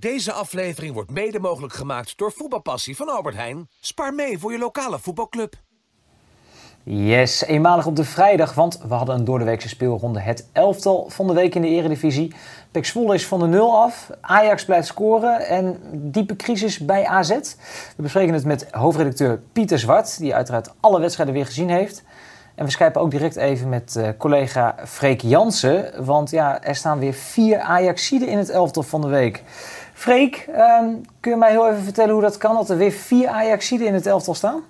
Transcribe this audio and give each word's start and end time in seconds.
Deze 0.00 0.32
aflevering 0.32 0.94
wordt 0.94 1.10
mede 1.10 1.38
mogelijk 1.40 1.72
gemaakt 1.72 2.18
door 2.18 2.32
Voetbalpassie 2.32 2.96
van 2.96 3.08
Albert 3.08 3.34
Heijn. 3.34 3.68
Spaar 3.80 4.14
mee 4.14 4.38
voor 4.38 4.52
je 4.52 4.58
lokale 4.58 4.98
voetbalclub. 4.98 5.54
Yes, 6.82 7.44
eenmalig 7.44 7.86
op 7.86 7.96
de 7.96 8.04
vrijdag, 8.04 8.54
want 8.54 8.80
we 8.88 8.94
hadden 8.94 9.14
een 9.14 9.24
doordeweekse 9.24 9.68
speelronde. 9.68 10.20
Het 10.20 10.48
elftal 10.52 11.10
van 11.10 11.26
de 11.26 11.32
week 11.32 11.54
in 11.54 11.62
de 11.62 11.68
eredivisie. 11.68 12.34
Pek 12.70 12.86
Zwolle 12.86 13.14
is 13.14 13.26
van 13.26 13.38
de 13.38 13.46
nul 13.46 13.76
af, 13.76 14.10
Ajax 14.20 14.64
blijft 14.64 14.86
scoren 14.86 15.46
en 15.46 15.80
diepe 15.92 16.36
crisis 16.36 16.78
bij 16.78 17.06
AZ. 17.06 17.30
We 17.96 18.02
bespreken 18.02 18.34
het 18.34 18.44
met 18.44 18.70
hoofdredacteur 18.70 19.42
Pieter 19.52 19.78
Zwart, 19.78 20.18
die 20.18 20.34
uiteraard 20.34 20.70
alle 20.80 21.00
wedstrijden 21.00 21.34
weer 21.34 21.46
gezien 21.46 21.70
heeft. 21.70 22.02
En 22.54 22.64
we 22.64 22.70
skypen 22.70 23.00
ook 23.00 23.10
direct 23.10 23.36
even 23.36 23.68
met 23.68 23.94
uh, 23.98 24.08
collega 24.18 24.74
Freek 24.84 25.20
Jansen, 25.20 26.04
want 26.04 26.30
ja, 26.30 26.62
er 26.62 26.74
staan 26.74 26.98
weer 26.98 27.12
vier 27.12 27.58
Ajaxiden 27.58 28.28
in 28.28 28.38
het 28.38 28.50
elftal 28.50 28.82
van 28.82 29.00
de 29.00 29.08
week. 29.08 29.42
Freek, 30.00 30.46
um, 30.48 31.02
kun 31.20 31.30
je 31.30 31.36
mij 31.36 31.50
heel 31.50 31.68
even 31.68 31.82
vertellen 31.82 32.12
hoe 32.12 32.22
dat 32.22 32.36
kan, 32.36 32.54
dat 32.54 32.70
er 32.70 32.76
weer 32.76 32.92
vier 32.92 33.28
Ajaxiden 33.28 33.86
in 33.86 33.94
het 33.94 34.06
elftal 34.06 34.34
staan? 34.34 34.64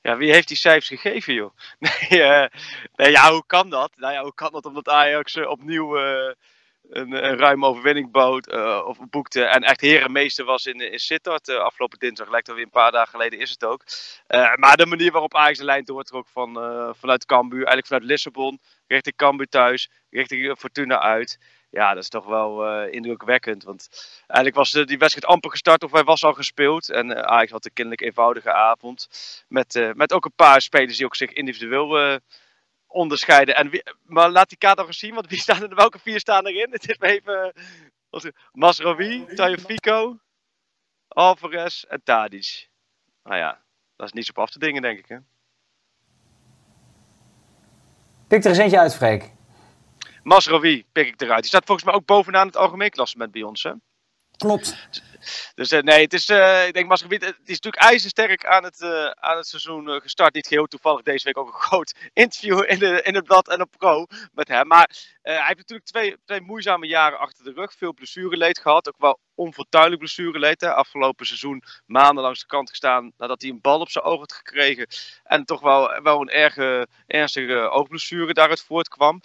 Ja, 0.00 0.16
wie 0.16 0.32
heeft 0.32 0.48
die 0.48 0.56
cijfers 0.56 0.88
gegeven, 0.88 1.34
joh? 1.34 1.50
Nee, 2.10 2.20
uh, 2.20 2.46
nee, 2.96 3.10
ja, 3.10 3.30
hoe 3.32 3.44
kan 3.46 3.70
dat? 3.70 3.92
Nou 3.96 4.12
ja, 4.12 4.22
hoe 4.22 4.34
kan 4.34 4.52
dat 4.52 4.64
omdat 4.64 4.88
Ajax 4.88 5.34
uh, 5.34 5.48
opnieuw 5.48 5.98
uh, 5.98 6.32
een, 6.90 7.24
een 7.24 7.38
ruime 7.38 7.66
overwinning 7.66 8.10
bood, 8.10 8.52
of 8.84 8.98
boekte 9.10 9.44
en 9.44 9.62
echt 9.62 9.80
herenmeester 9.80 10.44
was 10.44 10.66
in, 10.66 10.92
in 10.92 10.98
Sittard 10.98 11.48
afgelopen 11.48 11.98
dinsdag, 11.98 12.30
lijkt 12.30 12.48
alweer 12.48 12.64
een 12.64 12.70
paar 12.70 12.92
dagen 12.92 13.10
geleden 13.10 13.38
is 13.38 13.50
het 13.50 13.64
ook. 13.64 13.82
maar 14.56 14.76
de 14.76 14.86
manier 14.86 15.12
waarop 15.12 15.34
Ajax 15.34 15.58
de 15.58 15.64
lijn 15.64 15.84
doortrok 15.84 16.28
van, 16.28 16.54
vanuit 16.98 17.26
Cambuur, 17.26 17.66
eigenlijk 17.66 17.86
vanuit 17.86 18.04
Lissabon, 18.04 18.60
richting 18.86 19.16
Cambuur 19.16 19.48
thuis, 19.48 19.90
richting 20.10 20.58
Fortuna 20.58 21.00
uit 21.00 21.38
ja, 21.76 21.94
dat 21.94 22.02
is 22.02 22.08
toch 22.08 22.26
wel 22.26 22.82
uh, 22.84 22.92
indrukwekkend. 22.92 23.64
Want 23.64 23.88
eigenlijk 24.26 24.56
was 24.56 24.70
de, 24.70 24.84
die 24.84 24.98
wedstrijd 24.98 25.32
amper 25.32 25.50
gestart 25.50 25.84
of 25.84 25.92
hij 25.92 26.04
was 26.04 26.24
al 26.24 26.32
gespeeld. 26.32 26.90
En 26.90 27.10
uh, 27.10 27.20
Ajax 27.20 27.50
had 27.50 27.64
een 27.64 27.72
kinderlijk 27.72 28.06
eenvoudige 28.08 28.52
avond. 28.52 29.08
Met, 29.48 29.74
uh, 29.74 29.92
met 29.92 30.12
ook 30.12 30.24
een 30.24 30.34
paar 30.36 30.60
spelers 30.60 30.96
die 30.96 31.06
ook 31.06 31.16
zich 31.16 31.32
individueel 31.32 32.20
onderscheiden. 32.86 33.56
En 33.56 33.70
wie, 33.70 33.82
maar 34.02 34.30
laat 34.30 34.48
die 34.48 34.58
kaart 34.58 34.76
nog 34.76 34.86
eens 34.86 34.98
zien, 34.98 35.14
want 35.14 35.28
wie 35.28 35.40
staan 35.46 35.62
er, 35.62 35.74
welke 35.74 35.98
vier 35.98 36.20
staan 36.20 36.46
erin? 36.46 36.72
Het 36.76 36.88
is 36.88 36.98
even... 36.98 37.52
Masrowi, 38.52 39.24
Tagliafico, 39.34 40.18
Alvarez 41.08 41.82
en 41.82 42.02
Tadic. 42.04 42.68
Nou 43.22 43.36
ja, 43.36 43.62
dat 43.96 44.06
is 44.06 44.12
niet 44.12 44.24
zo 44.24 44.30
op 44.30 44.38
af 44.38 44.50
te 44.50 44.58
dingen, 44.58 44.82
denk 44.82 44.98
ik. 44.98 45.08
Hè? 45.08 45.16
Pik 48.26 48.44
er 48.44 48.50
eens 48.50 48.58
eentje 48.58 48.78
uit, 48.78 48.94
Freek. 48.94 49.35
Masraoui 50.26 50.84
pik 50.92 51.06
ik 51.06 51.20
eruit. 51.20 51.40
Die 51.40 51.48
staat 51.48 51.64
volgens 51.64 51.86
mij 51.86 51.96
ook 51.96 52.06
bovenaan 52.06 52.46
het 52.46 52.56
algemeen 52.56 52.90
klassement 52.90 53.32
bij 53.32 53.42
ons. 53.42 53.62
Hè? 53.62 53.70
Klopt. 54.36 54.76
Dus 55.54 55.72
uh, 55.72 55.80
nee, 55.80 56.02
het 56.02 56.12
is, 56.12 56.28
uh, 56.28 56.66
ik 56.66 56.74
denk 56.74 56.88
Masraoui, 56.88 57.18
het 57.18 57.34
is 57.44 57.60
natuurlijk 57.60 57.82
ijzersterk 57.82 58.46
aan 58.46 58.64
het, 58.64 58.80
uh, 58.80 59.06
aan 59.06 59.36
het 59.36 59.46
seizoen 59.46 60.00
gestart. 60.00 60.34
Niet 60.34 60.46
geheel 60.46 60.66
toevallig 60.66 61.02
deze 61.02 61.24
week 61.24 61.38
ook 61.38 61.46
een 61.46 61.60
groot 61.68 61.94
interview 62.12 62.70
in, 62.70 62.78
de, 62.78 63.02
in 63.02 63.14
het 63.14 63.24
blad 63.24 63.48
en 63.48 63.60
op 63.60 63.70
pro 63.78 64.06
met 64.32 64.48
hem. 64.48 64.66
Maar 64.66 64.90
hij 65.22 65.44
heeft 65.46 65.56
natuurlijk 65.56 65.88
twee, 65.88 66.16
twee 66.24 66.40
moeizame 66.40 66.86
jaren 66.86 67.18
achter 67.18 67.44
de 67.44 67.52
rug. 67.52 67.74
Veel 67.74 67.94
blessureleed 67.94 68.58
gehad. 68.58 68.88
Ook 68.88 68.98
wel 68.98 69.18
onfortuinlijk 69.34 69.98
blessureleed. 69.98 70.60
Hè. 70.60 70.74
Afgelopen 70.74 71.26
seizoen 71.26 71.62
maanden 71.86 72.22
langs 72.22 72.40
de 72.40 72.46
kant 72.46 72.70
gestaan 72.70 73.12
nadat 73.16 73.40
hij 73.42 73.50
een 73.50 73.60
bal 73.60 73.80
op 73.80 73.90
zijn 73.90 74.04
oog 74.04 74.18
had 74.18 74.32
gekregen. 74.32 74.86
En 75.24 75.44
toch 75.44 75.60
wel, 75.60 76.02
wel 76.02 76.20
een 76.20 76.30
erge, 76.30 76.88
ernstige 77.06 77.68
oogblessure 77.68 78.32
daaruit 78.32 78.62
voortkwam. 78.62 79.20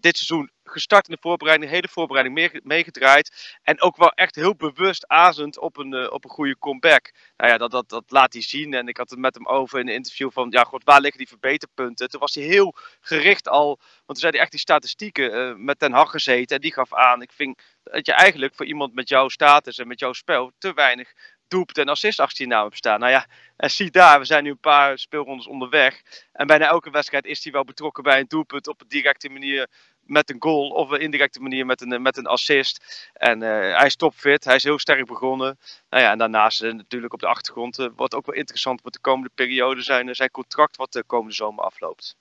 Dit 0.00 0.16
seizoen 0.16 0.50
gestart 0.70 1.08
in 1.08 1.14
de 1.14 1.20
voorbereiding, 1.20 1.70
de 1.70 1.76
hele 1.76 1.88
voorbereiding 1.88 2.62
meegedraaid. 2.62 3.58
En 3.62 3.80
ook 3.80 3.96
wel 3.96 4.10
echt 4.10 4.34
heel 4.34 4.56
bewust 4.56 5.08
azend 5.08 5.58
op 5.58 5.76
een, 5.76 5.94
uh, 5.94 6.12
op 6.12 6.24
een 6.24 6.30
goede 6.30 6.58
comeback. 6.58 7.12
Nou 7.36 7.50
ja, 7.50 7.58
dat, 7.58 7.70
dat, 7.70 7.88
dat 7.88 8.04
laat 8.08 8.32
hij 8.32 8.42
zien. 8.42 8.74
En 8.74 8.88
ik 8.88 8.96
had 8.96 9.10
het 9.10 9.18
met 9.18 9.34
hem 9.34 9.46
over 9.46 9.80
in 9.80 9.88
een 9.88 9.94
interview 9.94 10.30
van, 10.32 10.50
ja 10.50 10.64
god, 10.64 10.84
waar 10.84 11.00
liggen 11.00 11.18
die 11.18 11.28
verbeterpunten? 11.28 12.08
Toen 12.08 12.20
was 12.20 12.34
hij 12.34 12.44
heel 12.44 12.74
gericht 13.00 13.48
al, 13.48 13.66
want 13.66 14.06
toen 14.06 14.16
zei 14.16 14.32
hij 14.32 14.40
echt 14.40 14.50
die 14.50 14.60
statistieken 14.60 15.34
uh, 15.34 15.54
met 15.56 15.78
Ten 15.78 15.92
Hag 15.92 16.10
gezeten. 16.10 16.56
En 16.56 16.62
die 16.62 16.72
gaf 16.72 16.94
aan, 16.94 17.22
ik 17.22 17.32
vind 17.32 17.62
dat 17.82 18.06
je 18.06 18.12
eigenlijk 18.12 18.54
voor 18.54 18.66
iemand 18.66 18.94
met 18.94 19.08
jouw 19.08 19.28
status 19.28 19.78
en 19.78 19.88
met 19.88 20.00
jouw 20.00 20.12
spel 20.12 20.52
te 20.58 20.72
weinig 20.72 21.12
doelpunt 21.50 21.78
en 21.78 21.88
assist 21.88 22.20
achter 22.20 22.44
je 22.44 22.50
naam 22.50 22.64
hebt 22.64 22.76
staan. 22.76 23.00
Nou 23.00 23.12
ja, 23.12 23.26
en 23.56 23.70
zie 23.70 23.90
daar, 23.90 24.18
we 24.18 24.24
zijn 24.24 24.44
nu 24.44 24.50
een 24.50 24.58
paar 24.58 24.98
speelrondes 24.98 25.46
onderweg. 25.46 26.02
En 26.32 26.46
bijna 26.46 26.66
elke 26.66 26.90
wedstrijd 26.90 27.24
is 27.24 27.44
hij 27.44 27.52
wel 27.52 27.64
betrokken 27.64 28.02
bij 28.02 28.20
een 28.20 28.28
doelpunt 28.28 28.68
op 28.68 28.80
een 28.80 28.88
directe 28.88 29.28
manier 29.28 29.66
met 30.02 30.30
een 30.30 30.42
goal 30.42 30.68
of 30.68 30.90
een 30.90 31.00
indirecte 31.00 31.40
manier 31.40 31.66
met 31.66 31.80
een, 31.80 32.02
met 32.02 32.16
een 32.16 32.26
assist. 32.26 33.08
En 33.12 33.42
uh, 33.42 33.48
hij 33.48 33.86
is 33.86 33.96
topfit, 33.96 34.44
hij 34.44 34.54
is 34.54 34.64
heel 34.64 34.78
sterk 34.78 35.06
begonnen. 35.06 35.58
Nou 35.90 36.02
ja, 36.02 36.10
en 36.10 36.18
daarnaast 36.18 36.62
uh, 36.62 36.72
natuurlijk 36.72 37.12
op 37.12 37.20
de 37.20 37.26
achtergrond 37.26 37.78
uh, 37.78 37.86
wat 37.96 38.14
ook 38.14 38.26
wel 38.26 38.34
interessant 38.34 38.80
wordt 38.80 38.96
de 38.96 39.02
komende 39.02 39.30
periode 39.34 39.82
zijn, 39.82 40.14
zijn 40.14 40.30
contract 40.30 40.76
wat 40.76 40.92
de 40.92 41.04
komende 41.04 41.34
zomer 41.34 41.64
afloopt. 41.64 42.16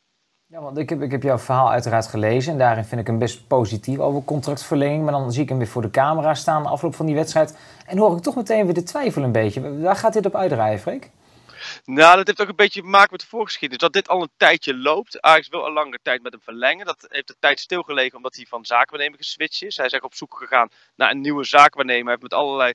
Ja, 0.52 0.62
want 0.62 0.78
ik 0.78 0.90
heb, 0.90 1.02
ik 1.02 1.12
heb 1.12 1.24
jouw 1.24 1.38
verhaal 1.38 1.72
uiteraard 1.72 2.08
gelezen 2.08 2.52
en 2.52 2.58
daarin 2.58 2.86
vind 2.86 3.02
ik 3.02 3.08
hem 3.08 3.20
best 3.20 3.48
positief 3.48 4.00
over 4.00 4.24
contractverlenging. 4.24 5.04
Maar 5.04 5.12
dan 5.12 5.32
zie 5.32 5.44
ik 5.44 5.50
hem 5.50 5.58
weer 5.58 5.68
voor 5.68 5.82
de 5.82 5.90
camera 5.90 6.34
staan 6.34 6.64
de 6.64 6.70
afloop 6.70 6.96
van 6.96 7.06
die 7.06 7.16
wedstrijd. 7.16 7.58
En 7.86 7.98
hoor 7.98 8.18
ik 8.18 8.24
toch 8.24 8.36
meteen 8.36 8.66
weer 8.66 8.74
de 8.74 8.84
twijfel 8.84 9.24
een 9.24 9.32
beetje. 9.32 9.80
Waar 9.80 9.96
gaat 9.96 10.14
dit 10.14 10.26
op 10.26 10.36
uitdraaien, 10.36 10.80
Freek? 10.80 11.12
Nou, 11.86 12.16
dat 12.16 12.28
heeft 12.28 12.42
ook 12.42 12.48
een 12.48 12.56
beetje 12.56 12.82
te 12.82 12.88
maken 12.88 13.12
met 13.12 13.20
de 13.22 13.28
voorgeschiedenis. 13.28 13.84
Dat 13.84 13.94
dit 13.94 14.08
al 14.08 14.22
een 14.22 14.32
tijdje 14.38 14.78
loopt. 14.78 15.22
Ajax 15.22 15.48
wil 15.48 15.64
al 15.64 15.72
langere 15.72 16.00
tijd 16.02 16.22
met 16.22 16.32
hem 16.32 16.42
verlengen. 16.42 16.86
Dat 16.86 17.06
heeft 17.10 17.28
de 17.28 17.36
tijd 17.40 17.60
stilgelegen 17.60 18.18
omdat 18.18 18.36
hij 18.36 18.46
van 18.46 18.66
zaakwaarnemer 18.66 19.18
geswitcht 19.18 19.64
is. 19.64 19.78
Hij 19.78 19.86
is 19.86 19.92
echt 19.92 20.04
op 20.04 20.16
zoek 20.16 20.38
gegaan 20.38 20.70
naar 20.96 21.12
een 21.12 21.22
nieuwe 21.22 21.44
zaakwaarnemer. 21.44 22.04
Hij 22.04 22.12
heeft 22.12 22.22
met 22.22 22.34
allerlei 22.34 22.74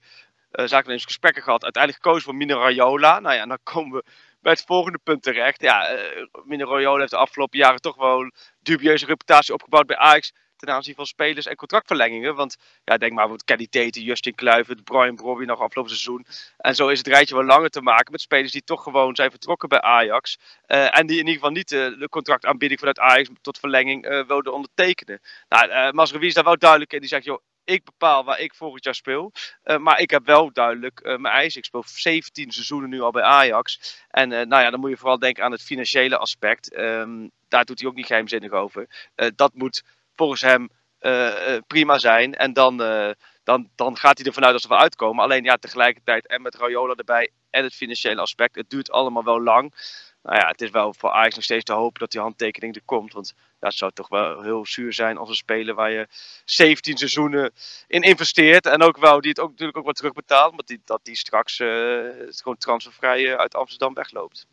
uh, 0.52 0.98
gesprekken 0.98 1.42
gehad. 1.42 1.62
Uiteindelijk 1.62 2.02
gekozen 2.02 2.24
voor 2.24 2.34
Mino 2.34 2.58
Raiola. 2.58 3.20
Nou 3.20 3.34
ja, 3.34 3.46
dan 3.46 3.58
komen 3.62 3.92
we 3.92 4.04
bij 4.40 4.52
het 4.52 4.64
volgende 4.66 4.98
punt 5.04 5.22
terecht. 5.22 5.60
Ja, 5.60 5.92
uh, 5.92 6.98
heeft 6.98 7.10
de 7.10 7.16
afgelopen 7.16 7.58
jaren 7.58 7.80
toch 7.80 7.96
wel 7.96 8.20
een 8.20 8.32
dubieuze 8.62 9.06
reputatie 9.06 9.54
opgebouwd 9.54 9.86
bij 9.86 9.96
Ajax 9.96 10.32
ten 10.64 10.74
aanzien 10.74 10.94
van 10.94 11.06
spelers 11.06 11.46
en 11.46 11.56
contractverlengingen. 11.56 12.34
Want 12.34 12.56
ja, 12.84 12.96
denk 12.96 13.12
maar 13.12 13.28
wat 13.28 13.44
Kenny 13.44 13.66
Tate, 13.70 14.02
Justin 14.02 14.34
Kluivert, 14.34 14.84
Brian 14.84 15.14
Brobby 15.14 15.44
nog 15.44 15.60
afgelopen 15.60 15.90
seizoen. 15.90 16.26
En 16.56 16.74
zo 16.74 16.88
is 16.88 16.98
het 16.98 17.06
rijtje 17.06 17.34
wel 17.34 17.44
langer 17.44 17.70
te 17.70 17.80
maken 17.80 18.12
met 18.12 18.20
spelers 18.20 18.52
die 18.52 18.64
toch 18.64 18.82
gewoon 18.82 19.14
zijn 19.14 19.30
vertrokken 19.30 19.68
bij 19.68 19.80
Ajax. 19.80 20.38
Uh, 20.68 20.98
en 20.98 21.06
die 21.06 21.18
in 21.18 21.26
ieder 21.26 21.34
geval 21.34 21.50
niet 21.50 21.72
uh, 21.72 21.98
de 21.98 22.08
contractaanbieding 22.08 22.78
vanuit 22.78 22.98
Ajax 22.98 23.28
tot 23.40 23.58
verlenging 23.58 24.06
uh, 24.06 24.26
wilden 24.26 24.52
ondertekenen. 24.52 25.20
Nou, 25.48 25.68
uh, 25.68 25.90
Masrowi 25.90 26.26
is 26.26 26.34
daar 26.34 26.44
wel 26.44 26.58
duidelijk 26.58 26.92
in. 26.92 27.00
Die 27.00 27.08
zegt, 27.08 27.24
joh, 27.24 27.42
ik 27.64 27.84
bepaal 27.84 28.24
waar 28.24 28.40
ik 28.40 28.54
volgend 28.54 28.84
jaar 28.84 28.94
speel. 28.94 29.32
Maar 29.78 30.00
ik 30.00 30.10
heb 30.10 30.26
wel 30.26 30.52
duidelijk 30.52 31.00
mijn 31.02 31.34
eisen. 31.34 31.58
Ik 31.58 31.64
speel 31.64 31.84
17 31.86 32.50
seizoenen 32.50 32.90
nu 32.90 33.00
al 33.00 33.10
bij 33.10 33.22
Ajax. 33.22 33.98
En 34.08 34.28
nou 34.28 34.62
ja, 34.62 34.70
dan 34.70 34.80
moet 34.80 34.90
je 34.90 34.96
vooral 34.96 35.18
denken 35.18 35.44
aan 35.44 35.52
het 35.52 35.62
financiële 35.62 36.16
aspect. 36.16 36.78
Um, 36.78 37.30
daar 37.48 37.64
doet 37.64 37.80
hij 37.80 37.88
ook 37.88 37.94
niet 37.94 38.06
geheimzinnig 38.06 38.52
over. 38.52 39.10
dat 39.34 39.54
moet 39.54 39.82
volgens 40.16 40.40
hem 40.40 40.68
uh, 41.00 41.56
prima 41.66 41.98
zijn. 41.98 42.34
En 42.34 42.52
dan, 42.52 42.82
uh, 42.82 43.10
dan, 43.42 43.70
dan 43.74 43.96
gaat 43.96 44.18
hij 44.18 44.26
ervan 44.26 44.44
uit 44.44 44.52
dat 44.52 44.62
ze 44.62 44.68
wel 44.68 44.78
uitkomen. 44.78 45.24
Alleen 45.24 45.44
ja, 45.44 45.56
tegelijkertijd 45.56 46.26
en 46.26 46.42
met 46.42 46.54
Rayola 46.54 46.94
erbij 46.94 47.30
en 47.50 47.64
het 47.64 47.74
financiële 47.74 48.20
aspect. 48.20 48.54
Het 48.54 48.70
duurt 48.70 48.90
allemaal 48.90 49.24
wel 49.24 49.42
lang. 49.42 49.74
Nou 50.22 50.36
ja, 50.36 50.48
het 50.48 50.60
is 50.60 50.70
wel 50.70 50.94
voor 50.94 51.10
Ajax 51.10 51.34
nog 51.34 51.44
steeds 51.44 51.64
te 51.64 51.72
hopen 51.72 52.00
dat 52.00 52.10
die 52.10 52.20
handtekening 52.20 52.74
er 52.74 52.82
komt. 52.84 53.12
Want 53.12 53.34
dat 53.58 53.74
zou 53.74 53.92
toch 53.92 54.08
wel 54.08 54.42
heel 54.42 54.66
zuur 54.66 54.92
zijn 54.92 55.16
als 55.16 55.28
een 55.28 55.34
speler 55.34 55.74
waar 55.74 55.90
je 55.90 56.06
17 56.44 56.96
seizoenen 56.96 57.52
in 57.86 58.02
investeert. 58.02 58.66
En 58.66 58.82
ook 58.82 58.96
wel 58.96 59.20
die 59.20 59.30
het 59.30 59.40
ook 59.40 59.50
natuurlijk 59.50 59.78
ook 59.78 59.84
wat 59.84 59.96
terugbetaalt. 59.96 60.52
Maar 60.52 60.64
die, 60.64 60.80
dat 60.84 61.04
die 61.04 61.16
straks 61.16 61.58
uh, 61.58 61.68
gewoon 62.28 62.56
transfervrij 62.56 63.36
uit 63.36 63.54
Amsterdam 63.54 63.94
wegloopt. 63.94 64.46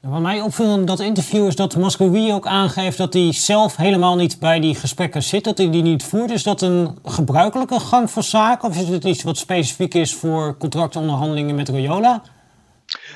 Wat 0.00 0.20
mij 0.20 0.40
opviel 0.40 0.74
in 0.74 0.84
dat 0.84 1.00
interview 1.00 1.46
is 1.46 1.56
dat 1.56 1.76
Moscovici 1.76 2.32
ook 2.32 2.46
aangeeft 2.46 2.98
dat 2.98 3.12
hij 3.12 3.32
zelf 3.32 3.76
helemaal 3.76 4.16
niet 4.16 4.38
bij 4.40 4.60
die 4.60 4.74
gesprekken 4.74 5.22
zit, 5.22 5.44
dat 5.44 5.58
hij 5.58 5.70
die 5.70 5.82
niet 5.82 6.04
voert. 6.04 6.30
Is 6.30 6.42
dat 6.42 6.62
een 6.62 6.98
gebruikelijke 7.04 7.80
gang 7.80 8.10
van 8.10 8.22
zaken 8.22 8.68
of 8.68 8.76
is 8.76 8.88
het 8.88 9.04
iets 9.04 9.22
wat 9.22 9.36
specifiek 9.36 9.94
is 9.94 10.14
voor 10.14 10.56
contractonderhandelingen 10.56 11.54
met 11.54 11.68
Royola? 11.68 12.22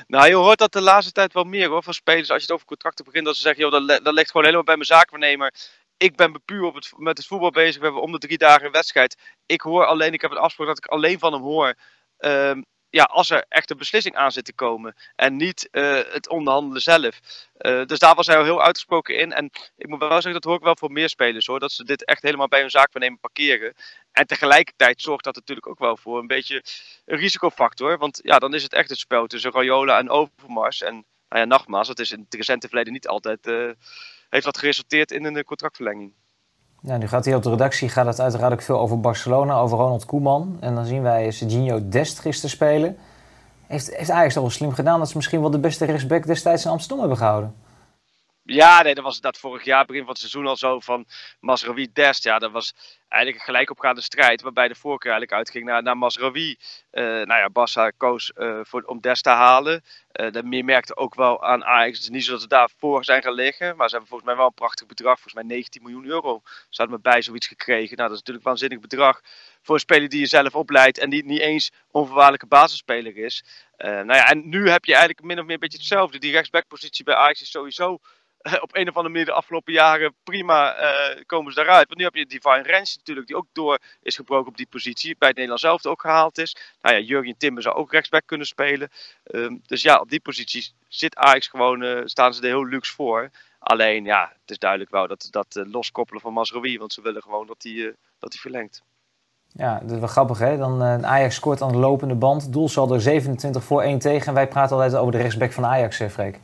Nou, 0.07 0.27
je 0.27 0.35
hoort 0.35 0.57
dat 0.57 0.71
de 0.71 0.81
laatste 0.81 1.11
tijd 1.11 1.33
wel 1.33 1.43
meer 1.43 1.69
hoor, 1.69 1.83
van 1.83 1.93
spelers. 1.93 2.29
Als 2.29 2.37
je 2.37 2.43
het 2.43 2.51
over 2.51 2.67
contracten 2.67 3.05
begint, 3.05 3.25
dat 3.25 3.35
ze 3.35 3.41
zeggen, 3.41 3.63
joh, 3.63 3.87
dat, 3.87 4.03
dat 4.03 4.13
ligt 4.13 4.27
gewoon 4.31 4.45
helemaal 4.45 4.65
bij 4.65 4.75
mijn 4.75 4.87
zaakwaarnemer. 4.87 5.53
Ik 5.97 6.15
ben 6.15 6.41
puur 6.45 6.63
op 6.63 6.75
het, 6.75 6.91
met 6.97 7.17
het 7.17 7.27
voetbal 7.27 7.51
bezig. 7.51 7.77
We 7.77 7.83
hebben 7.83 8.01
om 8.01 8.11
de 8.11 8.17
drie 8.17 8.37
dagen 8.37 8.65
een 8.65 8.71
wedstrijd. 8.71 9.17
Ik 9.45 9.61
hoor 9.61 9.85
alleen, 9.85 10.13
ik 10.13 10.21
heb 10.21 10.31
een 10.31 10.37
afspraak 10.37 10.67
dat 10.67 10.77
ik 10.77 10.85
alleen 10.85 11.19
van 11.19 11.33
hem 11.33 11.41
hoor. 11.41 11.75
Um, 12.19 12.65
ja, 12.93 13.03
als 13.03 13.29
er 13.29 13.45
echt 13.49 13.71
een 13.71 13.77
beslissing 13.77 14.15
aan 14.15 14.31
zit 14.31 14.45
te 14.45 14.53
komen. 14.53 14.95
En 15.15 15.35
niet 15.35 15.67
uh, 15.71 15.99
het 16.11 16.29
onderhandelen 16.29 16.81
zelf. 16.81 17.19
Uh, 17.57 17.85
dus 17.85 17.99
daar 17.99 18.15
was 18.15 18.27
hij 18.27 18.43
heel 18.43 18.63
uitgesproken 18.63 19.17
in. 19.17 19.31
En 19.31 19.49
ik 19.77 19.87
moet 19.87 19.99
wel 19.99 20.09
zeggen, 20.09 20.33
dat 20.33 20.43
hoor 20.43 20.55
ik 20.55 20.63
wel 20.63 20.75
voor 20.75 20.91
meer 20.91 21.09
spelers 21.09 21.45
hoor. 21.45 21.59
Dat 21.59 21.71
ze 21.71 21.83
dit 21.83 22.05
echt 22.05 22.21
helemaal 22.21 22.47
bij 22.47 22.59
hun 22.59 22.69
zaakwaarnemer 22.69 23.19
parkeren. 23.19 23.73
En 24.11 24.27
tegelijkertijd 24.27 25.01
zorgt 25.01 25.23
dat 25.23 25.35
natuurlijk 25.35 25.67
ook 25.67 25.79
wel 25.79 25.97
voor 25.97 26.19
een 26.19 26.27
beetje 26.27 26.63
een 27.05 27.17
risicofactor. 27.17 27.97
Want 27.97 28.19
ja, 28.23 28.39
dan 28.39 28.53
is 28.53 28.63
het 28.63 28.73
echt 28.73 28.89
het 28.89 28.99
spel 28.99 29.27
tussen 29.27 29.51
Rayola 29.51 29.99
en 29.99 30.09
Overmars. 30.09 30.81
En 30.81 30.93
nou 31.29 31.41
ja, 31.41 31.45
nogmaals, 31.45 31.87
dat 31.87 31.99
is 31.99 32.11
in 32.11 32.19
het 32.19 32.33
recente 32.33 32.67
verleden 32.67 32.93
niet 32.93 33.07
altijd... 33.07 33.47
Uh, 33.47 33.71
heeft 34.29 34.45
dat 34.45 34.57
geresulteerd 34.57 35.11
in 35.11 35.25
een 35.25 35.43
contractverlenging. 35.43 36.13
Ja, 36.85 36.97
nu 36.97 37.07
gaat 37.07 37.25
hier 37.25 37.35
op 37.35 37.43
de 37.43 37.49
redactie 37.49 37.89
gaat 37.89 38.05
het 38.05 38.19
uiteraard 38.19 38.53
ook 38.53 38.61
veel 38.61 38.79
over 38.79 38.99
Barcelona, 38.99 39.55
over 39.55 39.77
Ronald 39.77 40.05
Koeman. 40.05 40.57
En 40.59 40.75
dan 40.75 40.85
zien 40.85 41.01
wij 41.01 41.31
Serginho 41.31 41.89
Dest 41.89 42.19
gisteren 42.19 42.49
spelen. 42.49 42.97
Heeft, 43.67 43.95
heeft 43.95 44.11
Ajax 44.11 44.33
toch 44.33 44.43
wel 44.43 44.51
slim 44.51 44.71
gedaan 44.71 44.99
dat 44.99 45.09
ze 45.09 45.15
misschien 45.15 45.41
wel 45.41 45.49
de 45.49 45.59
beste 45.59 45.85
rechtsback 45.85 46.25
destijds 46.25 46.65
in 46.65 46.71
Amsterdam 46.71 46.99
hebben 46.99 47.17
gehouden? 47.17 47.53
Ja, 48.45 48.81
nee, 48.81 48.95
dat 48.95 49.03
was 49.03 49.21
dat 49.21 49.37
vorig 49.37 49.63
jaar, 49.63 49.85
begin 49.85 50.01
van 50.01 50.09
het 50.09 50.19
seizoen 50.19 50.47
al 50.47 50.57
zo 50.57 50.79
van 50.79 51.05
Masraoui 51.39 51.91
Dest. 51.93 52.23
Ja, 52.23 52.39
dat 52.39 52.51
was 52.51 52.73
eigenlijk 53.07 53.41
een 53.41 53.53
gelijkopgaande 53.53 54.01
strijd, 54.01 54.41
waarbij 54.41 54.67
de 54.67 54.75
voorkeur 54.75 55.11
eigenlijk 55.11 55.39
uitging 55.39 55.65
naar, 55.65 55.83
naar 55.83 55.97
Masraoui. 55.97 56.57
Uh, 56.91 57.03
nou 57.03 57.39
ja, 57.39 57.49
Bassa 57.49 57.89
koos 57.89 58.31
uh, 58.35 58.59
voor, 58.63 58.81
om 58.81 59.01
Dest 59.01 59.23
te 59.23 59.29
halen. 59.29 59.83
Uh, 60.13 60.31
dat 60.31 60.43
meer 60.43 60.65
merkte 60.65 60.95
ook 60.95 61.15
wel 61.15 61.43
aan 61.43 61.63
Ajax. 61.63 61.95
Het 61.95 62.03
is 62.03 62.09
niet 62.09 62.23
zo 62.23 62.31
dat 62.31 62.41
ze 62.41 62.47
daarvoor 62.47 63.03
zijn 63.03 63.21
gaan 63.21 63.33
liggen, 63.33 63.75
maar 63.75 63.89
ze 63.89 63.91
hebben 63.91 64.09
volgens 64.09 64.29
mij 64.29 64.37
wel 64.37 64.47
een 64.47 64.53
prachtig 64.53 64.87
bedrag. 64.87 65.13
Volgens 65.19 65.33
mij 65.33 65.43
19 65.43 65.81
miljoen 65.81 66.05
euro. 66.05 66.41
Ze 66.43 66.81
hadden 66.81 66.95
me 66.95 67.01
bij 67.01 67.21
zoiets 67.21 67.47
gekregen. 67.47 67.97
Nou, 67.97 68.09
dat 68.09 68.17
is 68.17 68.23
natuurlijk 68.23 68.45
een 68.45 68.51
waanzinnig 68.51 68.79
bedrag 68.79 69.21
voor 69.61 69.75
een 69.75 69.81
speler 69.81 70.09
die 70.09 70.19
je 70.19 70.25
zelf 70.25 70.55
opleidt 70.55 70.97
en 70.97 71.09
die 71.09 71.25
niet 71.25 71.39
eens 71.39 71.71
onvoorwaardelijke 71.91 72.47
basisspeler 72.47 73.17
is. 73.17 73.43
nou 73.77 74.13
ja, 74.13 74.29
en 74.29 74.49
nu 74.49 74.69
heb 74.69 74.85
je 74.85 74.91
eigenlijk 74.91 75.25
min 75.25 75.39
of 75.39 75.45
meer 75.45 75.53
een 75.53 75.59
beetje 75.59 75.77
hetzelfde. 75.77 76.19
Die 76.19 76.31
rechtsbackpositie 76.31 77.05
bij 77.05 77.15
Ajax 77.15 77.41
is 77.41 77.51
sowieso 77.51 77.99
op 78.65 78.75
een 78.75 78.89
of 78.89 78.95
andere 78.95 79.09
manier 79.09 79.25
de 79.25 79.31
afgelopen 79.31 79.73
jaren 79.73 80.13
prima 80.23 80.81
uh, 80.81 81.23
komen 81.25 81.53
ze 81.53 81.59
daaruit. 81.59 81.87
Want 81.87 81.99
nu 81.99 82.05
heb 82.05 82.15
je 82.15 82.25
Divine 82.25 82.61
Rens 82.61 82.97
natuurlijk, 82.97 83.27
die 83.27 83.35
ook 83.35 83.47
door 83.51 83.79
is 84.01 84.15
gebroken 84.15 84.47
op 84.47 84.57
die 84.57 84.67
positie. 84.69 85.15
Bij 85.17 85.27
het 85.27 85.37
Nederlands 85.37 85.63
zelf 85.63 85.85
ook 85.85 86.01
gehaald 86.01 86.37
is. 86.37 86.55
Nou 86.81 86.95
ja, 86.95 87.01
Jurgen 87.01 87.37
Timber 87.37 87.63
zou 87.63 87.75
ook 87.75 87.91
rechtsback 87.91 88.23
kunnen 88.25 88.47
spelen. 88.47 88.89
Um, 89.23 89.61
dus 89.65 89.81
ja, 89.81 89.99
op 89.99 90.09
die 90.09 90.19
positie 90.21 90.71
zit 90.87 91.15
Ajax 91.15 91.47
gewoon, 91.47 91.81
uh, 91.81 92.01
staan 92.05 92.33
ze 92.33 92.41
er 92.41 92.47
heel 92.47 92.65
luxe 92.65 92.93
voor. 92.93 93.29
Alleen 93.59 94.05
ja, 94.05 94.31
het 94.41 94.51
is 94.51 94.59
duidelijk 94.59 94.91
wel 94.91 95.07
dat, 95.07 95.27
dat 95.31 95.55
uh, 95.55 95.71
loskoppelen 95.71 96.21
van 96.21 96.33
Masrowi, 96.33 96.77
want 96.77 96.93
ze 96.93 97.01
willen 97.01 97.21
gewoon 97.21 97.47
dat 97.47 97.63
hij 97.63 97.95
dat 98.19 98.35
verlengt. 98.35 98.83
Ja, 99.47 99.79
dat 99.79 99.91
is 99.91 99.99
wel 99.99 100.07
grappig 100.07 100.39
hè. 100.39 100.57
Dan 100.57 101.05
Ajax 101.05 101.35
scoort 101.35 101.61
aan 101.61 101.71
de 101.71 101.77
lopende 101.77 102.15
band. 102.15 102.53
Doelsaldo 102.53 102.97
27 102.97 103.63
voor 103.63 103.81
1 103.81 103.99
tegen. 103.99 104.27
En 104.27 104.33
wij 104.33 104.47
praten 104.47 104.75
altijd 104.75 104.95
over 104.95 105.11
de 105.11 105.17
rechtsback 105.17 105.51
van 105.51 105.65
Ajax, 105.65 106.01
Freek. 106.09 106.39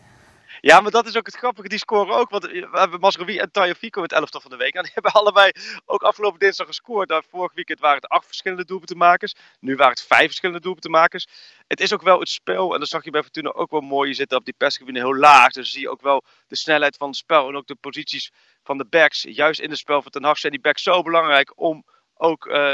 Ja, 0.62 0.80
maar 0.82 0.92
dat 0.92 1.06
is 1.06 1.18
ook 1.18 1.26
het 1.26 1.36
grappige. 1.36 1.68
Die 1.68 1.78
scoren 1.78 2.16
ook. 2.16 2.30
Want 2.30 2.44
we 2.44 2.68
hebben 2.72 3.00
Masrowi 3.00 3.38
en 3.38 3.52
Tajafico 3.52 4.02
het 4.02 4.12
elftal 4.12 4.42
van 4.42 4.52
de 4.52 4.58
week. 4.58 4.74
En 4.74 4.84
die 4.84 4.92
hebben 5.00 5.12
allebei 5.12 5.52
ook 5.86 6.02
afgelopen 6.02 6.40
dinsdag 6.40 6.68
gescoord. 6.68 7.10
Daar 7.10 7.24
vorig 7.30 7.54
weekend 7.54 7.80
waren 7.80 7.96
het 7.96 8.08
acht 8.08 8.26
verschillende 8.26 8.66
doelpuntenmakers. 8.66 9.34
Nu 9.60 9.76
waren 9.76 9.94
het 9.94 10.02
vijf 10.02 10.26
verschillende 10.26 10.62
doelpuntenmakers. 10.62 11.28
Het 11.68 11.80
is 11.80 11.94
ook 11.94 12.02
wel 12.02 12.20
het 12.20 12.30
spel. 12.30 12.74
En 12.74 12.80
dat 12.80 12.90
zag 12.90 13.04
je 13.04 13.12
bij 13.12 13.22
Fortuna 13.22 13.52
ook 13.52 13.72
wel 13.72 13.82
mooi. 13.82 14.10
Je 14.10 14.16
zit 14.16 14.34
op 14.34 14.46
die 14.46 14.56
persgebieden 14.58 15.04
heel 15.04 15.16
laag. 15.16 15.52
Dus 15.52 15.72
zie 15.72 15.82
je 15.82 15.90
ook 15.90 16.02
wel 16.02 16.24
de 16.48 16.56
snelheid 16.56 16.98
van 16.98 17.08
het 17.08 17.18
spel. 17.18 17.48
En 17.48 17.56
ook 17.56 17.68
de 17.68 17.76
posities 17.76 18.32
van 18.64 18.78
de 18.78 18.86
backs. 18.86 19.22
Juist 19.30 19.60
in 19.60 19.70
het 19.70 19.80
spel 19.80 20.02
van 20.02 20.12
Ten 20.12 20.24
Hag 20.24 20.38
zijn 20.38 20.52
die 20.52 20.62
backs 20.62 20.84
zo 20.84 21.02
belangrijk 21.02 21.52
om 21.56 21.86
ook 22.14 22.46
uh, 22.46 22.74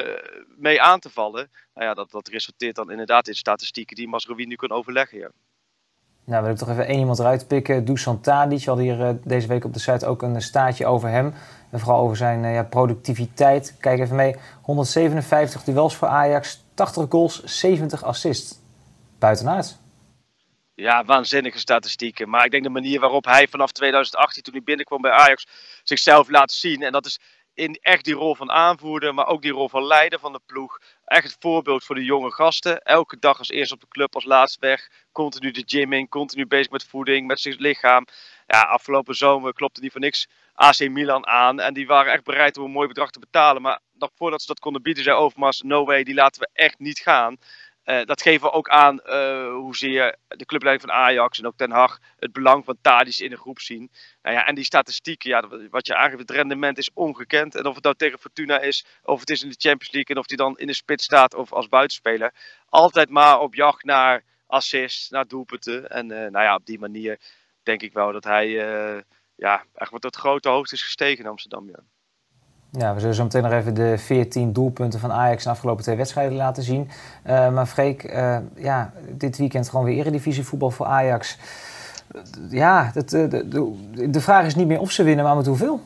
mee 0.57 0.81
aan 0.81 0.99
te 0.99 1.09
vallen. 1.09 1.51
Nou 1.73 1.87
ja, 1.87 1.93
dat, 1.93 2.11
dat 2.11 2.27
resulteert 2.27 2.75
dan 2.75 2.91
inderdaad 2.91 3.27
in 3.27 3.35
statistieken 3.35 3.95
die 3.95 4.07
Masrowi 4.07 4.45
nu 4.45 4.55
kan 4.55 4.71
overleggen. 4.71 5.17
Ja. 5.17 5.31
Nou, 6.25 6.43
wil 6.43 6.51
ik 6.51 6.57
toch 6.57 6.69
even 6.69 6.87
één 6.87 6.99
iemand 6.99 7.19
eruit 7.19 7.47
pikken. 7.47 7.85
Dusan 7.85 8.21
Tadic. 8.21 8.59
We 8.59 8.65
hadden 8.65 8.85
hier 8.85 8.99
uh, 8.99 9.09
deze 9.23 9.47
week 9.47 9.65
op 9.65 9.73
de 9.73 9.79
site 9.79 10.05
ook 10.05 10.21
een 10.21 10.41
staatje 10.41 10.85
over 10.85 11.09
hem. 11.09 11.33
En 11.71 11.79
vooral 11.79 12.01
over 12.01 12.17
zijn 12.17 12.43
uh, 12.43 12.53
ja, 12.53 12.63
productiviteit. 12.63 13.75
Kijk 13.79 13.99
even 13.99 14.15
mee. 14.15 14.35
157 14.61 15.63
duels 15.63 15.95
voor 15.95 16.07
Ajax. 16.07 16.63
80 16.73 17.05
goals, 17.09 17.43
70 17.43 18.03
assists. 18.03 18.59
Buitenaard. 19.19 19.77
Ja, 20.73 21.05
waanzinnige 21.05 21.59
statistieken. 21.59 22.29
Maar 22.29 22.45
ik 22.45 22.51
denk 22.51 22.63
de 22.63 22.69
manier 22.69 22.99
waarop 22.99 23.25
hij 23.25 23.47
vanaf 23.47 23.71
2018, 23.71 24.43
toen 24.43 24.53
hij 24.53 24.63
binnenkwam 24.63 25.01
bij 25.01 25.11
Ajax, 25.11 25.47
zichzelf 25.83 26.29
laat 26.29 26.51
zien. 26.51 26.81
En 26.81 26.91
dat 26.91 27.05
is 27.05 27.19
in 27.53 27.79
echt 27.81 28.05
die 28.05 28.13
rol 28.13 28.35
van 28.35 28.51
aanvoerder, 28.51 29.13
maar 29.13 29.27
ook 29.27 29.41
die 29.41 29.51
rol 29.51 29.69
van 29.69 29.85
leider 29.85 30.19
van 30.19 30.31
de 30.31 30.41
ploeg. 30.45 30.79
Echt 31.05 31.23
het 31.23 31.37
voorbeeld 31.39 31.83
voor 31.83 31.95
de 31.95 32.03
jonge 32.03 32.31
gasten. 32.31 32.81
Elke 32.81 33.19
dag 33.19 33.37
als 33.37 33.49
eerst 33.49 33.71
op 33.71 33.79
de 33.79 33.87
club, 33.87 34.15
als 34.15 34.25
laatst 34.25 34.59
weg. 34.59 34.89
Continu 35.11 35.51
de 35.51 35.63
gym 35.65 35.93
in, 35.93 36.09
continu 36.09 36.47
bezig 36.47 36.71
met 36.71 36.85
voeding, 36.85 37.27
met 37.27 37.39
zijn 37.39 37.55
lichaam. 37.57 38.05
Ja, 38.47 38.61
afgelopen 38.61 39.15
zomer 39.15 39.53
klopte 39.53 39.81
die 39.81 39.91
voor 39.91 39.99
niks 39.99 40.27
AC 40.53 40.89
Milan 40.89 41.27
aan. 41.27 41.59
En 41.59 41.73
die 41.73 41.87
waren 41.87 42.13
echt 42.13 42.23
bereid 42.23 42.57
om 42.57 42.65
een 42.65 42.71
mooi 42.71 42.87
bedrag 42.87 43.11
te 43.11 43.19
betalen. 43.19 43.61
Maar 43.61 43.79
nog 43.93 44.09
voordat 44.15 44.41
ze 44.41 44.47
dat 44.47 44.59
konden 44.59 44.81
bieden, 44.81 45.03
zei 45.03 45.17
Overmars, 45.17 45.61
no 45.61 45.85
way, 45.85 46.03
die 46.03 46.13
laten 46.13 46.41
we 46.41 46.49
echt 46.53 46.79
niet 46.79 46.99
gaan. 46.99 47.37
Uh, 47.85 48.03
dat 48.05 48.21
geven 48.21 48.47
we 48.47 48.53
ook 48.53 48.69
aan 48.69 48.99
uh, 49.05 49.47
hoezeer 49.47 50.15
de 50.27 50.45
clubleiding 50.45 50.89
van 50.89 50.99
Ajax 50.99 51.39
en 51.39 51.45
ook 51.45 51.57
Den 51.57 51.71
Haag 51.71 51.99
het 52.19 52.31
belang 52.31 52.65
van 52.65 52.77
Tadic 52.81 53.17
in 53.17 53.29
de 53.29 53.37
groep 53.37 53.59
zien. 53.59 53.91
Nou 54.21 54.35
ja, 54.35 54.45
en 54.45 54.55
die 54.55 54.63
statistieken, 54.63 55.29
ja, 55.29 55.47
wat 55.69 55.87
je 55.87 55.95
aangeeft, 55.95 56.19
het 56.19 56.29
rendement 56.29 56.77
is 56.77 56.89
ongekend. 56.93 57.55
En 57.55 57.65
of 57.65 57.75
het 57.75 57.83
nou 57.83 57.95
tegen 57.95 58.19
Fortuna 58.19 58.59
is, 58.59 58.85
of 59.03 59.19
het 59.19 59.29
is 59.29 59.43
in 59.43 59.49
de 59.49 59.55
Champions 59.57 59.93
League 59.93 60.15
en 60.15 60.21
of 60.21 60.27
hij 60.27 60.37
dan 60.37 60.57
in 60.57 60.67
de 60.67 60.73
spits 60.73 61.03
staat 61.03 61.33
of 61.33 61.53
als 61.53 61.67
buitenspeler. 61.67 62.33
Altijd 62.69 63.09
maar 63.09 63.39
op 63.39 63.55
jacht 63.55 63.83
naar 63.83 64.23
assists, 64.47 65.09
naar 65.09 65.27
doelpunten. 65.27 65.89
En 65.89 66.09
uh, 66.09 66.17
nou 66.17 66.43
ja, 66.43 66.55
op 66.55 66.65
die 66.65 66.79
manier 66.79 67.19
denk 67.63 67.81
ik 67.81 67.93
wel 67.93 68.11
dat 68.11 68.23
hij 68.23 68.47
ja, 69.35 69.65
echt 69.73 70.01
tot 70.01 70.15
grote 70.15 70.49
hoogte 70.49 70.73
is 70.73 70.83
gestegen 70.83 71.23
in 71.23 71.29
Amsterdam. 71.29 71.69
Ja. 71.69 71.79
Ja, 72.77 72.93
we 72.93 72.99
zullen 72.99 73.15
zo 73.15 73.23
meteen 73.23 73.43
nog 73.43 73.51
even 73.51 73.73
de 73.73 73.97
14 73.97 74.53
doelpunten 74.53 74.99
van 74.99 75.11
Ajax 75.11 75.43
de 75.43 75.49
afgelopen 75.49 75.83
twee 75.83 75.95
wedstrijden 75.95 76.35
laten 76.37 76.63
zien. 76.63 76.89
Uh, 77.27 77.53
maar 77.53 77.65
Freek, 77.65 78.03
uh, 78.03 78.37
ja, 78.55 78.93
dit 79.09 79.37
weekend 79.37 79.69
gewoon 79.69 79.85
weer 79.85 79.97
eredivisie 79.97 80.43
voetbal 80.43 80.71
voor 80.71 80.85
Ajax. 80.85 81.37
ja, 82.49 82.91
dat, 82.93 83.09
de, 83.09 83.27
de, 83.27 84.09
de, 84.09 84.21
vraag 84.21 84.45
is 84.45 84.55
niet 84.55 84.67
meer 84.67 84.79
of 84.79 84.91
ze 84.91 85.03
winnen, 85.03 85.25
maar 85.25 85.35
met 85.35 85.45
hoeveel. 85.45 85.81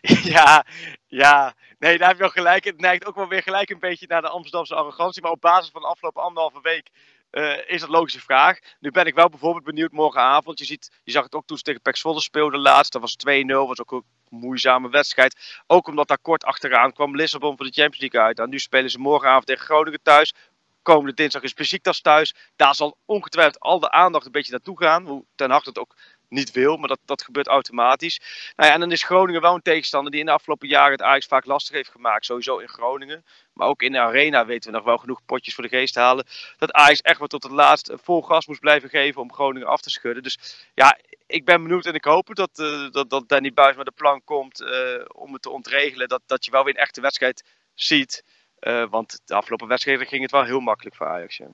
Ja, 0.22 0.64
ja. 1.06 1.54
Nee, 1.78 1.98
daar 1.98 2.08
heb 2.08 2.16
je 2.16 2.22
wel 2.22 2.32
gelijk. 2.32 2.64
Het 2.64 2.80
neigt 2.80 3.06
ook 3.06 3.14
wel 3.14 3.28
weer 3.28 3.42
gelijk 3.42 3.70
een 3.70 3.78
beetje 3.78 4.06
naar 4.08 4.20
de 4.20 4.28
Amsterdamse 4.28 4.74
arrogantie. 4.74 5.22
Maar 5.22 5.30
op 5.30 5.40
basis 5.40 5.70
van 5.70 5.80
de 5.80 5.86
afgelopen 5.86 6.22
anderhalve 6.22 6.58
week 6.62 6.90
uh, 7.30 7.70
is 7.70 7.80
dat 7.80 7.88
logische 7.88 8.20
vraag. 8.20 8.58
Nu 8.80 8.90
ben 8.90 9.06
ik 9.06 9.14
wel 9.14 9.28
bijvoorbeeld 9.28 9.64
benieuwd 9.64 9.92
morgenavond. 9.92 10.58
Je, 10.58 10.64
ziet, 10.64 11.00
je 11.04 11.12
zag 11.12 11.24
het 11.24 11.34
ook 11.34 11.46
toen 11.46 11.56
ze 11.56 11.62
tegen 11.62 11.80
Pek 11.80 11.96
Zwolle 11.96 12.20
speelden 12.20 12.60
laatst. 12.60 12.92
Dat 12.92 13.00
was 13.00 13.16
2-0, 13.28 13.46
was 13.46 13.80
ook 13.80 13.92
een 13.92 14.04
moeizame 14.28 14.88
wedstrijd. 14.88 15.62
Ook 15.66 15.86
omdat 15.86 16.08
daar 16.08 16.18
kort 16.18 16.44
achteraan 16.44 16.92
kwam 16.92 17.16
Lissabon 17.16 17.56
voor 17.56 17.66
de 17.66 17.72
Champions 17.72 18.00
League 18.00 18.20
uit. 18.20 18.38
En 18.38 18.48
nu 18.48 18.58
spelen 18.58 18.90
ze 18.90 18.98
morgenavond 18.98 19.46
tegen 19.46 19.64
Groningen 19.64 20.02
thuis. 20.02 20.34
Komende 20.82 21.14
dinsdag 21.14 21.42
is 21.42 21.54
Besiktas 21.54 22.00
thuis. 22.00 22.34
Daar 22.56 22.74
zal 22.74 22.98
ongetwijfeld 23.04 23.60
al 23.60 23.80
de 23.80 23.90
aandacht 23.90 24.26
een 24.26 24.32
beetje 24.32 24.52
naartoe 24.52 24.78
gaan. 24.78 25.06
Hoe 25.06 25.24
Ten 25.34 25.50
Hag 25.50 25.64
het 25.64 25.78
ook 25.78 25.94
niet 26.28 26.50
wil, 26.50 26.76
maar 26.76 26.88
dat, 26.88 26.98
dat 27.04 27.22
gebeurt 27.22 27.46
automatisch. 27.46 28.20
Nou 28.56 28.68
ja, 28.68 28.74
en 28.74 28.80
dan 28.80 28.92
is 28.92 29.02
Groningen 29.02 29.40
wel 29.40 29.54
een 29.54 29.62
tegenstander 29.62 30.10
die 30.10 30.20
in 30.20 30.26
de 30.26 30.32
afgelopen 30.32 30.68
jaren 30.68 30.92
het 30.92 31.02
Ajax 31.02 31.26
vaak 31.26 31.44
lastig 31.44 31.74
heeft 31.74 31.90
gemaakt. 31.90 32.24
Sowieso 32.24 32.58
in 32.58 32.68
Groningen. 32.68 33.24
Maar 33.52 33.68
ook 33.68 33.82
in 33.82 33.92
de 33.92 33.98
arena 33.98 34.46
weten 34.46 34.70
we 34.70 34.76
nog 34.76 34.86
wel 34.86 34.98
genoeg 34.98 35.24
potjes 35.24 35.54
voor 35.54 35.64
de 35.64 35.76
geest 35.76 35.92
te 35.92 36.00
halen. 36.00 36.26
Dat 36.58 36.72
Ajax 36.72 37.00
echt 37.00 37.18
wel 37.18 37.28
tot 37.28 37.42
het 37.42 37.52
laatst 37.52 37.92
vol 37.94 38.22
gas 38.22 38.46
moest 38.46 38.60
blijven 38.60 38.88
geven 38.88 39.22
om 39.22 39.32
Groningen 39.32 39.68
af 39.68 39.80
te 39.80 39.90
schudden. 39.90 40.22
Dus 40.22 40.68
ja, 40.74 40.98
ik 41.26 41.44
ben 41.44 41.62
benieuwd 41.62 41.86
en 41.86 41.94
ik 41.94 42.04
hoop 42.04 42.34
dat, 42.34 42.58
uh, 42.58 42.90
dat, 42.90 43.10
dat 43.10 43.28
Danny 43.28 43.52
Buis 43.52 43.76
met 43.76 43.86
de 43.86 43.92
plan 43.92 44.24
komt 44.24 44.60
uh, 44.60 45.04
om 45.06 45.32
het 45.32 45.42
te 45.42 45.50
ontregelen. 45.50 46.08
Dat, 46.08 46.22
dat 46.26 46.44
je 46.44 46.50
wel 46.50 46.64
weer 46.64 46.74
een 46.74 46.80
echte 46.80 47.00
wedstrijd 47.00 47.44
ziet. 47.74 48.24
Uh, 48.60 48.86
want 48.90 49.20
de 49.24 49.34
afgelopen 49.34 49.68
wedstrijden 49.68 50.06
ging 50.06 50.22
het 50.22 50.30
wel 50.30 50.44
heel 50.44 50.60
makkelijk 50.60 50.96
voor 50.96 51.06
Ajax. 51.06 51.36
Ja. 51.36 51.48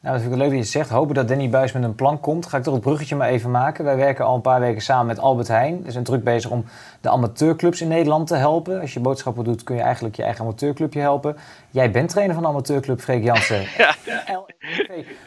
Nou, 0.00 0.14
dat 0.14 0.22
vind 0.22 0.34
ik 0.34 0.40
leuk 0.40 0.50
dat 0.50 0.58
je 0.58 0.70
zegt. 0.70 0.90
Hopen 0.90 1.14
dat 1.14 1.28
Danny 1.28 1.50
Buis 1.50 1.72
met 1.72 1.82
een 1.82 1.94
plan 1.94 2.20
komt. 2.20 2.46
Ga 2.46 2.56
ik 2.56 2.62
toch 2.62 2.74
het 2.74 2.82
bruggetje 2.82 3.16
maar 3.16 3.28
even 3.28 3.50
maken. 3.50 3.84
Wij 3.84 3.96
werken 3.96 4.24
al 4.24 4.34
een 4.34 4.40
paar 4.40 4.60
weken 4.60 4.82
samen 4.82 5.06
met 5.06 5.18
Albert 5.18 5.48
Heijn. 5.48 5.82
We 5.82 5.90
zijn 5.90 6.04
druk 6.04 6.24
bezig 6.24 6.50
om 6.50 6.64
de 7.00 7.08
amateurclubs 7.08 7.80
in 7.80 7.88
Nederland 7.88 8.26
te 8.26 8.34
helpen. 8.34 8.80
Als 8.80 8.94
je 8.94 9.00
boodschappen 9.00 9.44
doet, 9.44 9.62
kun 9.62 9.76
je 9.76 9.82
eigenlijk 9.82 10.16
je 10.16 10.22
eigen 10.22 10.44
amateurclubje 10.44 11.00
helpen. 11.00 11.36
Jij 11.70 11.90
bent 11.90 12.08
trainer 12.08 12.34
van 12.34 12.44
de 12.44 12.48
amateurclub, 12.48 13.00
Freek 13.00 13.22
Jansen. 13.22 13.66
Ja. 13.76 13.94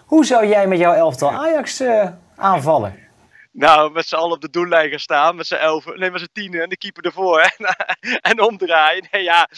Hoe 0.05 0.25
zou 0.25 0.47
jij 0.47 0.67
met 0.67 0.77
jouw 0.77 0.93
elftal 0.93 1.31
Ajax 1.31 1.81
uh, 1.81 2.03
aanvallen? 2.35 2.93
Nou, 3.53 3.91
met 3.91 4.07
z'n 4.07 4.15
allen 4.15 4.31
op 4.31 4.41
de 4.41 4.49
doellijn 4.49 4.89
gaan 4.89 4.99
staan. 4.99 5.35
Met 5.35 5.47
z'n 5.47 5.55
elf, 5.55 5.85
nee, 5.85 6.11
met 6.11 6.21
z'n 6.21 6.29
tienen 6.33 6.61
en 6.61 6.69
de 6.69 6.77
keeper 6.77 7.05
ervoor. 7.05 7.39
En, 7.39 7.75
en 8.31 8.41
omdraaien. 8.41 9.07
Nee 9.11 9.23
ja. 9.23 9.49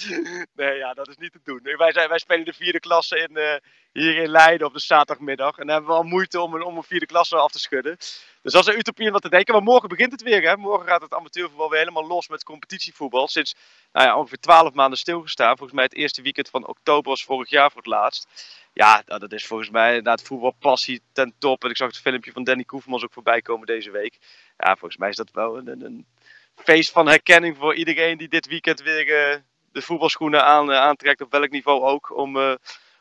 nee, 0.55 0.77
ja, 0.77 0.93
dat 0.93 1.07
is 1.07 1.17
niet 1.17 1.31
te 1.31 1.39
doen. 1.43 1.59
Wij, 1.77 2.07
wij 2.07 2.19
spelen 2.19 2.45
de 2.45 2.53
vierde 2.53 2.79
klasse 2.79 3.19
in, 3.19 3.37
uh, 3.37 3.53
hier 3.91 4.17
in 4.17 4.29
Leiden 4.29 4.67
op 4.67 4.73
de 4.73 4.79
zaterdagmiddag. 4.79 5.57
En 5.57 5.65
dan 5.65 5.75
hebben 5.75 5.91
we 5.93 5.97
al 5.97 6.03
moeite 6.03 6.41
om 6.41 6.53
een, 6.53 6.63
om 6.63 6.77
een 6.77 6.83
vierde 6.83 7.05
klasse 7.05 7.35
af 7.35 7.51
te 7.51 7.59
schudden. 7.59 7.97
Dus 8.41 8.53
dat 8.53 8.67
is 8.67 8.73
een 8.73 8.79
utopie 8.79 9.05
om 9.05 9.13
wat 9.13 9.21
te 9.21 9.29
denken. 9.29 9.53
Maar 9.53 9.63
morgen 9.63 9.89
begint 9.89 10.11
het 10.11 10.21
weer. 10.21 10.41
Hè? 10.41 10.57
Morgen 10.57 10.87
gaat 10.87 11.01
het 11.01 11.13
amateurvoetbal 11.13 11.69
weer 11.69 11.79
helemaal 11.79 12.07
los 12.07 12.27
met 12.27 12.43
competitievoetbal. 12.43 13.27
Sinds 13.27 13.55
nou 13.91 14.07
ja, 14.07 14.17
ongeveer 14.17 14.39
twaalf 14.39 14.73
maanden 14.73 14.99
stilgestaan. 14.99 15.57
Volgens 15.57 15.73
mij 15.73 15.83
het 15.83 15.95
eerste 15.95 16.21
weekend 16.21 16.49
van 16.49 16.67
oktober 16.67 17.09
was 17.09 17.23
vorig 17.23 17.49
jaar 17.49 17.71
voor 17.71 17.81
het 17.81 17.91
laatst. 17.91 18.27
Ja, 18.73 19.03
nou, 19.05 19.19
dat 19.19 19.31
is 19.31 19.47
volgens 19.47 19.69
mij 19.69 19.87
inderdaad 19.87 20.21
voetbalpassie 20.21 21.01
ten 21.11 21.33
top. 21.37 21.63
En 21.63 21.69
ik 21.69 21.77
zag 21.77 21.87
het 21.87 21.97
filmpje 21.97 22.31
van 22.31 22.43
Danny 22.43 22.63
Koevermans 22.63 23.03
ook 23.03 23.13
voorbij 23.13 23.41
komen 23.41 23.67
deze 23.67 23.91
week. 23.91 24.17
Ja, 24.57 24.75
volgens 24.75 24.97
mij 24.97 25.09
is 25.09 25.15
dat 25.15 25.31
wel 25.31 25.57
een, 25.57 25.85
een 25.85 26.05
feest 26.55 26.91
van 26.91 27.07
herkenning 27.07 27.57
voor 27.57 27.75
iedereen 27.75 28.17
die 28.17 28.27
dit 28.27 28.47
weekend 28.47 28.81
weer 28.81 29.07
uh, 29.07 29.37
de 29.71 29.81
voetbalschoenen 29.81 30.45
aan, 30.45 30.69
uh, 30.69 30.75
aantrekt. 30.75 31.21
Op 31.21 31.31
welk 31.31 31.49
niveau 31.49 31.81
ook. 31.81 32.17
Om, 32.17 32.37
uh, 32.37 32.53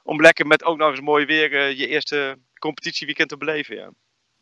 om 0.02 0.20
lekker 0.20 0.46
met 0.46 0.64
ook 0.64 0.78
nog 0.78 0.90
eens 0.90 1.00
mooi 1.00 1.24
weer 1.24 1.76
je 1.76 1.86
eerste 1.86 2.38
competitieweekend 2.58 3.28
te 3.28 3.36
beleven. 3.36 3.76
Ja. 3.76 3.90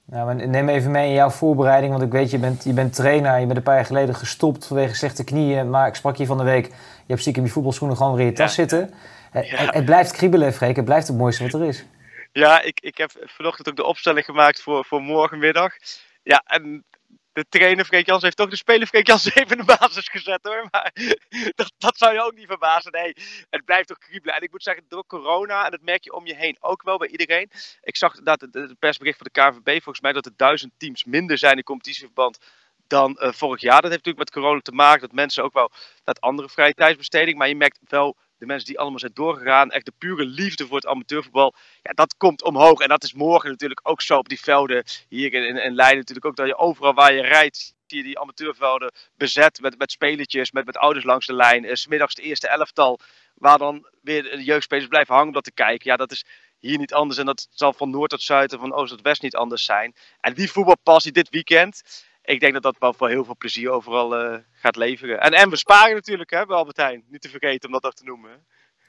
Nou, 0.04 0.26
maar 0.26 0.48
neem 0.48 0.68
even 0.68 0.90
mee 0.90 1.08
in 1.08 1.14
jouw 1.14 1.30
voorbereiding, 1.30 1.92
want 1.92 2.04
ik 2.04 2.12
weet, 2.12 2.30
je 2.30 2.38
bent, 2.38 2.64
je 2.64 2.72
bent 2.72 2.94
trainer, 2.94 3.38
je 3.38 3.46
bent 3.46 3.56
een 3.56 3.62
paar 3.62 3.74
jaar 3.74 3.84
geleden 3.84 4.14
gestopt 4.14 4.66
vanwege 4.66 4.94
slechte 4.94 5.24
knieën, 5.24 5.70
maar 5.70 5.86
ik 5.86 5.94
sprak 5.94 6.16
je 6.16 6.26
van 6.26 6.38
de 6.38 6.44
week, 6.44 6.66
je 6.66 6.72
hebt 7.06 7.20
stiekem 7.20 7.44
je 7.44 7.50
voetbalschoenen 7.50 7.96
gewoon 7.96 8.14
weer 8.14 8.24
in 8.24 8.30
je 8.30 8.36
tas 8.36 8.54
zitten. 8.54 8.94
Het, 9.30 9.74
het, 9.74 9.84
blijft 9.84 10.12
kriebelen, 10.12 10.52
Freek, 10.52 10.76
het 10.76 10.84
blijft 10.84 11.08
het 11.08 11.16
mooiste 11.16 11.42
wat 11.42 11.60
er 11.60 11.66
is. 11.66 11.84
Ja, 12.32 12.62
ik, 12.62 12.80
ik 12.80 12.96
heb 12.96 13.10
vanochtend 13.24 13.68
ook 13.68 13.76
de 13.76 13.84
opstelling 13.84 14.24
gemaakt 14.24 14.62
voor, 14.62 14.84
voor 14.84 15.02
morgenmiddag. 15.02 15.72
Ja, 16.22 16.42
en 16.46 16.84
de 17.32 17.46
trainer 17.48 17.84
Freek 17.84 18.06
Jans 18.06 18.22
heeft 18.22 18.36
toch 18.36 18.50
de 18.50 18.56
speler 18.56 18.86
Freek 18.86 19.06
Jans 19.06 19.24
even 19.34 19.58
in 19.58 19.64
de 19.66 19.76
basis 19.78 20.08
gezet 20.08 20.40
hoor. 20.42 20.68
Maar 20.70 20.92
dat, 21.60 21.72
dat 21.78 21.98
zou 21.98 22.14
je 22.14 22.22
ook 22.22 22.34
niet 22.34 22.46
verbazen. 22.46 22.92
Nee, 22.92 23.12
het 23.50 23.64
blijft 23.64 23.88
toch 23.88 23.98
kriebelen. 23.98 24.34
En 24.34 24.42
ik 24.42 24.50
moet 24.50 24.62
zeggen, 24.62 24.84
door 24.88 25.06
corona, 25.06 25.64
en 25.64 25.70
dat 25.70 25.82
merk 25.82 26.04
je 26.04 26.12
om 26.12 26.26
je 26.26 26.34
heen 26.34 26.56
ook 26.60 26.82
wel 26.82 26.98
bij 26.98 27.08
iedereen. 27.08 27.50
Ik 27.82 27.96
zag 27.96 28.14
dat 28.22 28.40
het 28.40 28.78
persbericht 28.78 29.18
van 29.18 29.28
de 29.32 29.40
KNVB, 29.40 29.70
volgens 29.72 30.00
mij 30.00 30.12
dat 30.12 30.26
er 30.26 30.32
duizend 30.36 30.72
teams 30.76 31.04
minder 31.04 31.38
zijn 31.38 31.56
in 31.56 31.62
competitieverband 31.62 32.38
dan 32.86 33.16
uh, 33.20 33.32
vorig 33.32 33.60
jaar. 33.60 33.82
Dat 33.82 33.90
heeft 33.90 34.04
natuurlijk 34.04 34.18
met 34.18 34.30
corona 34.30 34.60
te 34.60 34.72
maken, 34.72 35.00
dat 35.00 35.12
mensen 35.12 35.44
ook 35.44 35.52
wel 35.52 35.70
naar 36.04 36.16
andere 36.18 36.48
vrije 36.48 36.74
tijdsbesteding. 36.74 37.38
Maar 37.38 37.48
je 37.48 37.56
merkt 37.56 37.78
wel 37.88 38.16
de 38.40 38.46
mensen 38.46 38.66
die 38.66 38.78
allemaal 38.78 38.98
zijn 38.98 39.14
doorgegaan, 39.14 39.70
echt 39.70 39.84
de 39.84 39.92
pure 39.98 40.24
liefde 40.24 40.66
voor 40.66 40.76
het 40.76 40.86
amateurvoetbal, 40.86 41.54
ja, 41.82 41.92
dat 41.92 42.16
komt 42.16 42.42
omhoog. 42.42 42.80
En 42.80 42.88
dat 42.88 43.04
is 43.04 43.12
morgen 43.12 43.50
natuurlijk 43.50 43.80
ook 43.82 44.02
zo 44.02 44.16
op 44.16 44.28
die 44.28 44.40
velden 44.40 44.84
hier 45.08 45.32
in, 45.32 45.56
in, 45.56 45.74
Leiden 45.74 45.98
natuurlijk 45.98 46.26
ook. 46.26 46.36
Dat 46.36 46.46
je 46.46 46.56
overal 46.56 46.94
waar 46.94 47.14
je 47.14 47.22
rijdt, 47.22 47.74
zie 47.86 47.98
je 47.98 48.04
die 48.04 48.18
amateurvelden 48.18 48.92
bezet 49.16 49.60
met, 49.60 49.78
met 49.78 49.90
spelertjes, 49.90 50.52
met, 50.52 50.66
met 50.66 50.76
ouders 50.76 51.04
langs 51.04 51.26
de 51.26 51.34
lijn. 51.34 51.64
Uh, 51.64 51.74
smiddags 51.74 52.14
de 52.14 52.22
eerste 52.22 52.48
elftal, 52.48 52.98
waar 53.34 53.58
dan 53.58 53.88
weer 54.02 54.22
de 54.22 54.44
jeugdspelers 54.44 54.88
blijven 54.88 55.12
hangen 55.12 55.28
om 55.28 55.34
dat 55.34 55.44
te 55.44 55.52
kijken. 55.52 55.90
Ja, 55.90 55.96
dat 55.96 56.12
is 56.12 56.24
hier 56.58 56.78
niet 56.78 56.94
anders 56.94 57.18
en 57.18 57.26
dat 57.26 57.48
zal 57.50 57.72
van 57.72 57.90
noord 57.90 58.10
tot 58.10 58.22
zuid 58.22 58.52
en 58.52 58.58
van 58.58 58.72
oost 58.72 58.90
tot 58.90 59.00
west 59.00 59.22
niet 59.22 59.36
anders 59.36 59.64
zijn. 59.64 59.94
En 60.20 60.34
die 60.34 60.50
voetbalpassie 60.50 61.12
dit 61.12 61.28
weekend, 61.28 61.82
ik 62.22 62.40
denk 62.40 62.52
dat 62.52 62.62
dat 62.62 62.76
wel 62.78 62.92
voor 62.92 63.08
heel 63.08 63.24
veel 63.24 63.36
plezier 63.36 63.70
overal 63.70 64.24
uh, 64.24 64.38
gaat 64.52 64.76
leveren. 64.76 65.20
En, 65.20 65.32
en 65.32 65.50
we 65.50 65.56
sparen 65.56 65.94
natuurlijk 65.94 66.30
hè, 66.30 66.46
bij 66.46 66.56
Albertijn. 66.56 67.04
Niet 67.08 67.20
te 67.20 67.28
vergeten 67.28 67.68
om 67.68 67.74
dat 67.74 67.84
ook 67.84 67.94
te 67.94 68.04
noemen. 68.04 68.46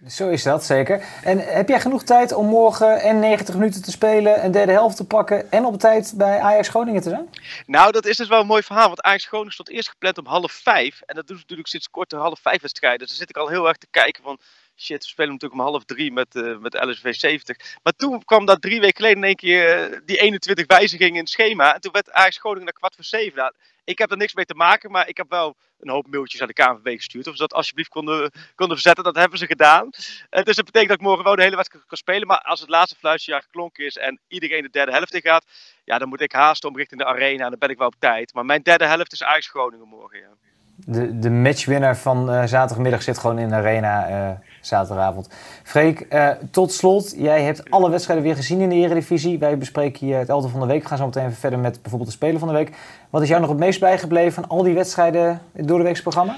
Zo 0.07 0.29
is 0.29 0.43
dat, 0.43 0.63
zeker. 0.63 1.05
En 1.23 1.38
heb 1.39 1.69
jij 1.69 1.81
genoeg 1.81 2.03
tijd 2.03 2.33
om 2.33 2.45
morgen 2.45 3.01
en 3.01 3.19
90 3.19 3.55
minuten 3.55 3.81
te 3.81 3.91
spelen, 3.91 4.43
een 4.45 4.51
derde 4.51 4.71
helft 4.71 4.95
te 4.95 5.05
pakken 5.05 5.51
en 5.51 5.65
op 5.65 5.79
tijd 5.79 6.13
bij 6.15 6.39
Ajax 6.39 6.67
Groningen 6.67 7.01
te 7.01 7.09
zijn? 7.09 7.29
Nou, 7.65 7.91
dat 7.91 8.05
is 8.05 8.17
dus 8.17 8.27
wel 8.27 8.39
een 8.39 8.47
mooi 8.47 8.63
verhaal, 8.63 8.88
want 8.88 9.01
Ajax 9.01 9.25
Groningen 9.25 9.53
stond 9.53 9.69
eerst 9.69 9.89
gepland 9.89 10.17
om 10.17 10.25
half 10.25 10.51
vijf. 10.51 11.01
En 11.01 11.15
dat 11.15 11.27
doen 11.27 11.35
ze 11.35 11.41
natuurlijk 11.41 11.69
sinds 11.69 11.89
kort 11.89 12.09
de 12.09 12.15
half 12.15 12.39
vijf 12.39 12.61
wedstrijden. 12.61 13.00
Dus 13.00 13.07
dan 13.07 13.17
zit 13.17 13.29
ik 13.29 13.38
al 13.38 13.47
heel 13.47 13.67
erg 13.67 13.77
te 13.77 13.88
kijken 13.89 14.23
van, 14.23 14.39
shit, 14.81 15.03
we 15.03 15.09
spelen 15.09 15.31
natuurlijk 15.31 15.61
om 15.61 15.67
half 15.67 15.83
drie 15.83 16.11
met, 16.11 16.35
uh, 16.35 16.57
met 16.57 16.73
LSV 16.73 17.13
70. 17.13 17.57
Maar 17.83 17.93
toen 17.93 18.25
kwam 18.25 18.45
dat 18.45 18.61
drie 18.61 18.79
weken 18.79 18.95
geleden 18.95 19.17
in 19.17 19.23
één 19.23 19.35
keer 19.35 19.91
uh, 19.91 20.00
die 20.05 20.17
21 20.17 20.65
wijzigingen 20.67 21.13
in 21.13 21.19
het 21.19 21.29
schema. 21.29 21.73
En 21.73 21.81
toen 21.81 21.91
werd 21.91 22.11
Ajax 22.11 22.38
Groningen 22.38 22.63
naar 22.63 22.73
kwart 22.73 22.95
voor 22.95 23.03
zeven. 23.03 23.38
Nou, 23.38 23.53
ik 23.83 23.97
heb 23.97 24.11
er 24.11 24.17
niks 24.17 24.33
mee 24.33 24.45
te 24.45 24.55
maken, 24.55 24.91
maar 24.91 25.07
ik 25.07 25.17
heb 25.17 25.29
wel 25.29 25.55
een 25.79 25.89
hoop 25.89 26.07
mailtjes 26.07 26.41
aan 26.41 26.47
de 26.47 26.53
KNVB 26.53 26.95
gestuurd. 26.95 27.27
Of 27.27 27.33
ze 27.33 27.41
dat 27.41 27.53
alsjeblieft 27.53 27.89
konden, 27.89 28.31
konden 28.55 28.75
verzetten. 28.75 29.03
Dat 29.03 29.15
hebben 29.15 29.39
ze 29.39 29.45
gedaan. 29.45 29.85
Uh, 29.85 30.43
dus 30.43 30.55
dat 30.55 30.65
betekent 30.65 30.89
dat 30.89 31.00
ik 31.00 31.05
morgen 31.05 31.23
wel 31.23 31.35
de 31.35 31.41
hele 31.41 31.55
wedstrijd 31.55 31.85
kan 31.85 31.97
spelen. 31.97 32.27
Maar 32.27 32.41
als 32.41 32.59
het 32.59 32.69
laatste 32.69 32.95
fluitje 32.95 33.41
geklonken 33.41 33.85
is 33.85 33.97
en 33.97 34.19
iedereen 34.27 34.61
de 34.61 34.69
derde 34.69 34.91
helft 34.91 35.13
in 35.13 35.21
gaat. 35.21 35.45
Ja, 35.83 35.97
dan 35.97 36.09
moet 36.09 36.21
ik 36.21 36.31
haasten 36.31 36.69
om 36.69 36.77
richting 36.77 37.01
de 37.01 37.07
arena. 37.07 37.43
En 37.43 37.50
dan 37.50 37.59
ben 37.59 37.69
ik 37.69 37.77
wel 37.77 37.88
op 37.88 37.95
tijd. 38.00 38.33
Maar 38.33 38.45
mijn 38.45 38.61
derde 38.61 38.85
helft 38.85 39.13
is 39.13 39.23
Ajax 39.23 39.47
Groningen 39.47 39.88
morgen, 39.88 40.19
ja. 40.19 40.50
De, 40.85 41.19
de 41.19 41.29
matchwinnaar 41.29 41.97
van 41.97 42.33
uh, 42.33 42.43
zaterdagmiddag 42.43 43.01
zit 43.01 43.17
gewoon 43.17 43.39
in 43.39 43.50
de 43.50 43.55
arena 43.55 44.09
uh, 44.09 44.29
zaterdagavond. 44.61 45.29
Freek, 45.63 46.05
uh, 46.09 46.29
tot 46.51 46.71
slot, 46.71 47.13
jij 47.17 47.43
hebt 47.43 47.69
alle 47.69 47.89
wedstrijden 47.89 48.25
weer 48.25 48.35
gezien 48.35 48.59
in 48.59 48.69
de 48.69 48.75
Eredivisie. 48.75 49.39
Wij 49.39 49.57
bespreken 49.57 50.05
hier 50.05 50.17
het 50.17 50.29
elfde 50.29 50.50
van 50.50 50.59
de 50.59 50.65
week. 50.65 50.81
We 50.81 50.88
gaan 50.88 50.97
zo 50.97 51.05
meteen 51.05 51.25
even 51.25 51.38
verder 51.38 51.59
met 51.59 51.81
bijvoorbeeld 51.81 52.09
de 52.09 52.15
Speler 52.15 52.39
van 52.39 52.47
de 52.47 52.53
Week. 52.53 52.75
Wat 53.09 53.21
is 53.21 53.27
jou 53.27 53.41
nog 53.41 53.50
het 53.50 53.59
meest 53.59 53.79
bijgebleven 53.79 54.33
van 54.33 54.47
al 54.47 54.63
die 54.63 54.73
wedstrijden 54.73 55.41
door 55.53 55.77
de 55.77 55.83
weekse 55.83 56.01
programma? 56.01 56.35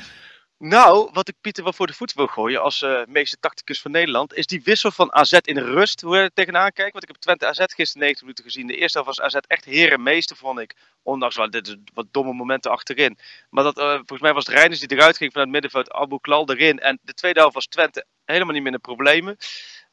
Nou, 0.66 1.10
wat 1.14 1.28
ik 1.28 1.36
Pieter 1.42 1.64
wel 1.64 1.74
voor 1.74 1.88
de 1.88 1.94
voeten 1.94 2.18
wil 2.18 2.28
gooien 2.28 2.62
als 2.62 2.82
uh, 2.82 3.02
meeste 3.08 3.38
tacticus 3.40 3.82
van 3.82 3.92
Nederland, 3.92 4.34
is 4.34 4.46
die 4.46 4.62
wissel 4.64 4.92
van 4.92 5.14
AZ 5.14 5.34
in 5.34 5.58
rust. 5.58 6.02
Hoe 6.02 6.16
je 6.16 6.22
er 6.22 6.34
tegenaan 6.34 6.72
kijkt. 6.72 6.92
Want 6.92 7.04
ik 7.04 7.10
heb 7.10 7.22
Twente 7.22 7.46
AZ 7.48 7.58
gisteren 7.58 8.02
90 8.02 8.22
minuten 8.22 8.44
gezien. 8.44 8.68
De 8.68 8.76
eerste 8.76 8.98
helft 9.02 9.18
was 9.18 9.34
AZ 9.34 9.46
echt 9.48 9.66
herenmeester, 9.66 10.36
vond 10.36 10.60
ik. 10.60 10.76
Ondanks 11.02 11.36
wel 11.36 11.50
dit, 11.50 11.78
wat 11.94 12.06
domme 12.12 12.34
momenten 12.34 12.72
achterin. 12.72 13.18
Maar 13.50 13.64
dat, 13.64 13.78
uh, 13.78 13.94
volgens 13.94 14.22
mij 14.22 14.34
was 14.34 14.46
het 14.46 14.56
Reiners 14.56 14.80
die 14.80 14.92
eruit 14.92 15.18
ging 15.18 15.32
vanuit 15.32 15.52
het 15.54 15.62
middenveld. 15.62 15.92
Abu 15.92 16.18
Klal 16.22 16.50
erin. 16.50 16.80
En 16.80 17.00
de 17.02 17.14
tweede 17.14 17.40
helft 17.40 17.56
was 17.56 17.68
Twente 17.68 18.06
helemaal 18.26 18.54
niet 18.54 18.64
meer 18.64 18.72
in 18.72 18.78
de 18.78 18.94
problemen. 18.94 19.38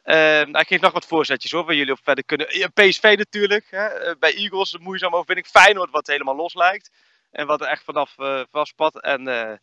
Uh, 0.04 0.14
hij 0.52 0.64
geeft 0.66 0.82
nog 0.82 0.92
wat 0.92 1.06
voorzetjes 1.06 1.50
hoor, 1.50 1.64
waar 1.64 1.74
jullie 1.74 1.92
op 1.92 2.00
verder 2.02 2.24
kunnen. 2.24 2.46
PSV 2.74 3.14
natuurlijk. 3.16 3.66
Hè? 3.70 4.16
bij 4.16 4.34
Eagles 4.34 4.72
een 4.72 4.82
moeizame 4.82 5.16
overwinning. 5.16 5.46
Feyenoord 5.46 5.90
wat 5.90 6.06
helemaal 6.06 6.36
los 6.36 6.54
lijkt. 6.54 6.90
En 7.30 7.46
wat 7.46 7.60
er 7.60 7.66
echt 7.66 7.84
vanaf 7.84 8.14
vastpat. 8.50 9.00
En 9.00 9.60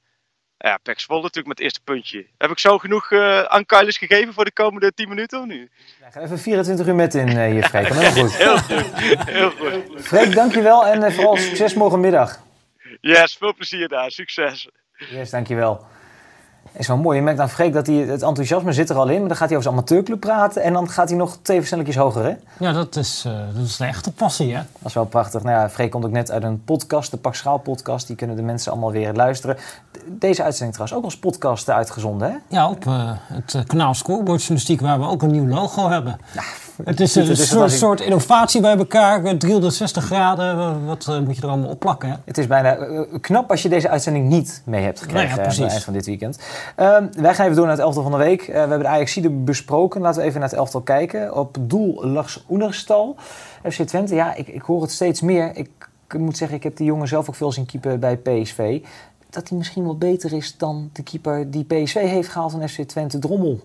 ja, 0.57 0.77
Pek 0.83 0.99
Zwolle 0.99 1.21
natuurlijk 1.21 1.47
met 1.47 1.57
het 1.57 1.65
eerste 1.65 1.81
puntje. 1.83 2.25
Heb 2.37 2.51
ik 2.51 2.59
zo 2.59 2.77
genoeg 2.77 3.11
uh, 3.11 3.41
aan 3.41 3.65
Kailis 3.65 3.97
gegeven 3.97 4.33
voor 4.33 4.45
de 4.45 4.51
komende 4.51 4.93
10 4.93 5.09
minuten 5.09 5.39
of 5.39 5.45
nu? 5.45 5.69
Ja, 5.99 6.09
ga 6.09 6.21
even 6.21 6.39
24 6.39 6.87
uur 6.87 6.95
met 6.95 7.15
in 7.15 7.27
uh, 7.27 7.45
hier, 7.45 7.63
Freek. 7.63 7.87
Heel 7.93 8.11
goed. 8.11 8.35
heel 8.35 8.57
goed. 8.57 8.93
Heel 9.25 9.51
goed. 9.51 10.05
Freek, 10.05 10.33
dankjewel 10.33 10.85
en 10.85 11.03
uh, 11.03 11.11
vooral 11.11 11.37
succes 11.37 11.73
morgenmiddag. 11.73 12.39
Yes, 13.01 13.35
veel 13.35 13.53
plezier 13.53 13.87
daar. 13.87 14.11
Succes. 14.11 14.69
Yes, 15.09 15.29
dankjewel 15.29 15.85
is 16.77 16.87
wel 16.87 16.97
mooi. 16.97 17.17
Je 17.17 17.23
merkt 17.23 17.39
aan 17.39 17.49
Freek 17.49 17.73
dat 17.73 17.87
hij, 17.87 17.95
het 17.95 18.21
enthousiasme 18.21 18.73
zit 18.73 18.89
er 18.89 18.95
al 18.95 19.07
in. 19.07 19.19
Maar 19.19 19.27
dan 19.27 19.37
gaat 19.37 19.49
hij 19.49 19.57
over 19.57 19.63
zijn 19.69 19.75
amateurclub 19.75 20.19
praten. 20.19 20.63
En 20.63 20.73
dan 20.73 20.89
gaat 20.89 21.09
hij 21.09 21.17
nog 21.17 21.37
twee 21.41 21.57
versnelletjes 21.57 21.95
hoger, 21.95 22.23
hè? 22.23 22.33
Ja, 22.59 22.71
dat 22.71 22.95
is, 22.95 23.23
uh, 23.27 23.33
dat 23.55 23.65
is 23.65 23.79
een 23.79 23.87
echte 23.87 24.11
passie, 24.11 24.55
hè? 24.55 24.61
Dat 24.79 24.87
is 24.87 24.93
wel 24.93 25.05
prachtig. 25.05 25.43
Nou 25.43 25.59
ja, 25.59 25.69
Freek 25.69 25.91
komt 25.91 26.05
ook 26.05 26.11
net 26.11 26.31
uit 26.31 26.43
een 26.43 26.63
podcast, 26.63 27.11
de 27.11 27.17
Pak 27.17 27.35
Schaal 27.35 27.57
podcast. 27.57 28.07
Die 28.07 28.15
kunnen 28.15 28.35
de 28.35 28.41
mensen 28.41 28.71
allemaal 28.71 28.91
weer 28.91 29.13
luisteren. 29.13 29.57
Deze 30.05 30.43
uitzending 30.43 30.73
trouwens 30.73 30.99
ook 30.99 31.03
als 31.03 31.19
podcast 31.19 31.69
uitgezonden, 31.69 32.31
hè? 32.31 32.37
Ja, 32.47 32.69
op 32.69 32.85
uh, 32.85 33.11
het 33.23 33.63
kanaal 33.67 33.93
Scoreboard 33.93 34.39
Journalistiek, 34.39 34.81
waar 34.81 34.99
we 34.99 35.05
ook 35.07 35.21
een 35.21 35.31
nieuw 35.31 35.47
logo 35.47 35.89
hebben. 35.89 36.19
Ja, 36.33 36.43
het 36.83 36.99
is 36.99 37.15
een 37.15 37.37
soort, 37.37 37.71
soort, 37.71 38.01
innovatie 38.01 38.61
bij 38.61 38.77
elkaar, 38.77 39.37
360 39.37 40.03
graden. 40.03 40.85
Wat 40.85 41.07
uh, 41.09 41.19
moet 41.19 41.35
je 41.35 41.41
er 41.41 41.47
allemaal 41.47 41.69
op 41.69 41.79
plakken? 41.79 42.09
Hè? 42.09 42.15
Het 42.25 42.37
is 42.37 42.47
bijna 42.47 42.77
uh, 42.77 43.01
knap 43.21 43.51
als 43.51 43.61
je 43.61 43.69
deze 43.69 43.89
uitzending 43.89 44.27
niet 44.27 44.61
mee 44.65 44.83
hebt 44.83 44.99
gekregen 44.99 45.27
nou 45.27 45.41
ja, 45.41 45.43
aan 45.43 45.61
het 45.61 45.71
eind 45.71 45.83
van 45.83 45.93
dit 45.93 46.05
weekend. 46.05 46.39
Uh, 46.79 46.97
wij 47.11 47.33
gaan 47.33 47.45
even 47.45 47.55
door 47.55 47.65
naar 47.65 47.75
het 47.75 47.83
elftal 47.83 48.03
van 48.03 48.11
de 48.11 48.17
week. 48.17 48.45
we 48.45 48.51
hebben 48.51 48.79
de 48.79 48.87
Ajaxide 48.87 49.29
besproken. 49.29 50.01
Laten 50.01 50.21
we 50.21 50.27
even 50.27 50.39
naar 50.39 50.49
het 50.49 50.57
elftal 50.57 50.81
kijken. 50.81 51.35
Op 51.35 51.57
doel 51.59 52.05
Lars 52.05 52.45
Oenerstal. 52.49 53.15
FC 53.69 53.81
Twente, 53.81 54.15
ja, 54.15 54.35
ik, 54.35 54.47
ik 54.47 54.61
hoor 54.61 54.81
het 54.81 54.91
steeds 54.91 55.21
meer. 55.21 55.55
Ik, 55.55 55.69
ik, 56.07 56.19
moet 56.19 56.37
zeggen, 56.37 56.57
ik 56.57 56.63
heb 56.63 56.77
die 56.77 56.85
jongen 56.85 57.07
zelf 57.07 57.29
ook 57.29 57.35
veel 57.35 57.51
zien 57.51 57.65
keeper 57.65 57.99
bij 57.99 58.17
PSV. 58.17 58.81
Dat 59.29 59.49
hij 59.49 59.57
misschien 59.57 59.83
wel 59.83 59.97
beter 59.97 60.33
is 60.33 60.57
dan 60.57 60.89
de 60.93 61.03
keeper 61.03 61.51
die 61.51 61.63
PSV 61.63 61.93
heeft 61.93 62.29
gehaald 62.29 62.51
van 62.51 62.69
FC 62.69 62.81
Twente, 62.81 63.19
Drommel. 63.19 63.59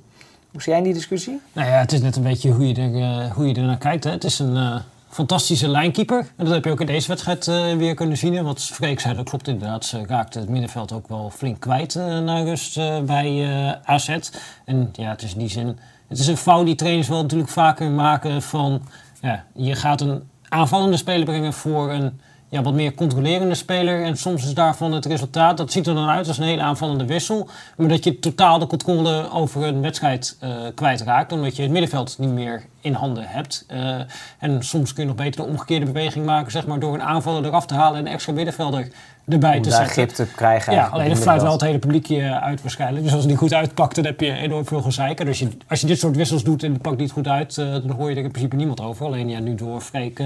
Hoe 0.53 0.63
zie 0.63 0.73
jij 0.73 0.83
die 0.83 0.93
discussie? 0.93 1.41
Nou 1.53 1.69
ja, 1.69 1.79
het 1.79 1.93
is 1.93 2.01
net 2.01 2.17
een 2.17 2.23
beetje 2.23 2.51
hoe 2.51 2.69
je 2.69 2.75
er, 2.75 2.95
uh, 2.95 3.33
hoe 3.33 3.47
je 3.47 3.61
naar 3.61 3.79
kijkt. 3.79 4.05
Hè. 4.05 4.11
Het 4.11 4.25
is 4.25 4.39
een 4.39 4.57
uh, 4.57 4.77
fantastische 5.09 5.69
lijnkeeper. 5.69 6.19
En 6.19 6.45
dat 6.45 6.55
heb 6.55 6.65
je 6.65 6.71
ook 6.71 6.81
in 6.81 6.87
deze 6.87 7.09
wedstrijd 7.09 7.47
uh, 7.47 7.77
weer 7.77 7.95
kunnen 7.95 8.17
zien. 8.17 8.45
Want 8.45 8.63
Freek 8.63 9.01
zei, 9.01 9.15
dat 9.15 9.29
klopt 9.29 9.49
inderdaad. 9.49 9.85
Ze 9.85 10.07
raakte 10.07 10.39
het 10.39 10.49
middenveld 10.49 10.93
ook 10.93 11.09
wel 11.09 11.31
flink 11.31 11.61
kwijt 11.61 11.95
naar 11.95 12.45
rust 12.45 13.05
bij 13.07 13.47
AZ. 13.85 14.19
En 14.65 14.89
ja, 14.93 15.11
het 15.11 15.23
is 15.23 15.33
in 15.33 15.39
die 15.39 15.49
zin... 15.49 15.79
Het 16.09 16.19
is 16.19 16.27
een 16.27 16.37
fout 16.37 16.67
die 16.67 16.75
trainers 16.75 17.09
wel 17.09 17.23
natuurlijk 17.23 17.51
vaker 17.51 17.91
maken 17.91 18.43
van... 18.43 18.83
Ja, 19.21 19.45
je 19.55 19.75
gaat 19.75 20.01
een 20.01 20.23
aanvallende 20.49 20.97
speler 20.97 21.25
brengen 21.25 21.53
voor 21.53 21.93
een 21.93 22.21
ja, 22.53 22.63
wat 22.63 22.75
meer 22.75 22.95
controlerende 22.95 23.55
speler. 23.55 24.05
En 24.05 24.17
soms 24.17 24.45
is 24.45 24.55
daarvan 24.55 24.93
het 24.93 25.07
resultaat, 25.07 25.57
dat 25.57 25.73
ziet 25.73 25.87
er 25.87 25.95
dan 25.95 26.09
uit 26.09 26.29
als 26.29 26.39
een 26.39 26.45
hele 26.45 26.63
aanvallende 26.63 27.07
wissel. 27.07 27.49
Maar 27.77 27.89
dat 27.89 28.05
je 28.05 28.19
totaal 28.19 28.59
de 28.59 28.67
controle 28.67 29.31
over 29.31 29.63
een 29.63 29.81
wedstrijd 29.81 30.37
uh, 30.45 30.51
kwijtraakt. 30.75 31.33
Omdat 31.33 31.57
je 31.57 31.63
het 31.63 31.71
middenveld 31.71 32.17
niet 32.19 32.31
meer 32.31 32.63
in 32.81 32.93
handen 32.93 33.25
hebt. 33.27 33.67
Uh, 33.73 33.95
en 34.39 34.63
soms 34.63 34.93
kun 34.93 35.03
je 35.03 35.09
nog 35.09 35.19
beter 35.19 35.41
de 35.45 35.51
omgekeerde 35.51 35.87
beweging 35.87 36.27
maken, 36.27 36.53
zeg 36.53 36.67
maar, 36.67 36.79
door 36.79 36.95
een 36.95 37.03
aanvaller 37.03 37.45
eraf 37.45 37.67
te 37.67 37.75
halen 37.75 37.99
en 37.99 38.07
een 38.07 38.13
extra 38.13 38.33
middenvelder 38.33 38.89
erbij 39.29 39.57
Om 39.57 39.63
te 39.63 39.71
zetten. 39.71 39.89
grip 39.89 40.09
te 40.09 40.27
krijgen. 40.37 40.73
Ja, 40.73 40.87
alleen 40.87 41.11
het 41.11 41.19
fluit 41.19 41.43
wel 41.43 41.53
het 41.53 41.61
hele 41.61 41.79
publiekje 41.79 42.41
uit 42.41 42.63
waarschijnlijk. 42.63 43.03
Dus 43.03 43.13
als 43.13 43.21
het 43.21 43.31
niet 43.31 43.41
goed 43.41 43.55
uitpakt, 43.55 43.95
dan 43.95 44.05
heb 44.05 44.21
je 44.21 44.33
enorm 44.33 44.67
veel 44.67 44.83
gezeiken. 44.83 45.27
Dus 45.27 45.39
je, 45.39 45.49
als 45.69 45.81
je 45.81 45.87
dit 45.87 45.99
soort 45.99 46.17
wissels 46.17 46.45
doet 46.45 46.63
en 46.63 46.73
het 46.73 46.83
pakt 46.83 46.99
niet 46.99 47.11
goed 47.11 47.29
uit, 47.29 47.57
uh, 47.57 47.73
dan 47.73 47.91
hoor 47.91 48.11
je 48.11 48.17
er 48.17 48.23
in 48.23 48.31
principe 48.31 48.57
niemand 48.57 48.81
over. 48.81 49.07
Alleen 49.07 49.29
ja, 49.29 49.39
nu 49.39 49.55
door 49.55 49.81
Freek 49.81 50.23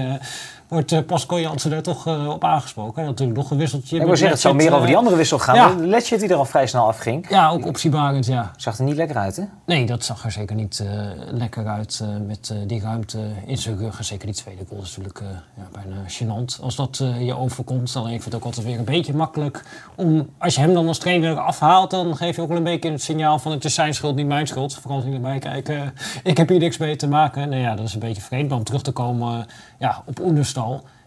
wordt 0.67 0.91
uh, 0.91 0.99
Pascal 1.05 1.39
Jansen 1.39 1.71
er 1.71 1.83
toch 1.83 2.07
uh, 2.07 2.29
op 2.29 2.43
aangesproken. 2.43 3.01
En 3.01 3.07
natuurlijk 3.07 3.37
nog 3.37 3.51
een 3.51 3.57
wisseltje. 3.57 3.95
Ik 3.95 4.05
wil 4.05 4.09
zeggen, 4.09 4.29
het 4.29 4.39
zou 4.39 4.55
meer 4.55 4.73
over 4.73 4.87
die 4.87 4.97
andere 4.97 5.15
wissel 5.15 5.39
gaan. 5.39 5.55
Ja. 5.55 5.75
Letchert 5.77 6.19
die 6.19 6.29
er 6.29 6.35
al 6.35 6.45
vrij 6.45 6.67
snel 6.67 6.87
afging. 6.87 7.29
Ja, 7.29 7.49
ook 7.49 7.65
optiebarend, 7.65 8.25
ja. 8.25 8.51
Zag 8.57 8.77
er 8.77 8.83
niet 8.83 8.95
lekker 8.95 9.17
uit, 9.17 9.35
hè? 9.35 9.43
Nee, 9.65 9.85
dat 9.85 10.03
zag 10.03 10.23
er 10.23 10.31
zeker 10.31 10.55
niet 10.55 10.83
lekker 11.31 11.67
uit 11.67 12.03
met 12.27 12.53
die 12.67 12.81
ruimte 12.81 13.19
in 13.45 13.57
zijn 13.57 13.77
rug. 13.77 13.97
En 13.97 14.05
zeker 14.05 14.25
die 14.25 14.35
tweede 14.35 14.65
goal 14.69 14.81
is 14.81 14.97
natuurlijk 14.97 15.23
ja, 15.55 15.67
bijna 15.71 15.95
gênant 16.07 16.61
als 16.61 16.75
dat 16.75 17.03
je 17.19 17.35
overkomt. 17.35 17.95
Alleen 17.95 18.13
ik 18.13 18.21
vind 18.21 18.33
het 18.33 18.35
ook 18.35 18.43
altijd 18.43 18.65
weer 18.65 18.79
een 18.79 18.85
beetje 18.85 19.13
makkelijk 19.13 19.63
om, 19.95 20.29
als 20.37 20.55
je 20.55 20.61
hem 20.61 20.73
dan 20.73 20.87
als 20.87 20.97
trainer 20.97 21.39
afhaalt, 21.39 21.91
dan 21.91 22.17
geef 22.17 22.35
je 22.35 22.41
ook 22.41 22.47
wel 22.47 22.57
een 22.57 22.63
beetje 22.63 22.91
het 22.91 23.01
signaal 23.01 23.39
van 23.39 23.51
het 23.51 23.65
is 23.65 23.73
zijn 23.73 23.93
schuld, 23.93 24.15
niet 24.15 24.27
mijn 24.27 24.47
schuld. 24.47 24.75
Vooral 24.75 25.03
niet 25.03 25.13
erbij 25.13 25.39
kijken, 25.39 25.93
ik 26.23 26.37
heb 26.37 26.49
hier 26.49 26.59
niks 26.59 26.77
mee 26.77 26.95
te 26.95 27.07
maken. 27.07 27.49
Nou 27.49 27.61
ja, 27.61 27.75
dat 27.75 27.85
is 27.85 27.93
een 27.93 27.99
beetje 27.99 28.21
vreemd. 28.21 28.51
Om 28.51 28.63
terug 28.63 28.81
te 28.81 28.91
komen 28.91 29.45
ja, 29.79 30.03
op 30.05 30.19
Oenerstal. 30.19 30.55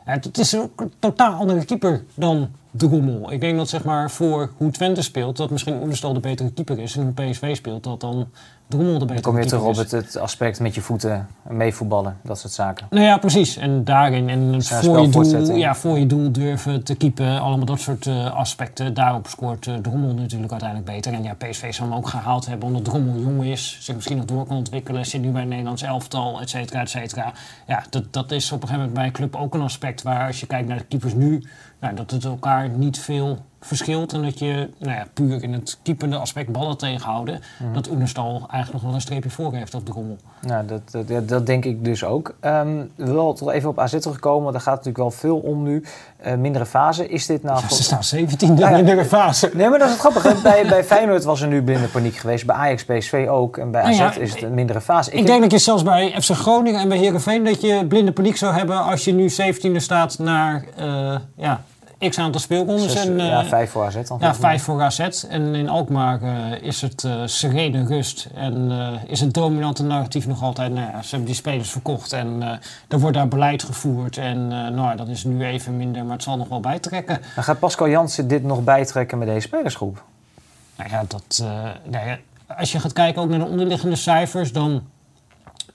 Het, 0.04 0.38
is 0.38 0.52
een 0.52 0.70
totaal 0.98 1.32
andere 1.32 1.64
keeper 1.64 2.04
dan 2.14 2.50
de. 2.70 3.30
Ik 3.30 3.40
denk 3.40 3.56
dat 3.56 3.68
zeg 3.68 3.84
maar 3.84 4.10
voor 4.10 4.50
hoe 4.56 4.70
Twente 4.70 5.02
speelt, 5.02 5.36
dat 5.36 5.50
misschien 5.50 5.80
Oenestal 5.80 6.12
de 6.12 6.20
betere 6.20 6.52
keeper 6.52 6.78
is. 6.78 6.96
En 6.96 7.14
hoe 7.16 7.30
PSV 7.30 7.56
speelt, 7.56 7.84
dat 7.84 8.00
dan 8.00 8.28
Dan 8.70 9.20
kom 9.20 9.38
je 9.38 9.46
terug 9.46 9.62
op 9.62 9.76
het, 9.76 9.90
het 9.90 10.16
aspect 10.16 10.60
met 10.60 10.74
je 10.74 10.80
voeten 10.80 11.28
meevoetballen, 11.48 12.16
dat 12.22 12.38
soort 12.38 12.52
zaken. 12.52 12.86
Nou 12.90 13.04
ja, 13.04 13.18
precies. 13.18 13.56
En 13.56 13.84
daarin, 13.84 14.28
en 14.28 14.62
Zijn 14.62 14.84
voor 14.84 15.00
je, 15.00 15.08
doel, 15.08 15.56
ja, 15.56 15.74
voor 15.74 15.98
je 15.98 16.06
doel 16.06 16.32
durven 16.32 16.84
te 16.84 16.94
keepen, 16.94 17.40
allemaal 17.40 17.66
dat 17.66 17.80
soort 17.80 18.06
eh, 18.06 18.34
aspecten. 18.34 18.94
Daarop 18.94 19.26
scoort 19.26 19.66
eh, 19.66 19.74
Drommel 19.74 20.14
natuurlijk 20.14 20.50
uiteindelijk 20.50 20.90
beter. 20.90 21.12
En 21.12 21.22
ja, 21.22 21.34
PSV 21.34 21.74
zal 21.74 21.86
hem 21.86 21.96
ook 21.96 22.08
gehaald 22.08 22.46
hebben 22.46 22.66
omdat 22.66 22.84
Drommel 22.84 23.20
jong 23.20 23.44
is, 23.44 23.78
zich 23.80 23.94
misschien 23.94 24.16
nog 24.16 24.26
door 24.26 24.46
kan 24.46 24.56
ontwikkelen, 24.56 25.06
zit 25.06 25.20
nu 25.20 25.30
bij 25.30 25.40
het 25.40 25.50
Nederlands 25.50 25.82
elftal, 25.82 26.40
et 26.40 26.50
cetera, 26.50 26.80
et 26.80 26.90
cetera. 26.90 27.32
Ja, 27.66 27.84
dat, 27.90 28.12
dat 28.12 28.30
is 28.30 28.52
op 28.52 28.62
een 28.62 28.68
gegeven 28.68 28.78
moment 28.78 28.94
bij 28.94 29.06
een 29.06 29.12
club 29.12 29.36
ook 29.36 29.54
een 29.54 29.60
aspect 29.60 30.02
waar 30.02 30.26
als 30.26 30.40
je 30.40 30.46
kijkt 30.46 30.68
naar 30.68 30.78
de 30.78 30.84
keepers 30.84 31.14
nu, 31.14 31.44
nou, 31.80 31.94
dat 31.94 32.10
het 32.10 32.24
elkaar 32.24 32.68
niet 32.68 32.98
veel 32.98 33.38
verschilt. 33.60 34.12
En 34.12 34.22
dat 34.22 34.38
je 34.38 34.70
nou 34.78 34.92
ja, 34.96 35.06
puur 35.14 35.42
in 35.42 35.52
het 35.52 35.78
keepende 35.82 36.16
aspect 36.16 36.52
ballen 36.52 36.78
tegenhouden, 36.78 37.40
Mhm. 37.58 37.72
dat 37.72 37.90
Oenerstal 37.90 38.30
eigenlijk 38.30 38.72
nog 38.72 38.82
wel 38.82 38.94
een 38.94 39.00
streepje 39.00 39.30
voor 39.30 39.54
heeft 39.54 39.74
op 39.74 39.84
Drommel. 39.84 40.16
Nou, 40.40 40.66
dat, 40.66 40.80
dat, 40.90 41.08
ja, 41.08 41.20
dat 41.20 41.46
denk 41.46 41.64
ik 41.64 41.84
dus 41.84 42.04
ook. 42.04 42.34
Ehm 42.40 42.68
wel 42.94 43.32
toch 43.32 43.50
even 43.50 43.68
op 43.68 43.78
AZ 43.78 43.98
terugkomen, 43.98 44.40
want 44.42 44.52
daar 44.52 44.62
gaat 44.62 44.74
natuurlijk 44.84 44.98
wel 44.98 45.10
veel 45.10 45.38
om 45.38 45.62
nu. 45.62 45.84
Eh, 46.16 46.34
mindere 46.34 46.66
fase. 46.66 47.08
Is 47.08 47.26
dit 47.26 47.42
nou... 47.42 47.60
Ja, 47.60 47.68
ze 47.68 47.82
staan 47.82 48.04
17e 48.04 48.60
Ja, 48.60 48.70
ja. 48.70 48.76
in 48.76 48.84
de 48.84 49.04
fase. 49.04 49.50
Nee, 49.54 49.68
maar 49.68 49.78
dat 49.78 49.88
is 49.88 49.92
het 49.94 50.00
grappige. 50.02 50.42
Bij, 50.42 50.66
bij 50.68 50.84
Feyenoord 50.92 51.24
was 51.24 51.40
er 51.40 51.48
nu 51.48 51.62
blinde 51.62 51.86
paniek 51.86 52.16
geweest. 52.16 52.46
Bij 52.46 52.56
Ajax, 52.56 52.84
PSV 52.84 53.26
ook. 53.30 53.56
En 53.56 53.70
bij 53.70 53.82
Nou 53.82 54.02
AZ 54.02 54.16
is 54.16 54.32
het 54.32 54.42
een 54.42 54.54
mindere 54.54 54.80
fase. 54.80 55.10
Ik 55.10 55.26
denk 55.26 55.40
dat 55.42 55.50
je 55.50 55.58
zelfs 55.58 55.82
bij 55.82 56.20
FC 56.20 56.30
Groningen 56.30 56.80
en 56.80 56.88
bij 56.88 56.98
Heerenveen 56.98 57.44
dat 57.44 57.60
je 57.60 57.86
blinde 57.86 58.12
paniek 58.12 58.36
zou 58.36 58.54
hebben 58.54 58.82
als 58.84 59.04
je 59.04 59.12
nu 59.14 59.28
17e 59.30 59.76
staat 59.76 60.18
naar 60.18 60.64
eh, 60.76 61.16
ja, 61.36 61.60
x 62.08 62.18
aantal 62.18 62.40
speelrondes. 62.40 62.92
Zes- 62.92 63.06
en, 63.06 63.20
eh, 63.20 63.26
ja, 63.26 63.44
vijf 63.44 63.70
voor 63.70 63.84
AZ 63.84 64.08
dan. 64.08 64.18
ja, 64.20 64.34
vijf 64.34 64.62
voor 64.62 64.82
AZ. 64.82 65.24
En 65.28 65.54
in 65.54 65.68
Alkmaar 65.68 66.22
eh, 66.22 66.62
is 66.62 66.80
het 66.80 67.04
eh 67.04 67.22
serene 67.24 67.84
rust. 67.84 68.28
En 68.34 68.70
eh, 68.70 69.10
is 69.10 69.20
het 69.20 69.34
dominante 69.34 69.82
narratief 69.82 70.26
nog 70.26 70.42
altijd, 70.42 70.72
nou 70.72 70.90
ja, 70.92 71.02
ze 71.02 71.08
hebben 71.08 71.26
die 71.26 71.34
spelers 71.34 71.70
verkocht. 71.70 72.12
En 72.12 72.42
eh 72.42 72.48
er 72.88 73.00
wordt 73.00 73.16
daar 73.16 73.28
beleid 73.28 73.62
gevoerd. 73.62 74.16
En 74.16 74.52
eh, 74.52 74.68
nou, 74.68 74.96
dat 74.96 75.08
is 75.08 75.24
nu 75.24 75.44
even 75.44 75.76
minder, 75.76 76.04
maar 76.04 76.12
het 76.12 76.22
zal 76.22 76.36
nog 76.36 76.48
wel 76.48 76.60
bijtrekken. 76.60 77.20
Dan 77.34 77.44
gaat 77.44 77.58
Pascal 77.58 77.88
Jansen 77.88 78.28
dit 78.28 78.42
nog 78.42 78.64
bijtrekken 78.64 79.18
met 79.18 79.28
deze 79.28 79.40
spelersgroep. 79.46 80.02
Nou 80.76 80.90
ja, 80.90 81.04
dat, 81.08 81.40
eh, 81.42 81.48
nou 81.90 82.06
ja, 82.08 82.18
als 82.56 82.72
je 82.72 82.80
gaat 82.80 82.92
kijken 82.92 83.22
ook 83.22 83.28
naar 83.28 83.38
de 83.38 83.44
onderliggende 83.44 83.96
cijfers, 83.96 84.52
dan 84.52 84.82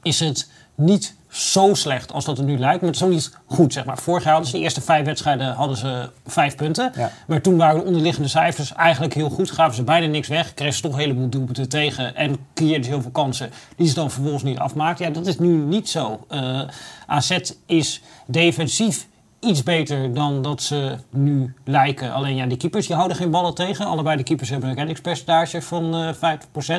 is 0.02 0.20
het 0.20 0.50
niet 0.76 1.16
zo 1.36 1.74
slecht 1.74 2.14
als 2.14 2.26
dat 2.26 2.38
het 2.38 2.46
nu 2.46 2.58
lijkt. 2.58 2.82
Maar 2.82 2.90
het 2.90 3.00
is 3.00 3.06
ook 3.06 3.12
niet 3.12 3.38
goed, 3.46 3.74
zeg 3.74 3.86
maar. 3.86 3.98
Vorig 3.98 4.24
jaar 4.24 4.34
hadden 4.34 4.52
ze 4.52 4.58
de 4.58 4.64
eerste 4.64 4.82
vijf 4.82 5.06
wedstrijden 5.06 5.54
hadden 5.54 5.78
ze 5.78 6.10
vijf 6.26 6.56
punten. 6.56 6.92
Ja. 6.96 7.12
Maar 7.28 7.42
toen 7.42 7.58
waren 7.58 7.80
de 7.80 7.86
onderliggende 7.86 8.30
cijfers 8.30 8.74
eigenlijk 8.74 9.14
heel 9.14 9.30
goed. 9.30 9.52
Gaven 9.52 9.76
ze 9.76 9.84
bijna 9.84 10.08
niks 10.08 10.28
weg. 10.28 10.54
Kregen 10.54 10.76
ze 10.76 10.82
toch 10.82 10.94
een 10.94 11.00
heleboel 11.00 11.30
doelpunten 11.30 11.70
tegen. 11.70 12.16
En 12.16 12.38
creëerden 12.54 12.84
ze 12.84 12.90
heel 12.90 13.02
veel 13.02 13.12
kansen 13.12 13.50
die 13.76 13.88
ze 13.88 13.94
dan 13.94 14.12
vervolgens 14.12 14.44
niet 14.44 14.58
afmaakten. 14.58 15.06
Ja, 15.06 15.12
dat 15.12 15.28
is 15.28 15.40
nu 15.40 15.48
niet 15.48 15.90
zo. 15.90 16.26
Eh, 16.30 16.62
AZ 17.08 17.38
is 17.66 18.02
defensief 18.26 19.08
iets 19.46 19.64
beter 19.64 20.14
dan 20.14 20.42
dat 20.42 20.62
ze 20.62 20.96
nu 21.10 21.54
lijken. 21.66 22.14
Alleen 22.14 22.36
ja, 22.36 22.46
die 22.46 22.58
keepers 22.58 22.88
die 22.88 22.96
houden 22.96 23.18
geen 23.18 23.30
ballen 23.32 23.54
tegen. 23.54 23.86
Allebei 23.86 24.18
de 24.18 24.24
keepers 24.24 24.50
hebben 24.50 24.70
een 24.70 24.76
reddingspercentage 24.76 25.62
van 25.62 25.96
eh 25.96 26.38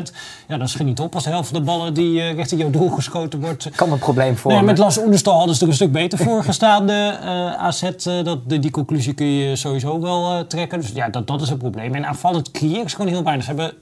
50%. 0.08 0.12
Ja, 0.48 0.56
dat 0.56 0.68
schiet 0.68 0.86
niet 0.86 1.00
op 1.00 1.14
als 1.14 1.24
de 1.24 1.30
helft 1.30 1.48
van 1.48 1.58
de 1.58 1.64
ballen 1.64 1.94
die 1.94 2.20
eh, 2.20 2.34
richting 2.34 2.60
jouw 2.60 2.70
doel 2.70 2.88
geschoten 2.88 3.40
wordt. 3.40 3.70
Kan 3.76 3.92
een 3.92 3.98
probleem 3.98 4.26
Nee, 4.26 4.36
vormen. 4.36 4.64
met 4.64 4.78
Lasse 4.78 5.02
Oenerstal 5.02 5.36
hadden 5.36 5.54
ze 5.54 5.62
er 5.62 5.68
een 5.68 5.74
stuk 5.74 5.92
beter 5.92 6.18
voor 6.18 6.44
gestaan, 6.44 6.86
de 6.86 7.16
eh, 7.22 7.54
AZ. 7.54 7.82
dat, 8.22 8.48
die, 8.48 8.58
die 8.58 8.70
conclusie 8.70 9.14
kun 9.14 9.26
je 9.26 9.56
sowieso 9.56 10.00
wel 10.00 10.46
trekken. 10.46 10.80
Dus 10.80 10.90
ja, 10.94 11.08
dat, 11.08 11.26
dat 11.26 11.40
is 11.42 11.48
het 11.48 11.58
probleem. 11.58 11.94
En 11.94 12.06
aanvallend 12.06 12.50
creëren 12.50 12.90
ze 12.90 12.96
gewoon 12.96 13.10
heel 13.12 13.22
weinig. 13.24 13.44
Ze 13.44 13.50
hebben 13.54 13.72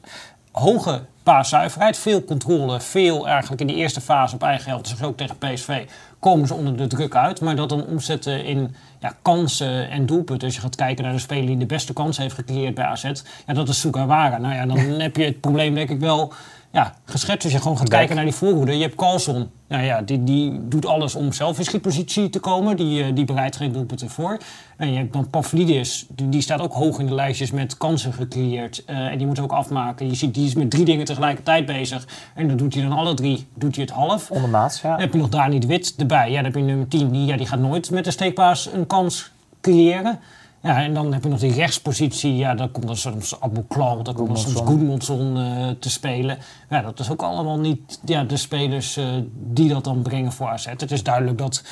hoge 0.54 1.00
paaszuiverheid, 1.22 1.98
veel 1.98 2.24
controle, 2.24 2.80
veel 2.80 3.28
eigenlijk 3.28 3.60
in 3.60 3.66
die 3.66 3.76
eerste 3.76 4.00
fase 4.00 4.34
op 4.34 4.42
eigen 4.42 4.70
helft. 4.70 4.88
Dus 4.90 5.02
ook 5.02 5.16
tegen 5.16 5.38
PSV 5.38 5.86
komen 6.18 6.46
ze 6.46 6.54
onder 6.54 6.76
de 6.76 6.86
druk 6.86 7.14
uit. 7.14 7.40
Maar 7.40 7.56
dat 7.56 7.68
dan 7.68 7.86
omzetten 7.86 8.44
in 8.44 8.74
ja, 9.00 9.12
kansen 9.22 9.90
en 9.90 10.06
doelpunten. 10.06 10.46
Als 10.46 10.56
je 10.56 10.60
gaat 10.60 10.76
kijken 10.76 11.04
naar 11.04 11.12
de 11.12 11.18
speler 11.18 11.46
die 11.46 11.56
de 11.56 11.66
beste 11.66 11.92
kans 11.92 12.16
heeft 12.16 12.34
gecreëerd 12.34 12.74
bij 12.74 12.84
AZ. 12.84 13.10
Ja, 13.46 13.54
dat 13.54 13.68
is 13.68 13.80
Sugawara. 13.80 14.38
Nou 14.38 14.54
ja, 14.54 14.66
dan 14.66 14.78
heb 15.06 15.16
je 15.16 15.24
het 15.24 15.40
probleem 15.40 15.74
denk 15.74 15.90
ik 15.90 16.00
wel 16.00 16.32
ja, 16.74 16.94
geschetst. 17.04 17.44
Als 17.44 17.52
je 17.52 17.60
gewoon 17.60 17.76
gaat 17.76 17.88
Back. 17.88 17.98
kijken 17.98 18.16
naar 18.16 18.24
die 18.24 18.34
voorhoede. 18.34 18.76
Je 18.76 18.82
hebt 18.82 18.94
Carlson. 18.94 19.50
Nou 19.68 19.84
ja, 19.84 20.02
die, 20.02 20.24
die 20.24 20.68
doet 20.68 20.86
alles 20.86 21.14
om 21.14 21.32
zelf 21.32 21.58
in 21.58 21.64
schietpositie 21.64 22.30
te 22.30 22.38
komen. 22.38 22.76
Die, 22.76 23.02
eh, 23.02 23.14
die 23.14 23.24
bereidt 23.24 23.56
geen 23.56 23.72
doelpunten 23.72 24.10
voor. 24.10 24.38
En 24.76 24.90
je 24.92 24.98
hebt 24.98 25.12
dan 25.12 25.30
Pavlidis. 25.30 26.06
Die, 26.08 26.28
die 26.28 26.40
staat 26.40 26.60
ook 26.60 26.72
hoog 26.72 26.98
in 26.98 27.06
de 27.06 27.14
lijstjes 27.14 27.50
met 27.50 27.76
kansen 27.76 28.12
gecreëerd. 28.12 28.84
Eh, 28.84 28.96
en 28.96 29.18
die 29.18 29.26
moet 29.26 29.38
ook 29.40 29.52
afmaken. 29.52 30.06
Je 30.06 30.14
ziet, 30.14 30.34
die 30.34 30.46
is 30.46 30.54
met 30.54 30.70
drie 30.70 30.84
dingen 30.84 31.04
tegelijkertijd 31.04 31.66
bezig. 31.66 32.06
En 32.34 32.48
dan 32.48 32.56
doet 32.56 32.74
hij 32.74 32.82
dan 32.82 32.92
alle 32.92 33.14
drie 33.14 33.46
doet 33.54 33.76
hij 33.76 33.84
het 33.84 33.94
half. 33.94 34.30
Ondermaats, 34.30 34.80
ja. 34.80 34.90
Dan 34.90 35.00
heb 35.00 35.12
je 35.12 35.18
nog 35.18 35.28
Dani 35.28 35.58
de 35.58 35.66
Wit 35.66 35.94
erbij. 35.96 36.28
Ja, 36.30 36.34
dan 36.34 36.44
heb 36.44 36.54
je 36.54 36.60
nummer 36.60 36.88
10. 36.88 37.10
Die, 37.10 37.26
ja, 37.26 37.36
die 37.36 37.46
gaat 37.46 37.58
nooit 37.58 37.90
met 37.90 38.04
de 38.04 38.10
steekpaas 38.10 38.68
een 38.72 38.86
kans 38.86 39.30
creëren. 39.60 40.18
Ja, 40.64 40.82
en 40.82 40.94
dan 40.94 41.12
heb 41.12 41.22
je 41.22 41.28
nog 41.28 41.38
die 41.38 41.52
rechtspositie. 41.52 42.36
Ja, 42.36 42.54
dan 42.54 42.70
komt 42.70 42.86
dan 42.86 42.96
soms 42.96 43.40
Abu 43.40 43.62
Klal, 43.68 44.02
dan 44.02 44.14
komt 44.14 44.28
dan 44.28 44.36
soms. 44.36 44.60
Goedmundsson 44.60 45.36
eh, 45.36 45.68
te 45.78 45.90
spelen. 45.90 46.38
Ja, 46.70 46.82
dat 46.82 46.98
is 46.98 47.10
ook 47.10 47.22
allemaal 47.22 47.58
niet 47.58 48.00
ja, 48.04 48.24
de 48.24 48.36
spelers 48.36 48.96
eh, 48.96 49.06
die 49.34 49.68
dat 49.68 49.84
dan 49.84 50.02
brengen 50.02 50.32
voor 50.32 50.48
AZ. 50.48 50.66
Het 50.66 50.90
is 50.90 51.02
duidelijk 51.02 51.38
dat 51.38 51.64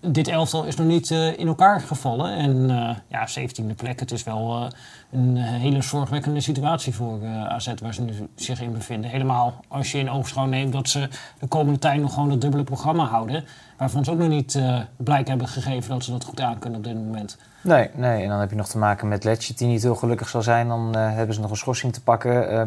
dit 0.00 0.28
elftal 0.28 0.64
is 0.64 0.76
nog 0.76 0.86
niet 0.86 1.10
eh, 1.10 1.38
in 1.38 1.46
elkaar 1.46 1.80
gevallen. 1.80 2.36
En 2.36 2.68
ja, 3.08 3.28
17e 3.28 3.74
plek, 3.76 4.00
het 4.00 4.12
is 4.12 4.22
wel 4.22 4.68
een 5.12 5.36
hele 5.36 5.82
zorgwekkende 5.82 6.40
situatie 6.40 6.94
voor 6.94 7.26
AZ 7.26 7.72
waar 7.82 7.94
ze 7.94 8.02
nu 8.02 8.12
zich 8.34 8.60
in 8.60 8.72
bevinden. 8.72 9.10
Helemaal 9.10 9.54
als 9.68 9.92
je 9.92 9.98
in 9.98 10.10
oogschouw 10.10 10.46
neemt 10.46 10.72
dat 10.72 10.88
ze 10.88 11.08
de 11.38 11.46
komende 11.46 11.78
tijd 11.78 12.00
nog 12.00 12.14
gewoon 12.14 12.28
dat 12.28 12.40
dubbele 12.40 12.64
programma 12.64 13.04
houden. 13.04 13.44
Waarvan 13.80 14.04
ze 14.04 14.10
ook 14.10 14.18
nog 14.18 14.28
niet 14.28 14.54
eh, 14.54 14.80
blijk 14.96 15.28
hebben 15.28 15.48
gegeven 15.48 15.90
dat 15.90 16.04
ze 16.04 16.10
dat 16.10 16.24
goed 16.24 16.40
aan 16.40 16.58
kunnen 16.58 16.78
op 16.78 16.84
dit 16.84 16.94
moment. 16.94 17.36
Nee, 17.62 17.90
nee, 17.94 18.22
en 18.22 18.28
dan 18.28 18.40
heb 18.40 18.50
je 18.50 18.56
nog 18.56 18.68
te 18.68 18.78
maken 18.78 19.08
met 19.08 19.24
Letchert 19.24 19.58
die 19.58 19.68
niet 19.68 19.82
heel 19.82 19.94
gelukkig 19.94 20.28
zal 20.28 20.42
zijn. 20.42 20.68
Dan 20.68 20.94
eh, 20.94 21.14
hebben 21.14 21.34
ze 21.34 21.40
nog 21.40 21.50
een 21.50 21.56
schorsing 21.56 21.92
te 21.92 22.02
pakken. 22.02 22.50
Eh, 22.50 22.62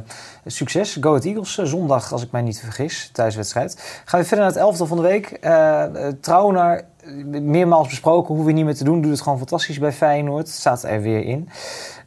succes, 0.46 0.98
Go 1.02 1.10
Ahead 1.10 1.26
Eagles, 1.26 1.58
zondag 1.58 2.12
als 2.12 2.24
ik 2.24 2.32
mij 2.32 2.42
niet 2.42 2.60
vergis, 2.60 3.10
thuiswedstrijd. 3.12 4.02
Gaan 4.06 4.20
we 4.20 4.26
verder 4.26 4.46
naar 4.46 4.54
het 4.54 4.64
elftal 4.64 4.86
van 4.86 4.98
de 4.98 5.04
week. 5.04 5.38
Trauner, 6.22 6.86
eh, 7.04 7.42
meermaals 7.42 7.88
besproken, 7.88 8.28
hoeven 8.28 8.46
we 8.46 8.52
niet 8.52 8.66
meer 8.66 8.76
te 8.76 8.84
doen. 8.84 9.02
Doet 9.02 9.12
het 9.12 9.22
gewoon 9.22 9.38
fantastisch 9.38 9.80
bij 9.80 9.92
Feyenoord, 9.92 10.48
staat 10.48 10.84
er 10.84 11.02
weer 11.02 11.24
in. 11.24 11.50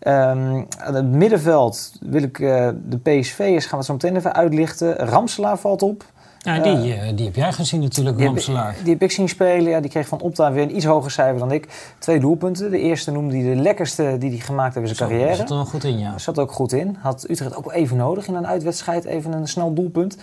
Ehm, 0.01 0.63
aan 0.79 0.95
het 0.95 1.07
middenveld 1.07 1.93
wil 2.01 2.23
ik 2.23 2.39
de 2.39 2.99
PSV'ers, 3.03 3.67
gaan 3.67 3.71
we 3.71 3.77
het 3.77 3.87
zo 3.87 3.93
meteen 3.93 4.17
even 4.17 4.35
uitlichten. 4.35 4.97
Ramselaar 4.97 5.59
valt 5.59 5.83
op. 5.83 6.05
Ja, 6.47 6.59
die, 6.59 6.95
eh, 6.95 7.17
die 7.17 7.25
heb 7.27 7.35
jij 7.35 7.53
gezien 7.53 7.81
natuurlijk, 7.81 8.17
Die 8.17 8.25
heb, 8.27 8.35
Ramselaar. 8.35 8.77
die 8.83 8.93
heb 8.93 9.03
ik 9.03 9.11
zien 9.11 9.29
spelen. 9.29 9.71
Ja, 9.71 9.81
die 9.81 9.91
kreeg 9.91 10.09
van 10.09 10.21
Opta 10.21 10.53
weer 10.53 10.63
een 10.63 10.77
iets 10.77 10.85
hoger 10.85 11.11
cijfer 11.11 11.39
dan 11.39 11.53
ik. 11.53 11.95
Twee 11.99 12.21
doelpunten. 12.21 12.71
De 12.71 12.79
eerste 12.79 13.11
noemde 13.11 13.37
hij 13.37 13.55
de 13.55 13.61
lekkerste 13.61 14.17
die 14.19 14.31
hij 14.31 14.39
gemaakt 14.39 14.75
heeft 14.75 14.89
in 14.89 14.95
zijn 14.95 15.09
Zo, 15.09 15.15
carrière. 15.17 15.37
zit 15.37 15.49
er 15.51 15.57
wel 15.57 15.65
goed 15.65 15.85
in, 15.85 15.99
ja. 15.99 16.19
Zat 16.19 16.39
ook 16.39 16.53
goed 16.53 16.73
in. 16.73 16.97
Had 17.01 17.27
Utrecht 17.31 17.57
ook 17.57 17.73
even 17.73 17.97
nodig 17.97 18.27
in 18.29 18.35
een 18.35 18.47
uitwedstrijd. 18.47 19.05
Even 19.05 19.33
een 19.33 19.49
snel 19.49 19.73
doelpunt. 19.75 20.17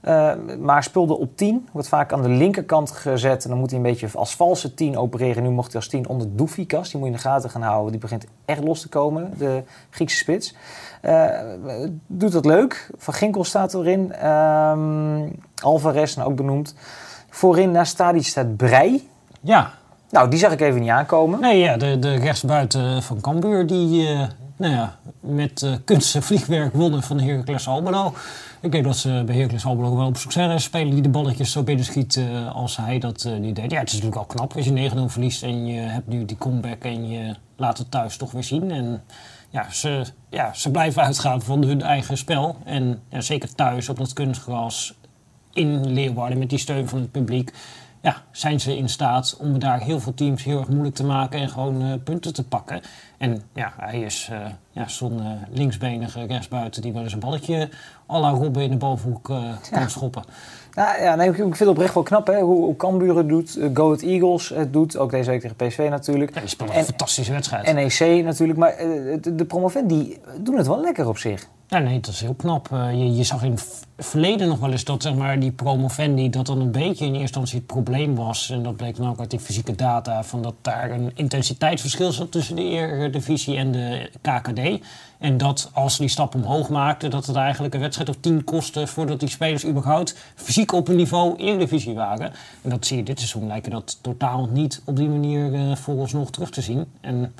Eh, 0.00 0.32
maar 0.60 0.82
speelde 0.82 1.18
op 1.18 1.36
10. 1.36 1.68
Wordt 1.72 1.88
vaak 1.88 2.12
aan 2.12 2.22
de 2.22 2.28
linkerkant 2.28 2.90
gezet. 2.90 3.44
En 3.44 3.50
dan 3.50 3.58
moet 3.58 3.70
hij 3.70 3.78
een 3.78 3.84
beetje 3.84 4.08
als 4.14 4.34
valse 4.36 4.74
10 4.74 4.96
opereren. 4.98 5.42
Nu 5.42 5.48
mocht 5.48 5.66
hij 5.72 5.76
als 5.80 5.88
10 5.90 6.08
onder 6.08 6.26
Doefikas. 6.36 6.90
Die 6.90 6.98
moet 7.00 7.08
je 7.08 7.14
in 7.14 7.20
de 7.22 7.28
gaten 7.28 7.50
gaan 7.50 7.62
houden. 7.62 7.90
Die 7.90 8.00
begint 8.00 8.26
echt 8.44 8.64
los 8.64 8.80
te 8.80 8.88
komen. 8.88 9.32
De 9.38 9.62
Griekse 9.90 10.16
spits. 10.16 10.54
Eh, 11.00 11.28
doet 12.06 12.32
dat 12.32 12.44
leuk. 12.44 12.90
Van 12.96 13.14
Ginkel 13.14 13.44
staat 13.44 13.74
erin. 13.74 14.12
Ehm 14.12 15.28
Alvarez, 15.62 16.14
nou 16.14 16.30
ook 16.30 16.36
benoemd. 16.36 16.74
Voorin 17.30 17.70
naast 17.70 17.92
Stadic 17.92 18.24
staat 18.24 18.56
Brei. 18.56 19.08
Ja, 19.40 19.70
Nou, 20.10 20.30
die 20.30 20.38
zag 20.38 20.52
ik 20.52 20.60
even 20.60 20.80
niet 20.80 20.90
aankomen. 20.90 21.40
nee, 21.40 21.58
ja 21.58 21.76
de, 21.76 21.98
de 21.98 22.14
rechtsbuiten 22.14 23.02
van 23.02 23.20
Cambuur 23.20 23.66
die 23.66 24.08
eh, 24.08 24.22
nou 24.56 24.72
ja, 24.74 24.96
met 25.20 25.62
eh 25.62 25.72
kunst 25.84 26.14
en 26.14 26.22
vliegwerk 26.22 26.74
wonnen 26.74 27.02
van 27.02 27.16
de 27.16 27.22
Heracles 27.22 27.68
Almelo. 27.68 28.14
Ik 28.60 28.72
denk 28.72 28.84
dat 28.84 28.96
ze 28.96 29.22
bij 29.26 29.34
Heracles 29.34 29.64
Almelo 29.64 29.96
wel 29.96 30.06
op 30.06 30.16
zoek 30.16 30.32
zijn 30.32 30.48
naar 30.48 30.60
speler 30.60 30.92
die 30.92 31.02
de 31.02 31.08
balletjes 31.08 31.52
zo 31.52 31.62
binnenschiet 31.62 32.16
eh 32.16 32.54
als 32.54 32.76
hij 32.76 32.98
dat 32.98 33.24
eh, 33.24 33.32
niet 33.32 33.56
deed. 33.56 33.70
Ja, 33.70 33.78
het 33.78 33.88
is 33.88 33.94
natuurlijk 33.94 34.20
al 34.20 34.26
knap 34.26 34.56
als 34.56 34.64
je 34.64 34.90
9-0 34.90 34.94
verliest 35.06 35.42
en 35.42 35.66
je 35.66 35.80
hebt 35.80 36.06
nu 36.06 36.24
die 36.24 36.38
comeback 36.38 36.84
en 36.84 37.08
je 37.08 37.34
laat 37.56 37.78
het 37.78 37.90
thuis 37.90 38.16
toch 38.16 38.32
weer 38.32 38.44
zien. 38.44 38.70
En 38.70 39.02
ja, 39.50 39.70
ze, 39.70 40.04
ja, 40.30 40.52
ze 40.54 40.70
blijven 40.70 41.02
uitgaan 41.02 41.42
van 41.42 41.64
hun 41.64 41.82
eigen 41.82 42.16
spel. 42.16 42.56
En 42.64 43.02
ja, 43.08 43.20
zeker 43.20 43.54
thuis 43.54 43.88
op 43.88 43.98
dat 43.98 44.12
kunstgras 44.12 44.94
in 45.52 45.92
Leeuwarden 45.92 46.38
met 46.38 46.50
die 46.50 46.58
steun 46.58 46.88
van 46.88 47.00
het 47.00 47.10
publiek. 47.10 47.52
Ja, 48.02 48.22
zijn 48.30 48.60
ze 48.60 48.76
in 48.76 48.88
staat 48.88 49.36
om 49.40 49.58
daar 49.58 49.80
heel 49.80 50.00
veel 50.00 50.14
teams 50.14 50.44
heel 50.44 50.58
erg 50.58 50.68
moeilijk 50.68 50.94
te 50.94 51.04
maken 51.04 51.40
en 51.40 51.48
gewoon 51.48 51.82
eh, 51.82 51.92
punten 52.04 52.34
te 52.34 52.44
pakken. 52.44 52.80
En 53.18 53.42
ja, 53.54 53.72
hij 53.76 54.00
is 54.00 54.28
eh, 54.32 54.38
ja, 54.70 54.88
zo'n 54.88 55.20
eh, 55.20 55.26
linksbenige 55.50 56.26
rechtsbuiten 56.26 56.82
die 56.82 56.92
wel 56.92 57.02
eens 57.02 57.12
een 57.12 57.18
balletje 57.18 57.68
à 58.10 58.18
la 58.18 58.30
Robben 58.30 58.62
in 58.62 58.70
de 58.70 58.76
bovenhoek 58.76 59.32
kan 59.70 59.90
schoppen. 59.90 60.24
Nou, 60.74 61.02
ja, 61.02 61.14
nee, 61.14 61.28
ik 61.28 61.34
vind 61.34 61.58
het 61.58 61.68
oprecht 61.68 61.94
wel 61.94 62.02
knap 62.02 62.26
hè, 62.26 62.40
hoe, 62.40 62.64
hoe 62.64 62.76
Cambuur 62.76 63.16
het 63.16 63.28
doet, 63.28 63.56
uh, 63.56 63.68
Go 63.74 63.84
Ahead 63.84 64.02
Eagles 64.02 64.48
het 64.48 64.72
doet, 64.72 64.96
ook 64.96 65.10
deze 65.10 65.30
week 65.30 65.40
tegen 65.40 65.56
PSV 65.56 65.86
natuurlijk. 65.90 66.34
Ja, 66.34 66.40
die 66.40 66.48
spelen 66.48 66.76
een 66.76 66.84
fantastische 66.84 67.32
wedstrijd. 67.32 67.72
NEC 67.72 68.24
natuurlijk, 68.24 68.58
maar 68.58 68.84
uh, 68.84 69.16
de, 69.20 69.34
de 69.34 69.44
promovendi 69.44 70.18
doen 70.40 70.56
het 70.56 70.66
wel 70.66 70.80
lekker 70.80 71.08
op 71.08 71.18
zich. 71.18 71.48
Ja, 71.70 71.78
nee, 71.78 72.00
dat 72.00 72.14
is 72.14 72.20
heel 72.20 72.34
knap. 72.34 72.68
Uh, 72.72 72.92
je, 72.92 73.14
je, 73.14 73.24
zag 73.24 73.42
in 73.42 73.50
het 73.50 73.86
verleden 73.98 74.48
nog 74.48 74.58
wel 74.58 74.70
eens 74.70 74.84
dat 74.84 75.02
zeg 75.02 75.14
maar, 75.14 75.40
die 75.40 75.52
promovendi, 75.52 76.30
dat 76.30 76.46
dan 76.46 76.60
een 76.60 76.70
beetje 76.70 77.04
in 77.04 77.10
eerste 77.10 77.20
instantie 77.20 77.56
het 77.56 77.66
probleem 77.66 78.14
was. 78.14 78.50
En 78.50 78.62
dat 78.62 78.76
bleek 78.76 78.96
dan 78.96 79.08
ook 79.08 79.18
uit 79.18 79.30
die 79.30 79.38
fysieke 79.38 79.74
data, 79.74 80.24
van 80.24 80.42
dat 80.42 80.54
daar 80.60 80.90
een 80.90 81.10
intensiteitsverschil 81.14 82.12
zat 82.12 82.32
tussen 82.32 82.56
de 82.56 82.62
Eredivisie 82.62 83.56
en 83.56 83.72
de 83.72 84.10
KKD. 84.20 84.84
En 85.18 85.36
dat 85.36 85.70
als 85.72 85.98
die 85.98 86.08
stap 86.08 86.34
omhoog 86.34 86.68
maakten, 86.68 87.10
dat 87.10 87.26
het 87.26 87.36
eigenlijk 87.36 87.74
een 87.74 87.80
wedstrijd 87.80 88.08
of 88.08 88.16
tien 88.20 88.44
kostte 88.44 88.86
voordat 88.86 89.20
die 89.20 89.28
spelers 89.28 89.66
überhaupt 89.66 90.16
fysiek 90.34 90.72
op 90.72 90.88
een 90.88 90.96
niveau 90.96 91.36
Eredivisie 91.36 91.94
waren. 91.94 92.32
En 92.62 92.70
dat 92.70 92.86
zie 92.86 92.96
je 92.96 93.02
dit 93.02 93.18
seizoen 93.18 93.46
lijken 93.46 93.70
dat 93.70 93.98
totaal 94.00 94.48
niet 94.52 94.82
op 94.84 94.96
die 94.96 95.08
manier 95.08 95.52
uh, 95.52 95.76
vooralsnog 95.76 96.30
terug 96.30 96.50
te 96.50 96.60
zien. 96.60 96.86
En 97.00 97.34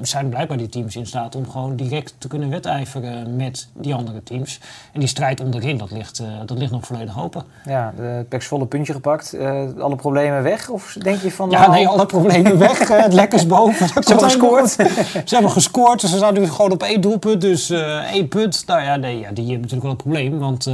zijn 0.00 0.28
blijkbaar 0.28 0.56
die 0.56 0.68
teams 0.68 0.96
in 0.96 1.06
staat 1.06 1.34
om 1.34 1.50
gewoon 1.50 1.76
direct 1.76 2.14
te 2.18 2.28
kunnen 2.28 2.50
wedijveren 2.50 3.36
met 3.36 3.68
die 3.74 3.94
andere 3.94 4.22
teams. 4.22 4.60
En 4.92 5.00
die 5.00 5.08
strijd 5.08 5.40
onderin, 5.40 5.78
dat 5.78 5.90
ligt, 5.90 6.20
uh, 6.20 6.26
dat 6.46 6.58
ligt 6.58 6.70
nog 6.70 6.86
volledig 6.86 7.20
open. 7.22 7.44
Ja, 7.64 7.92
de 7.96 8.24
Peks 8.28 8.46
volle 8.46 8.66
puntje 8.66 8.92
gepakt. 8.92 9.34
Uh, 9.34 9.62
alle 9.78 9.96
problemen 9.96 10.42
weg? 10.42 10.68
Of 10.68 10.96
denk 11.02 11.20
je 11.20 11.30
van... 11.32 11.50
Ja, 11.50 11.60
nou... 11.60 11.72
nee, 11.72 11.88
alle 11.88 12.06
problemen 12.06 12.58
weg. 12.58 12.88
het 12.88 13.12
lekkers 13.12 13.46
boven. 13.46 13.88
Ze 13.88 13.94
hebben 13.94 14.24
gescoord. 14.24 14.70
ze 14.70 15.34
hebben 15.34 15.50
gescoord. 15.50 16.00
Ze 16.00 16.06
staan 16.06 16.34
nu 16.34 16.46
gewoon 16.46 16.72
op 16.72 16.82
één 16.82 17.00
doelpunt. 17.00 17.40
Dus 17.40 17.70
uh, 17.70 18.12
één 18.12 18.28
punt. 18.28 18.62
Nou 18.66 18.82
ja, 18.82 18.96
nee, 18.96 19.18
ja, 19.18 19.30
die 19.30 19.44
hebben 19.44 19.60
natuurlijk 19.60 19.82
wel 19.82 19.90
een 19.90 19.96
probleem. 19.96 20.38
Want 20.38 20.70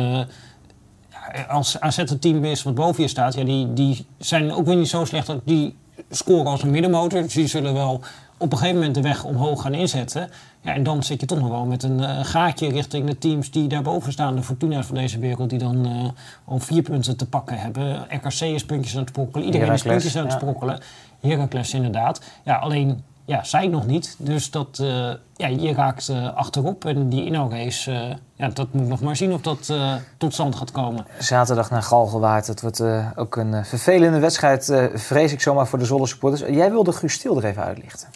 als 1.49 1.81
AZ 1.81 1.97
het 1.97 2.21
team 2.21 2.45
is 2.45 2.63
wat 2.63 2.75
boven 2.75 3.03
je 3.03 3.09
staat... 3.09 3.35
Ja, 3.35 3.45
die, 3.45 3.73
die 3.73 4.07
zijn 4.19 4.53
ook 4.53 4.67
weer 4.67 4.77
niet 4.77 4.89
zo 4.89 5.05
slecht 5.05 5.27
dat 5.27 5.41
die 5.45 5.77
scoren 6.11 6.47
als 6.47 6.63
een 6.63 6.71
middenmotor. 6.71 7.23
Dus 7.23 7.35
die 7.35 7.47
zullen 7.47 7.75
wel 7.75 8.01
op 8.37 8.53
een 8.53 8.59
gegeven 8.59 8.79
moment 8.79 8.95
de 8.95 9.03
weg 9.03 9.25
omhoog 9.25 9.63
gaan 9.63 9.75
inzetten. 9.75 10.31
Ja, 10.61 10.75
en 10.75 10.83
dan 10.83 11.03
zit 11.03 11.21
je 11.21 11.27
toch 11.27 11.39
nog 11.39 11.49
wel 11.49 11.65
met 11.65 11.83
een 11.83 12.01
uh, 12.01 12.19
gaatje 12.23 12.69
richting 12.69 13.07
de 13.07 13.19
teams 13.19 13.51
die 13.51 13.69
daarboven 13.69 14.13
staan. 14.13 14.37
De 14.37 14.43
Fortuna's 14.43 14.87
van 14.87 14.95
deze 14.95 15.19
wereld 15.19 15.51
die 15.51 15.59
dan 15.59 15.87
uh, 15.87 16.09
al 16.45 16.59
vier 16.59 16.83
punten 16.83 17.17
te 17.17 17.27
pakken 17.27 17.59
hebben. 17.59 18.07
RKC 18.09 18.41
is 18.41 18.65
puntjes 18.65 18.95
aan 18.95 19.01
het 19.01 19.09
sprokkelen. 19.09 19.47
Iedereen 19.47 19.67
Heracles, 19.67 19.95
is 19.95 20.03
puntjes 20.03 20.17
aan 20.17 20.23
het 20.23 20.33
ja. 20.33 20.39
sprokkelen. 20.39 20.81
Heracles 21.21 21.75
inderdaad. 21.75 22.21
Ja, 22.45 22.57
alleen 22.57 23.03
ja, 23.25 23.45
zij 23.45 23.67
nog 23.67 23.87
niet. 23.87 24.17
Dus 24.19 24.51
dat, 24.51 24.79
uh, 24.83 24.89
ja, 25.37 25.47
je 25.47 25.73
raakt 25.73 26.13
achterop. 26.35 26.85
En 26.85 27.09
die 27.09 27.25
inhoudrace, 27.25 28.19
ja, 28.35 28.49
dat 28.49 28.73
moet 28.73 28.89
nog 28.89 29.01
maar 29.01 29.17
zien 29.17 29.33
of 29.33 29.41
dat 29.41 29.73
tot 30.17 30.33
stand 30.33 30.57
gaat 30.57 30.71
komen. 30.73 31.07
Zaterdag 31.19 31.71
naar 31.71 31.83
Galgenwaard. 31.83 32.47
Dat 32.47 32.61
wordt 32.61 32.83
ook 33.17 33.37
een 33.37 33.65
vervelende 33.65 34.19
wedstrijd, 34.19 34.91
vrees 34.95 35.33
ik 35.33 35.41
zomaar 35.41 35.67
voor 35.67 35.79
de 35.79 35.85
Zolle 35.85 36.07
supporters. 36.07 36.41
Jij 36.51 36.71
wilde 36.71 36.93
Guus 36.93 37.13
Stil 37.13 37.37
er 37.37 37.45
even 37.45 37.63
uitlichten. 37.63 38.09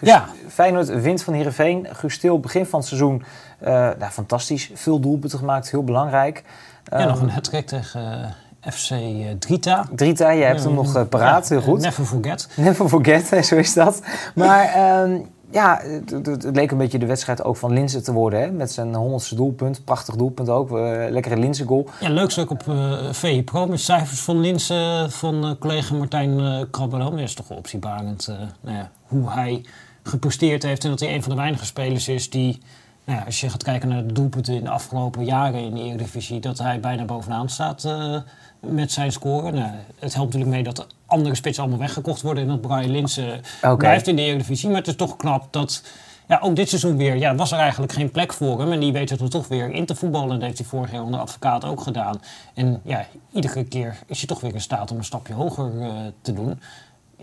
Ja. 0.00 0.28
Feyenoord 0.48 1.00
wint 1.00 1.22
van 1.22 1.34
Heerenveen. 1.34 1.86
Guus 1.92 2.14
Stil, 2.14 2.40
begin 2.40 2.66
van 2.66 2.78
het 2.78 2.88
seizoen, 2.88 3.22
uh, 3.62 3.68
nou, 3.68 4.10
fantastisch. 4.10 4.70
Veel 4.74 5.00
doelpunten 5.00 5.38
gemaakt, 5.38 5.70
heel 5.70 5.84
belangrijk. 5.84 6.42
Ja, 6.84 7.00
um, 7.00 7.08
nog 7.08 7.20
een 7.20 7.30
hat 7.30 7.66
tegen 7.66 8.34
uh, 8.64 8.72
FC 8.72 8.90
uh, 8.90 9.30
Drita. 9.38 9.86
Drita, 9.94 10.34
jij 10.34 10.46
hebt 10.46 10.64
hem 10.64 10.74
nog 10.74 11.08
paraat, 11.08 11.48
heel 11.48 11.60
goed. 11.60 11.80
Never 11.80 12.04
forget. 12.04 12.48
Never 12.56 12.88
forget, 12.88 13.26
zo 13.46 13.56
is 13.56 13.74
dat. 13.74 14.02
Maar 14.34 15.00
um, 15.02 15.26
ja, 15.54 15.80
het, 16.06 16.44
leek 16.52 16.70
een 16.70 16.78
beetje 16.78 16.98
de 16.98 17.06
wedstrijd 17.06 17.44
ook 17.44 17.56
van 17.56 17.72
Linzen 17.72 18.02
te 18.02 18.12
worden. 18.12 18.40
Hè? 18.40 18.50
Met 18.50 18.72
zijn 18.72 18.94
honderdste 18.94 19.34
doelpunt. 19.34 19.84
Prachtig 19.84 20.16
doelpunt 20.16 20.48
ook. 20.48 20.70
Uh, 20.70 20.76
lekkere 21.08 21.36
Linzen 21.36 21.66
goal. 21.66 21.88
Ja, 22.00 22.08
leuk 22.08 22.30
stuk 22.30 22.50
op 22.50 22.64
uh, 22.68 23.12
VE 23.12 23.42
Pro 23.42 23.66
met 23.66 23.80
cijfers 23.80 24.20
van 24.20 24.40
Linzen 24.40 25.10
van 25.10 25.44
uh, 25.44 25.50
collega 25.58 25.94
Martijn 25.94 26.38
uh, 26.38 26.62
Krabbelam. 26.70 27.10
Dat 27.10 27.20
is 27.20 27.34
toch 27.34 27.48
wel 27.48 27.58
optiebarend 27.58 28.28
nou 28.60 28.76
ja, 28.76 28.90
hoe 29.06 29.30
hij 29.30 29.64
gepresteerd 30.04 30.62
heeft. 30.62 30.84
En 30.84 30.90
dat 30.90 31.00
hij 31.00 31.14
een 31.14 31.22
van 31.22 31.30
de 31.30 31.36
weinige 31.36 31.64
spelers 31.64 32.08
is 32.08 32.30
die, 32.30 32.58
nou 33.04 33.18
ja, 33.18 33.24
als 33.24 33.40
je 33.40 33.50
gaat 33.50 33.62
kijken 33.62 33.88
naar 33.88 34.06
de 34.06 34.12
doelpunten 34.12 34.54
in 34.54 34.64
de 34.64 34.70
afgelopen 34.70 35.24
jaren 35.24 35.60
in 35.60 35.74
de 35.74 35.82
Eredivisie, 35.82 36.40
dat 36.40 36.58
hij 36.58 36.80
bijna 36.80 37.04
bovenaan 37.04 37.48
staat 37.48 37.84
uh, 37.84 38.16
met 38.60 38.92
zijn 38.92 39.12
score. 39.12 39.52
Nou, 39.52 39.70
het 39.98 40.14
helpt 40.14 40.32
natuurlijk 40.32 40.64
mee 40.64 40.74
dat 40.74 40.86
andere 41.06 41.34
spitsen 41.34 41.62
allemaal 41.62 41.80
weggekocht 41.80 42.22
worden 42.22 42.42
en 42.42 42.48
dat 42.48 42.60
Brian 42.60 42.90
Linsen 42.90 43.40
okay. 43.56 43.76
blijft 43.76 44.06
in 44.06 44.16
de 44.16 44.22
Eredivisie. 44.22 44.68
Maar 44.68 44.78
het 44.78 44.86
is 44.86 44.96
toch 44.96 45.16
knap 45.16 45.52
dat 45.52 45.82
ja, 46.28 46.38
ook 46.42 46.56
dit 46.56 46.68
seizoen 46.68 46.96
weer, 46.96 47.16
ja, 47.16 47.34
was 47.34 47.52
er 47.52 47.58
eigenlijk 47.58 47.92
geen 47.92 48.10
plek 48.10 48.32
voor 48.32 48.60
hem. 48.60 48.72
En 48.72 48.80
die 48.80 48.92
weet 48.92 49.10
het 49.10 49.20
er 49.20 49.30
toch 49.30 49.48
weer 49.48 49.70
in 49.70 49.86
te 49.86 49.94
voetballen. 49.94 50.28
Dat 50.28 50.42
heeft 50.42 50.58
hij 50.58 50.66
vorig 50.66 50.92
jaar 50.92 51.02
onder 51.02 51.20
advocaat 51.20 51.64
ook 51.64 51.80
gedaan. 51.80 52.20
En 52.54 52.80
ja, 52.84 53.06
iedere 53.32 53.64
keer 53.64 53.98
is 54.06 54.18
hij 54.18 54.26
toch 54.26 54.40
weer 54.40 54.54
in 54.54 54.60
staat 54.60 54.90
om 54.90 54.96
een 54.96 55.04
stapje 55.04 55.34
hoger 55.34 55.72
uh, 55.74 55.92
te 56.20 56.32
doen 56.32 56.60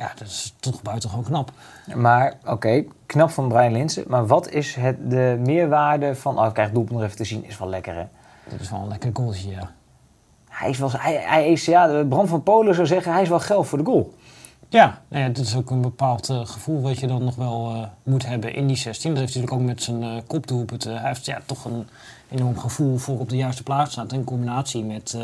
ja, 0.01 0.11
dat 0.15 0.27
is 0.27 0.53
toch 0.59 0.81
buitengewoon 0.81 1.23
knap. 1.23 1.51
Maar 1.95 2.33
oké, 2.41 2.51
okay, 2.51 2.87
knap 3.05 3.29
van 3.29 3.47
Brian 3.47 3.71
Linsen. 3.71 4.03
Maar 4.07 4.27
wat 4.27 4.49
is 4.49 4.75
het, 4.75 5.09
de 5.09 5.39
meerwaarde 5.39 6.15
van... 6.15 6.39
Oh, 6.39 6.45
ik 6.45 6.53
krijg 6.53 6.71
doelpunt 6.71 6.97
nog 6.97 7.03
even 7.03 7.17
te 7.17 7.23
zien, 7.23 7.45
is 7.45 7.57
wel 7.57 7.69
lekker 7.69 7.95
hè? 7.95 8.05
Dat 8.49 8.59
is 8.59 8.69
wel 8.69 8.79
een 8.79 8.87
lekker 8.87 9.09
goaltje, 9.13 9.49
ja. 9.49 9.71
Hij 10.49 10.69
is 10.69 10.77
wel... 10.77 10.91
Hij, 10.91 11.15
hij 11.15 11.51
is, 11.51 11.65
ja, 11.65 12.03
Bram 12.03 12.27
van 12.27 12.43
Polen 12.43 12.75
zou 12.75 12.87
zeggen, 12.87 13.11
hij 13.11 13.21
is 13.21 13.29
wel 13.29 13.39
geld 13.39 13.67
voor 13.67 13.77
de 13.77 13.83
goal. 13.83 14.13
Ja, 14.69 15.01
nou 15.07 15.23
ja, 15.23 15.29
dit 15.29 15.45
is 15.45 15.55
ook 15.55 15.69
een 15.69 15.81
bepaald 15.81 16.29
uh, 16.29 16.45
gevoel 16.45 16.81
wat 16.81 16.99
je 16.99 17.07
dan 17.07 17.23
nog 17.23 17.35
wel 17.35 17.75
uh, 17.75 17.83
moet 18.03 18.25
hebben 18.25 18.53
in 18.53 18.67
die 18.67 18.77
16. 18.77 19.09
Dat 19.09 19.19
heeft 19.19 19.35
natuurlijk 19.35 19.61
ook 19.61 19.67
met 19.67 19.83
zijn 19.83 20.03
uh, 20.03 20.17
kopdoelpunt. 20.27 20.83
hij 20.83 20.99
heeft 21.01 21.25
ja, 21.25 21.41
toch 21.45 21.65
een 21.65 21.87
enorm 22.29 22.57
gevoel 22.57 22.97
voor 22.97 23.19
op 23.19 23.29
de 23.29 23.35
juiste 23.35 23.63
plaats 23.63 23.91
staan. 23.91 24.09
In 24.09 24.23
combinatie 24.23 24.83
met 24.83 25.17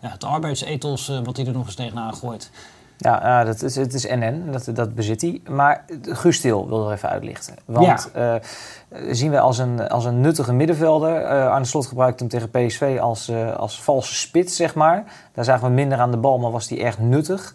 ja, 0.00 0.08
het 0.08 0.24
arbeidsethos 0.24 1.20
wat 1.24 1.36
hij 1.36 1.46
er 1.46 1.52
nog 1.52 1.66
eens 1.66 1.74
tegenaan 1.74 2.14
gooit. 2.14 2.50
Ja, 2.96 3.40
uh, 3.40 3.46
dat 3.46 3.62
is, 3.62 3.76
het 3.76 3.94
is 3.94 4.06
NN, 4.06 4.48
dat, 4.50 4.68
dat 4.72 4.94
bezit 4.94 5.20
hij. 5.20 5.40
Maar 5.48 5.84
Guus 6.02 6.36
Stil 6.36 6.68
wil 6.68 6.86
er 6.86 6.92
even 6.92 7.08
uitlichten. 7.08 7.54
Want 7.64 8.10
ja. 8.14 8.34
uh, 8.34 9.12
zien 9.12 9.30
we 9.30 9.40
als 9.40 9.58
een, 9.58 9.88
als 9.88 10.04
een 10.04 10.20
nuttige 10.20 10.52
middenvelder. 10.52 11.22
Uh, 11.22 11.28
Arne 11.50 11.64
Slot 11.64 11.86
gebruikt 11.86 12.20
hem 12.20 12.28
tegen 12.28 12.50
PSV 12.50 12.98
als, 13.00 13.32
als 13.56 13.82
valse 13.82 14.14
spits, 14.14 14.56
zeg 14.56 14.74
maar. 14.74 15.04
Daar 15.32 15.44
zagen 15.44 15.68
we 15.68 15.74
minder 15.74 15.98
aan 15.98 16.10
de 16.10 16.16
bal, 16.16 16.38
maar 16.38 16.50
was 16.50 16.68
hij 16.68 16.80
erg 16.84 16.98
nuttig. 16.98 17.54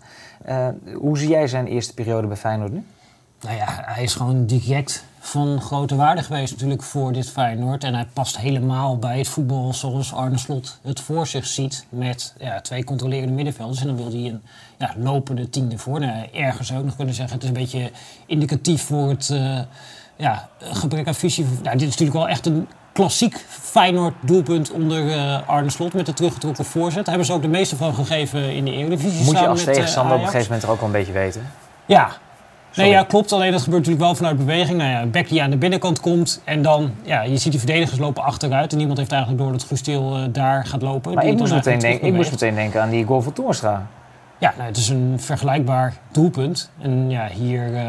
hoe 0.96 1.18
zie 1.18 1.30
jij 1.30 1.48
zijn 1.48 1.68
eerste 1.68 1.94
periode 1.94 2.28
bij 2.28 2.38
Feyenoord 2.38 2.72
nu? 2.72 2.86
Nou 3.42 3.56
ja, 3.56 3.66
hij 3.68 4.04
is 4.04 4.16
gewoon 4.16 4.46
direct 4.46 5.04
van 5.20 5.62
grote 5.62 5.96
waarde 5.96 6.24
geweest 6.24 6.52
natuurlijk 6.52 6.84
voor 6.84 7.14
dit 7.14 7.30
Feyenoord. 7.30 7.84
En 7.84 7.94
hij 7.94 8.08
past 8.14 8.38
helemaal 8.38 8.98
bij 8.98 9.18
het 9.18 9.28
voetbal 9.28 9.74
zoals 9.74 10.14
Arne 10.14 10.38
Slot 10.38 10.80
het 10.82 11.00
voor 11.00 11.28
zich 11.28 11.46
ziet. 11.46 11.86
Met 11.90 12.34
ja, 12.40 12.62
twee 12.62 12.84
controlerende 12.84 13.34
middenvelders. 13.34 13.82
En 13.82 13.88
dan 13.88 13.96
wil 13.96 14.10
hij 14.10 14.30
een 14.30 14.42
ja, 14.78 14.94
lopende 14.98 15.50
tiende 15.50 15.78
voor. 15.78 16.00
Nou, 16.00 16.28
ergens 16.34 16.72
ik 16.72 16.84
nog 16.84 16.96
kunnen 16.96 17.16
zeggen, 17.16 17.34
het 17.34 17.44
is 17.44 17.50
een 17.50 17.56
beetje 17.56 17.92
indicatief 18.26 18.84
voor 18.84 19.10
het 19.10 19.30
uh, 19.30 19.60
ja, 20.16 20.50
gebrek 20.60 21.08
aan 21.08 21.16
visie. 21.16 21.46
Nou, 21.46 21.78
dit 21.78 21.88
is 21.88 21.98
natuurlijk 21.98 22.18
wel 22.18 22.30
echt 22.30 22.46
een 22.46 22.68
klassiek 22.94 23.46
Feyenoord 23.48 24.14
doelpunt 24.22 24.72
onder 24.72 25.06
uh, 25.06 25.48
Arne 25.48 25.70
Slot 25.70 25.94
met 25.94 26.06
de 26.06 26.14
teruggetrokken 26.14 26.66
voorzet. 26.66 26.96
Daar 27.06 27.08
hebben 27.08 27.26
ze 27.26 27.34
ook 27.34 27.42
de 27.42 27.48
meeste 27.48 27.76
van 27.76 27.94
gegeven 27.94 28.56
in 28.56 28.66
de 28.66 28.72
Eredivisie. 28.72 29.26
Moet 29.26 29.40
je 29.40 29.48
als 29.48 29.64
tegenstander 29.64 30.14
uh, 30.16 30.20
op 30.20 30.26
een 30.26 30.32
gegeven 30.32 30.48
moment 30.48 30.64
er 30.64 30.70
ook 30.70 30.80
wel 30.80 30.86
een 30.86 30.96
beetje 30.96 31.14
weten? 31.14 31.52
Ja, 31.86 32.12
Nee, 32.82 32.90
ja, 32.90 33.04
klopt. 33.04 33.32
Alleen 33.32 33.52
dat 33.52 33.62
gebeurt 33.62 33.82
natuurlijk 33.82 34.06
wel 34.06 34.16
vanuit 34.16 34.38
beweging. 34.38 34.78
Nou 34.78 34.90
ja, 35.12 35.22
die 35.22 35.42
aan 35.42 35.50
de 35.50 35.58
binnenkant 35.58 36.00
komt. 36.00 36.42
En 36.44 36.62
dan, 36.62 36.92
ja, 37.04 37.22
je 37.22 37.38
ziet 37.38 37.52
die 37.52 37.60
verdedigers 37.60 38.00
lopen 38.00 38.24
achteruit. 38.24 38.72
En 38.72 38.78
niemand 38.78 38.98
heeft 38.98 39.12
eigenlijk 39.12 39.42
door 39.42 39.52
dat 39.52 39.64
Gustil 39.64 40.18
uh, 40.18 40.26
daar 40.32 40.66
gaat 40.66 40.82
lopen. 40.82 41.14
Maar 41.14 41.26
ik 41.26 41.38
moest, 41.38 41.54
meteen 41.54 41.80
denk, 41.80 42.02
ik 42.02 42.14
moest 42.14 42.32
meteen 42.32 42.56
denken 42.56 42.82
aan 42.82 42.90
die 42.90 43.06
goal 43.06 43.22
van 43.22 43.34
Toornstra. 43.34 43.88
Ja, 44.38 44.54
nou, 44.58 44.68
het 44.68 44.78
is 44.78 44.90
een 44.90 45.16
vergelijkbaar 45.18 45.94
doelpunt. 46.12 46.72
En 46.82 47.10
ja, 47.10 47.28
hier 47.28 47.68
uh, 47.68 47.80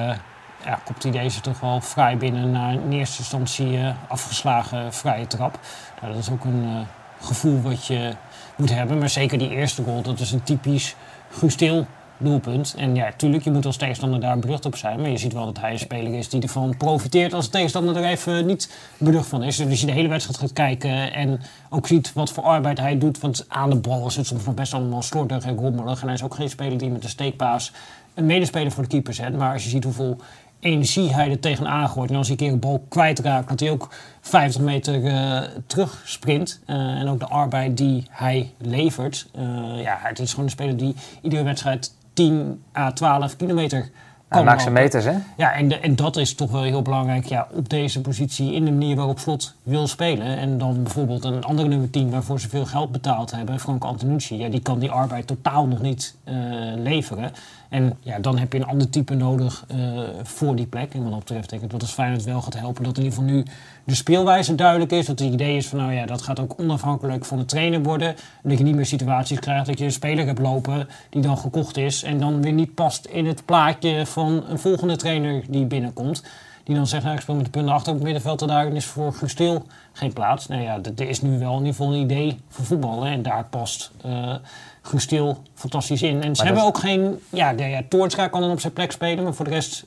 ja, 0.64 0.78
komt 0.84 1.02
hij 1.02 1.12
deze 1.12 1.40
toch 1.40 1.60
wel 1.60 1.80
vrij 1.80 2.16
binnen 2.16 2.50
naar 2.50 2.72
in 2.72 2.92
eerste 2.92 3.18
instantie 3.18 3.72
uh, 3.72 3.88
afgeslagen 4.08 4.92
vrije 4.92 5.26
trap. 5.26 5.58
Nou, 6.00 6.12
dat 6.12 6.22
is 6.22 6.30
ook 6.30 6.44
een 6.44 6.86
gevoel 7.20 7.60
wat 7.60 7.86
je 7.86 8.12
moet 8.56 8.74
hebben. 8.74 8.98
Maar 8.98 9.08
zeker 9.08 9.38
die 9.38 9.50
eerste 9.50 9.82
goal, 9.82 10.02
dat 10.02 10.20
is 10.20 10.32
een 10.32 10.42
typisch 10.42 10.96
Gustil 11.30 11.86
doelpunt. 12.20 12.74
En 12.76 12.94
ja, 12.94 13.12
tuurlijk, 13.16 13.44
je 13.44 13.50
moet 13.50 13.66
als 13.66 13.76
tegenstander 13.76 14.20
daar 14.20 14.38
beducht 14.38 14.66
op 14.66 14.76
zijn. 14.76 15.00
Maar 15.00 15.10
je 15.10 15.16
ziet 15.16 15.32
wel 15.32 15.44
dat 15.44 15.60
hij 15.60 15.72
een 15.72 15.78
speler 15.78 16.14
is 16.14 16.28
die 16.28 16.42
ervan 16.42 16.76
profiteert 16.76 17.34
als 17.34 17.44
de 17.44 17.50
tegenstander 17.50 17.96
er 17.96 18.04
even 18.04 18.46
niet 18.46 18.70
beducht 18.98 19.26
van 19.26 19.42
is. 19.42 19.56
Dus 19.56 19.80
je 19.80 19.86
de 19.86 19.92
hele 19.92 20.08
wedstrijd 20.08 20.38
gaat 20.38 20.52
kijken 20.52 21.12
en 21.12 21.40
ook 21.70 21.86
ziet 21.86 22.12
wat 22.12 22.32
voor 22.32 22.44
arbeid 22.44 22.78
hij 22.78 22.98
doet. 22.98 23.20
Want 23.20 23.44
aan 23.48 23.70
de 23.70 23.76
bal 23.76 24.06
is 24.06 24.16
het 24.16 24.26
soms 24.26 24.54
best 24.54 24.74
allemaal 24.74 25.02
slordig 25.02 25.44
en 25.44 25.56
rommelig. 25.56 26.00
En 26.00 26.06
hij 26.06 26.14
is 26.14 26.22
ook 26.22 26.34
geen 26.34 26.50
speler 26.50 26.78
die 26.78 26.90
met 26.90 27.02
de 27.02 27.08
steekpaas 27.08 27.72
een 28.14 28.26
medespeler 28.26 28.72
voor 28.72 28.82
de 28.82 28.88
keeper 28.88 29.14
zet. 29.14 29.36
Maar 29.36 29.52
als 29.52 29.64
je 29.64 29.70
ziet 29.70 29.84
hoeveel 29.84 30.16
energie 30.60 31.14
hij 31.14 31.30
er 31.30 31.40
tegenaan 31.40 31.88
gooit. 31.88 32.10
En 32.10 32.16
als 32.16 32.28
hij 32.28 32.36
een 32.36 32.42
keer 32.42 32.52
een 32.52 32.58
bal 32.58 32.84
kwijtraakt, 32.88 33.48
dat 33.48 33.60
hij 33.60 33.70
ook 33.70 33.88
50 34.20 34.60
meter 34.60 35.02
uh, 35.02 35.40
terug 35.66 36.02
sprint. 36.04 36.60
Uh, 36.66 36.76
en 36.76 37.08
ook 37.08 37.18
de 37.18 37.26
arbeid 37.26 37.76
die 37.76 38.06
hij 38.10 38.52
levert. 38.58 39.26
Uh, 39.38 39.82
ja, 39.82 39.98
het 40.02 40.18
is 40.18 40.30
gewoon 40.30 40.44
een 40.44 40.50
speler 40.50 40.76
die 40.76 40.94
iedere 41.22 41.42
wedstrijd 41.42 41.92
10 42.24 42.62
à 42.76 42.92
12 42.92 43.36
kilometer 43.36 43.90
maakt 44.30 44.62
zijn 44.62 44.72
lopen. 44.72 44.72
meters, 44.72 45.04
hè? 45.04 45.12
Ja, 45.36 45.52
en, 45.52 45.68
de- 45.68 45.78
en 45.78 45.96
dat 45.96 46.16
is 46.16 46.34
toch 46.34 46.50
wel 46.50 46.62
heel 46.62 46.82
belangrijk 46.82 47.24
ja, 47.24 47.46
op 47.52 47.68
deze 47.68 48.00
positie 48.00 48.54
in 48.54 48.64
de 48.64 48.70
manier 48.70 48.96
waarop 48.96 49.18
Slot 49.18 49.54
wil 49.62 49.86
spelen. 49.86 50.26
En 50.38 50.58
dan 50.58 50.82
bijvoorbeeld 50.82 51.24
een 51.24 51.44
andere 51.44 51.68
nummer 51.68 51.90
10 51.90 52.10
waarvoor 52.10 52.40
ze 52.40 52.48
veel 52.48 52.66
geld 52.66 52.92
betaald 52.92 53.30
hebben, 53.30 53.60
Frank 53.60 53.84
Antonucci. 53.84 54.36
Ja, 54.36 54.48
die 54.48 54.60
kan 54.60 54.78
die 54.78 54.90
arbeid 54.90 55.26
totaal 55.26 55.66
nog 55.66 55.80
niet 55.80 56.16
eh, 56.24 56.34
leveren. 56.76 57.32
En 57.68 57.96
ja, 58.00 58.18
dan 58.18 58.38
heb 58.38 58.52
je 58.52 58.58
een 58.58 58.66
ander 58.66 58.90
type 58.90 59.14
nodig 59.14 59.64
eh, 59.68 59.78
voor 60.22 60.56
die 60.56 60.66
plek. 60.66 60.94
En 60.94 61.02
wat 61.02 61.10
dat 61.10 61.18
betreft 61.18 61.50
denk 61.50 61.62
ik 61.62 61.70
dat 61.70 61.80
het 61.80 61.90
Feyenoord 61.90 62.24
wel 62.24 62.40
gaat 62.42 62.58
helpen 62.58 62.84
dat 62.84 62.98
in 62.98 63.04
ieder 63.04 63.18
geval 63.18 63.34
nu 63.34 63.44
de 63.90 63.96
speelwijze 63.96 64.54
duidelijk 64.54 64.92
is. 64.92 65.06
Dat 65.06 65.18
het 65.18 65.32
idee 65.32 65.56
is 65.56 65.68
van 65.68 65.78
nou 65.78 65.92
ja, 65.92 66.06
dat 66.06 66.22
gaat 66.22 66.40
ook 66.40 66.54
onafhankelijk 66.56 67.24
van 67.24 67.38
de 67.38 67.44
trainer 67.44 67.82
worden. 67.82 68.08
En 68.08 68.48
dat 68.48 68.58
je 68.58 68.64
niet 68.64 68.74
meer 68.74 68.86
situaties 68.86 69.38
krijgt 69.38 69.66
dat 69.66 69.78
je 69.78 69.84
een 69.84 69.92
speler 69.92 70.26
hebt 70.26 70.38
lopen 70.38 70.88
die 71.10 71.22
dan 71.22 71.38
gekocht 71.38 71.76
is. 71.76 72.02
En 72.02 72.18
dan 72.18 72.42
weer 72.42 72.52
niet 72.52 72.74
past 72.74 73.04
in 73.06 73.26
het 73.26 73.44
plaatje 73.44 74.06
van 74.06 74.44
een 74.48 74.58
volgende 74.58 74.96
trainer 74.96 75.42
die 75.48 75.64
binnenkomt. 75.64 76.22
Die 76.64 76.74
dan 76.76 76.86
zegt, 76.86 77.02
nou, 77.04 77.14
ik 77.16 77.20
speel 77.22 77.34
met 77.34 77.44
de 77.44 77.50
punten 77.50 77.72
achter 77.74 77.88
op 77.88 77.94
het 77.94 78.04
middenveld 78.04 78.42
en 78.42 78.48
daarin 78.48 78.76
is 78.76 78.84
voor 78.84 79.12
Gusteel 79.12 79.64
geen 79.92 80.12
plaats. 80.12 80.46
Nou 80.46 80.62
ja, 80.62 80.80
d- 80.80 81.00
er 81.00 81.08
is 81.08 81.22
nu 81.22 81.38
wel 81.38 81.52
in 81.52 81.58
ieder 81.58 81.74
geval 81.74 81.92
een 81.92 82.00
idee 82.00 82.40
voor 82.48 82.64
voetballen. 82.64 83.08
En 83.12 83.22
daar 83.22 83.44
past 83.50 83.90
eh 84.02 84.34
Gusteel 84.82 85.38
fantastisch 85.54 86.02
in. 86.02 86.14
En 86.16 86.22
ze 86.22 86.28
dat- 86.28 86.44
hebben 86.44 86.64
ook 86.64 86.78
geen... 86.78 87.20
Ja, 87.30 87.52
de, 87.52 87.64
ja 87.64 88.28
kan 88.28 88.40
dan 88.40 88.50
op 88.50 88.60
zijn 88.60 88.72
plek 88.72 88.92
spelen, 88.92 89.24
maar 89.24 89.34
voor 89.34 89.44
de 89.44 89.50
rest 89.50 89.84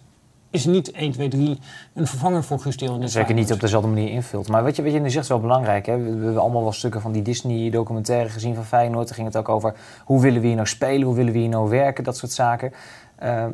is 0.53 0.65
niet 0.65 0.91
1, 0.91 1.11
2, 1.11 1.27
3 1.27 1.59
een 1.93 2.07
vervanger 2.07 2.43
voor 2.43 2.63
dit 2.63 3.11
Zeker 3.11 3.33
niet 3.33 3.51
op 3.51 3.59
dezelfde 3.59 3.87
manier 3.89 4.09
invult. 4.09 4.49
Maar 4.49 4.63
wat 4.63 4.75
je, 4.75 4.83
wat 4.83 4.91
je 4.91 4.99
nu 4.99 5.09
zegt 5.09 5.23
is 5.23 5.29
wel 5.29 5.39
belangrijk. 5.39 5.85
Hè? 5.85 5.97
We, 5.97 6.15
we 6.15 6.23
hebben 6.23 6.41
allemaal 6.41 6.61
wel 6.63 6.71
stukken 6.71 7.01
van 7.01 7.11
die 7.11 7.21
Disney-documentaire 7.21 8.29
gezien 8.29 8.55
van 8.55 8.65
Feyenoord. 8.65 9.05
Daar 9.07 9.15
ging 9.15 9.27
het 9.27 9.37
ook 9.37 9.49
over 9.49 9.73
hoe 10.05 10.21
willen 10.21 10.41
we 10.41 10.47
hier 10.47 10.55
nou 10.55 10.67
spelen, 10.67 11.07
hoe 11.07 11.15
willen 11.15 11.33
we 11.33 11.39
hier 11.39 11.49
nou 11.49 11.69
werken, 11.69 12.03
dat 12.03 12.17
soort 12.17 12.31
zaken. 12.31 12.73
Ehm, 13.15 13.51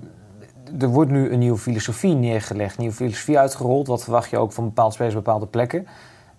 er 0.80 0.88
wordt 0.88 1.12
nu 1.12 1.32
een 1.32 1.40
nieuwe 1.40 1.58
filosofie 1.58 2.14
neergelegd, 2.14 2.72
een 2.72 2.82
nieuwe 2.82 2.96
filosofie 2.96 3.40
uitgerold. 3.40 3.88
Wat 3.88 4.04
verwacht 4.04 4.30
je 4.30 4.38
ook 4.38 4.52
van 4.52 4.64
bepaalde 4.64 4.94
spelers 4.94 5.16
op 5.16 5.24
bepaalde 5.24 5.46
plekken. 5.46 5.88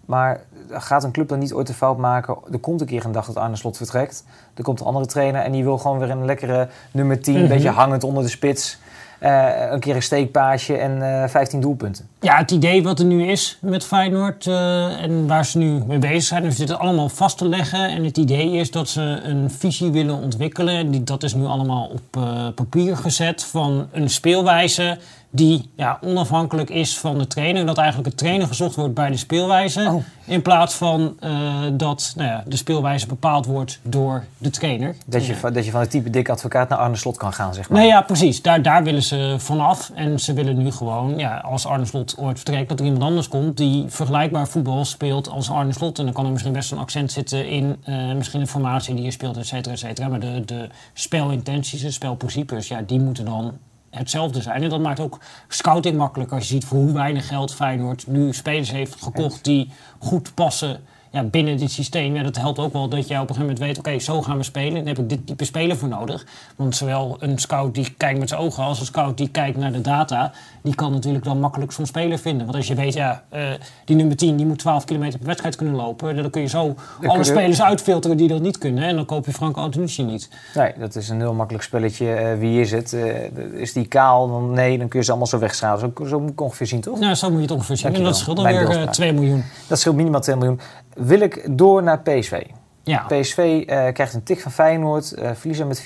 Maar 0.04 0.40
gaat 0.70 1.04
een 1.04 1.10
club 1.12 1.28
dan 1.28 1.38
niet 1.38 1.52
ooit 1.52 1.66
de 1.66 1.74
fout 1.74 1.98
maken? 1.98 2.36
Er 2.52 2.58
komt 2.58 2.80
een 2.80 2.86
keer 2.86 3.04
een 3.04 3.12
dag 3.12 3.26
dat 3.26 3.36
Arne 3.36 3.56
Slot 3.56 3.76
vertrekt. 3.76 4.24
Er 4.54 4.62
komt 4.62 4.80
een 4.80 4.86
andere 4.86 5.06
trainer 5.06 5.42
en 5.42 5.52
die 5.52 5.64
wil 5.64 5.78
gewoon 5.78 5.98
weer 5.98 6.10
een 6.10 6.24
lekkere 6.24 6.68
nummer 6.92 7.20
10, 7.20 7.34
een 7.34 7.40
Mhm. 7.40 7.50
beetje 7.50 7.70
hangend 7.70 8.04
onder 8.04 8.22
de 8.22 8.28
spits. 8.28 8.78
Eh, 9.20 9.70
een 9.70 9.80
keer 9.80 9.94
een 9.94 10.02
steekpaasje 10.02 10.76
en 10.76 11.22
eh 11.22 11.28
15 11.28 11.60
doelpunten. 11.60 12.08
Ja, 12.20 12.36
het 12.36 12.50
idee 12.50 12.82
wat 12.82 12.98
er 12.98 13.04
nu 13.04 13.26
is 13.26 13.58
met 13.60 13.84
Feyenoord 13.84 14.46
eh, 14.46 15.02
en 15.02 15.26
waar 15.26 15.46
ze 15.46 15.58
nu 15.58 15.82
mee 15.86 15.98
bezig 15.98 16.22
zijn, 16.22 16.44
is 16.44 16.56
dit 16.56 16.78
allemaal 16.78 17.08
vast 17.08 17.38
te 17.38 17.48
leggen. 17.48 17.88
En 17.88 18.04
het 18.04 18.16
idee 18.16 18.50
is 18.52 18.70
dat 18.70 18.88
ze 18.88 19.00
een 19.22 19.50
visie 19.50 19.90
willen 19.90 20.22
ontwikkelen. 20.22 20.74
En 20.76 20.90
die, 20.90 21.04
dat 21.04 21.22
is 21.22 21.34
nu 21.34 21.44
allemaal 21.44 21.86
op 21.86 22.22
eh, 22.22 22.46
papier 22.54 22.96
gezet 22.96 23.44
van 23.44 23.88
een 23.92 24.10
speelwijze 24.10 24.98
die 25.32 25.70
ja, 25.74 25.98
onafhankelijk 26.00 26.70
is 26.70 26.98
van 26.98 27.18
de 27.18 27.26
trainer. 27.26 27.66
Dat 27.66 27.78
eigenlijk 27.78 28.10
de 28.10 28.16
trainer 28.16 28.46
gezocht 28.46 28.74
wordt 28.74 28.94
bij 28.94 29.10
de 29.10 29.16
speelwijze. 29.16 29.80
Oh. 29.80 30.02
In 30.24 30.42
plaats 30.42 30.74
van 30.74 31.16
eh, 31.20 31.30
dat 31.72 32.12
nou 32.16 32.28
ja, 32.28 32.42
de 32.46 32.56
speelwijze 32.56 33.06
bepaald 33.06 33.46
wordt 33.46 33.78
door 33.82 34.24
de 34.38 34.50
trainer. 34.50 34.94
Dat 35.06 35.26
je, 35.26 35.34
van- 35.36 35.52
dat 35.52 35.64
je 35.64 35.70
van 35.70 35.80
het 35.80 35.90
type 35.90 36.10
dik 36.10 36.28
advocaat 36.28 36.68
naar 36.68 36.78
Arne 36.78 36.96
Slot 36.96 37.16
kan 37.16 37.32
gaan, 37.32 37.54
zeg 37.54 37.68
maar. 37.68 37.78
Nee, 37.80 37.88
ja, 37.88 38.02
precies. 38.02 38.42
Daar, 38.42 38.62
daar 38.62 38.82
willen 38.82 39.02
ze 39.02 39.34
vanaf. 39.38 39.90
En 39.94 40.18
ze 40.20 40.32
willen 40.32 40.56
nu 40.56 40.70
gewoon, 40.72 41.18
ja, 41.18 41.36
als 41.36 41.66
Arne 41.66 41.84
Slot 41.84 42.09
ooit 42.16 42.36
vertrekt, 42.36 42.68
dat 42.68 42.78
er 42.80 42.84
iemand 42.84 43.02
anders 43.02 43.28
komt 43.28 43.56
die 43.56 43.84
vergelijkbaar 43.88 44.48
voetbal 44.48 44.84
speelt 44.84 45.28
als 45.28 45.50
Arne 45.50 45.72
Slot. 45.72 45.98
En 45.98 46.04
dan 46.04 46.14
kan 46.14 46.24
er 46.24 46.30
misschien 46.30 46.52
best 46.52 46.72
een 46.72 46.78
accent 46.78 47.12
zitten 47.12 47.48
in 47.48 47.76
eh, 47.84 48.12
misschien 48.12 48.40
een 48.40 48.46
formatie 48.46 48.94
die 48.94 49.04
je 49.04 49.10
speelt, 49.10 49.36
et 49.36 49.46
cetera, 49.46 49.74
et 49.74 49.78
cetera. 49.78 50.08
Maar 50.08 50.20
de, 50.20 50.42
de 50.44 50.68
spelintenties, 50.92 51.80
de 51.80 51.90
spelprincipes, 51.90 52.68
ja, 52.68 52.82
die 52.82 53.00
moeten 53.00 53.24
dan 53.24 53.58
hetzelfde 53.90 54.42
zijn. 54.42 54.62
En 54.62 54.68
dat 54.68 54.80
maakt 54.80 55.00
ook 55.00 55.20
scouting 55.48 55.96
makkelijk 55.96 56.32
als 56.32 56.42
je 56.42 56.54
ziet 56.54 56.64
voor 56.64 56.78
hoe 56.78 56.92
weinig 56.92 57.26
geld 57.26 57.54
Feyenoord 57.54 58.06
nu 58.06 58.32
spelers 58.32 58.70
heeft 58.70 59.02
gekocht 59.02 59.44
die 59.44 59.70
goed 59.98 60.34
passen 60.34 60.80
ja, 61.10 61.22
binnen 61.22 61.56
dit 61.56 61.70
systeem. 61.70 62.14
Ja, 62.16 62.22
dat 62.22 62.36
helpt 62.36 62.58
ook 62.58 62.72
wel 62.72 62.88
dat 62.88 63.08
je 63.08 63.14
op 63.14 63.20
een 63.20 63.34
gegeven 63.34 63.40
moment 63.40 63.58
weet, 63.58 63.78
oké, 63.78 63.98
zo 63.98 64.22
gaan 64.22 64.36
we 64.36 64.42
spelen. 64.42 64.74
Dan 64.74 64.86
heb 64.86 64.98
ik 64.98 65.08
dit 65.08 65.26
type 65.26 65.44
speler 65.44 65.76
voor 65.76 65.88
nodig. 65.88 66.26
Want 66.56 66.76
zowel 66.76 67.16
een 67.18 67.38
scout 67.38 67.74
die 67.74 67.94
kijkt 67.96 68.18
met 68.18 68.28
zijn 68.28 68.40
ogen 68.40 68.64
als 68.64 68.80
een 68.80 68.86
scout 68.86 69.16
die 69.16 69.28
kijkt 69.28 69.56
naar 69.58 69.72
de 69.72 69.80
data, 69.80 70.32
die 70.62 70.74
kan 70.74 70.92
natuurlijk 70.92 71.24
dan 71.24 71.40
makkelijk 71.40 71.72
zo'n 71.72 71.86
speler 71.86 72.18
vinden. 72.18 72.44
Want 72.46 72.56
als 72.58 72.66
je 72.66 72.74
weet, 72.74 72.94
ja, 72.94 73.22
eh, 73.28 73.42
die 73.84 73.96
nummer 73.96 74.16
10 74.16 74.36
die 74.36 74.46
moet 74.46 74.58
12 74.58 74.84
kilometer 74.84 75.18
per 75.18 75.26
wedstrijd 75.26 75.56
kunnen 75.56 75.74
lopen, 75.74 76.16
dan 76.16 76.30
kun 76.30 76.40
je 76.40 76.48
zo 76.48 76.74
alle 77.06 77.18
je- 77.18 77.24
spelers 77.24 77.62
uitfilteren 77.62 78.16
die 78.16 78.28
dat 78.28 78.40
niet 78.40 78.58
kunnen. 78.58 78.84
En 78.84 78.96
dan 78.96 79.04
koop 79.04 79.26
je 79.26 79.32
Franco 79.32 79.60
Antonucci 79.60 80.02
niet. 80.02 80.28
Nee, 80.54 80.72
dat 80.78 80.94
is 80.96 81.08
een 81.08 81.20
heel 81.20 81.34
makkelijk 81.34 81.64
spelletje. 81.64 82.12
Eh, 82.12 82.38
wie 82.38 82.60
is 82.60 82.70
het? 82.70 82.92
Eh, 82.92 83.60
is 83.60 83.72
die 83.72 83.86
kaal? 83.86 84.28
Dan, 84.28 84.50
nee, 84.50 84.78
dan 84.78 84.88
kun 84.88 84.98
je 84.98 85.04
ze 85.04 85.10
allemaal 85.10 85.28
zo 85.28 85.38
wegschalen. 85.38 85.92
Zo, 85.98 86.04
zo 86.06 86.20
moet 86.20 86.30
ik 86.30 86.40
ongeveer 86.40 86.66
zien, 86.66 86.80
toch? 86.80 86.98
Nou, 86.98 87.14
zo 87.14 87.26
moet 87.28 87.36
je 87.36 87.42
het 87.42 87.50
ongeveer 87.50 87.76
zien. 87.76 87.94
En 87.94 88.02
dat 88.02 88.16
scheelt 88.16 88.36
dan 88.36 88.46
weer 88.46 88.54
eh, 88.54 88.60
beeldspraak. 88.60 88.92
2 88.92 89.12
miljoen. 89.12 89.44
Dat 89.68 89.78
scheelt 89.78 89.96
minimaal 89.96 90.20
2 90.20 90.36
miljoen. 90.36 90.60
Wil 91.00 91.20
ik 91.20 91.46
door 91.58 91.82
naar 91.82 92.00
PSV. 92.00 92.42
Ja. 92.82 93.04
PSV 93.08 93.64
eh, 93.66 93.92
krijgt 93.92 94.14
een 94.14 94.22
tik 94.22 94.40
van 94.40 94.52
Feyenoord, 94.52 95.12
eh 95.12 95.30
verliezen 95.34 95.66
met 95.66 95.82
4-0. 95.82 95.84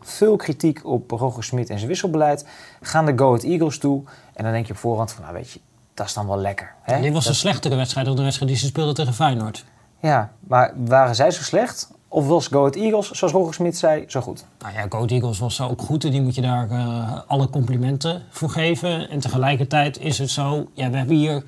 Veel 0.00 0.36
kritiek 0.36 0.80
op 0.86 1.10
Roger 1.10 1.44
Smit 1.44 1.70
en 1.70 1.76
zijn 1.76 1.88
wisselbeleid. 1.88 2.46
Gaan 2.80 3.06
de 3.06 3.12
Go 3.16 3.26
Ahead 3.26 3.42
Eagles 3.42 3.78
toe. 3.78 4.02
En 4.34 4.44
dan 4.44 4.52
denk 4.52 4.66
je 4.66 4.72
op 4.72 4.78
voorhand 4.78 5.12
van, 5.12 5.22
nou 5.22 5.34
weet 5.34 5.50
je, 5.50 5.60
dat 5.94 6.06
is 6.06 6.14
dan 6.14 6.26
wel 6.26 6.38
lekker. 6.38 6.74
Hè? 6.82 7.00
Dit 7.00 7.12
was 7.12 7.24
Dat- 7.24 7.32
een 7.32 7.38
slechtere 7.38 7.76
wedstrijd 7.76 8.06
dan 8.06 8.16
de 8.16 8.22
wedstrijd 8.22 8.50
die 8.50 8.60
ze 8.60 8.66
speelden 8.66 8.94
tegen 8.94 9.14
Feyenoord. 9.14 9.64
Ja, 10.00 10.30
maar 10.40 10.72
waren 10.76 11.14
zij 11.14 11.30
zo 11.30 11.42
slecht? 11.42 11.90
Of 12.08 12.26
was 12.26 12.46
Go 12.46 12.58
Ahead 12.58 12.76
Eagles, 12.76 13.10
zoals 13.10 13.32
Roger 13.32 13.54
Smit 13.54 13.76
zei, 13.76 14.04
zo 14.08 14.20
goed? 14.20 14.44
Nou 14.58 14.74
ja, 14.74 14.86
Goat 14.88 15.10
Eagles 15.10 15.38
was 15.38 15.60
ook 15.60 15.82
goed 15.82 16.04
en 16.04 16.10
die 16.10 16.22
moet 16.22 16.34
je 16.34 16.40
daar 16.40 16.70
eh, 16.70 17.20
alle 17.26 17.50
complimenten 17.50 18.22
voor 18.30 18.50
geven. 18.50 19.08
En 19.10 19.20
tegelijkertijd 19.20 19.98
is 20.00 20.18
het 20.18 20.30
zo, 20.30 20.66
ja, 20.72 20.90
we 20.90 20.96
hebben 20.96 21.16
hier 21.16 21.42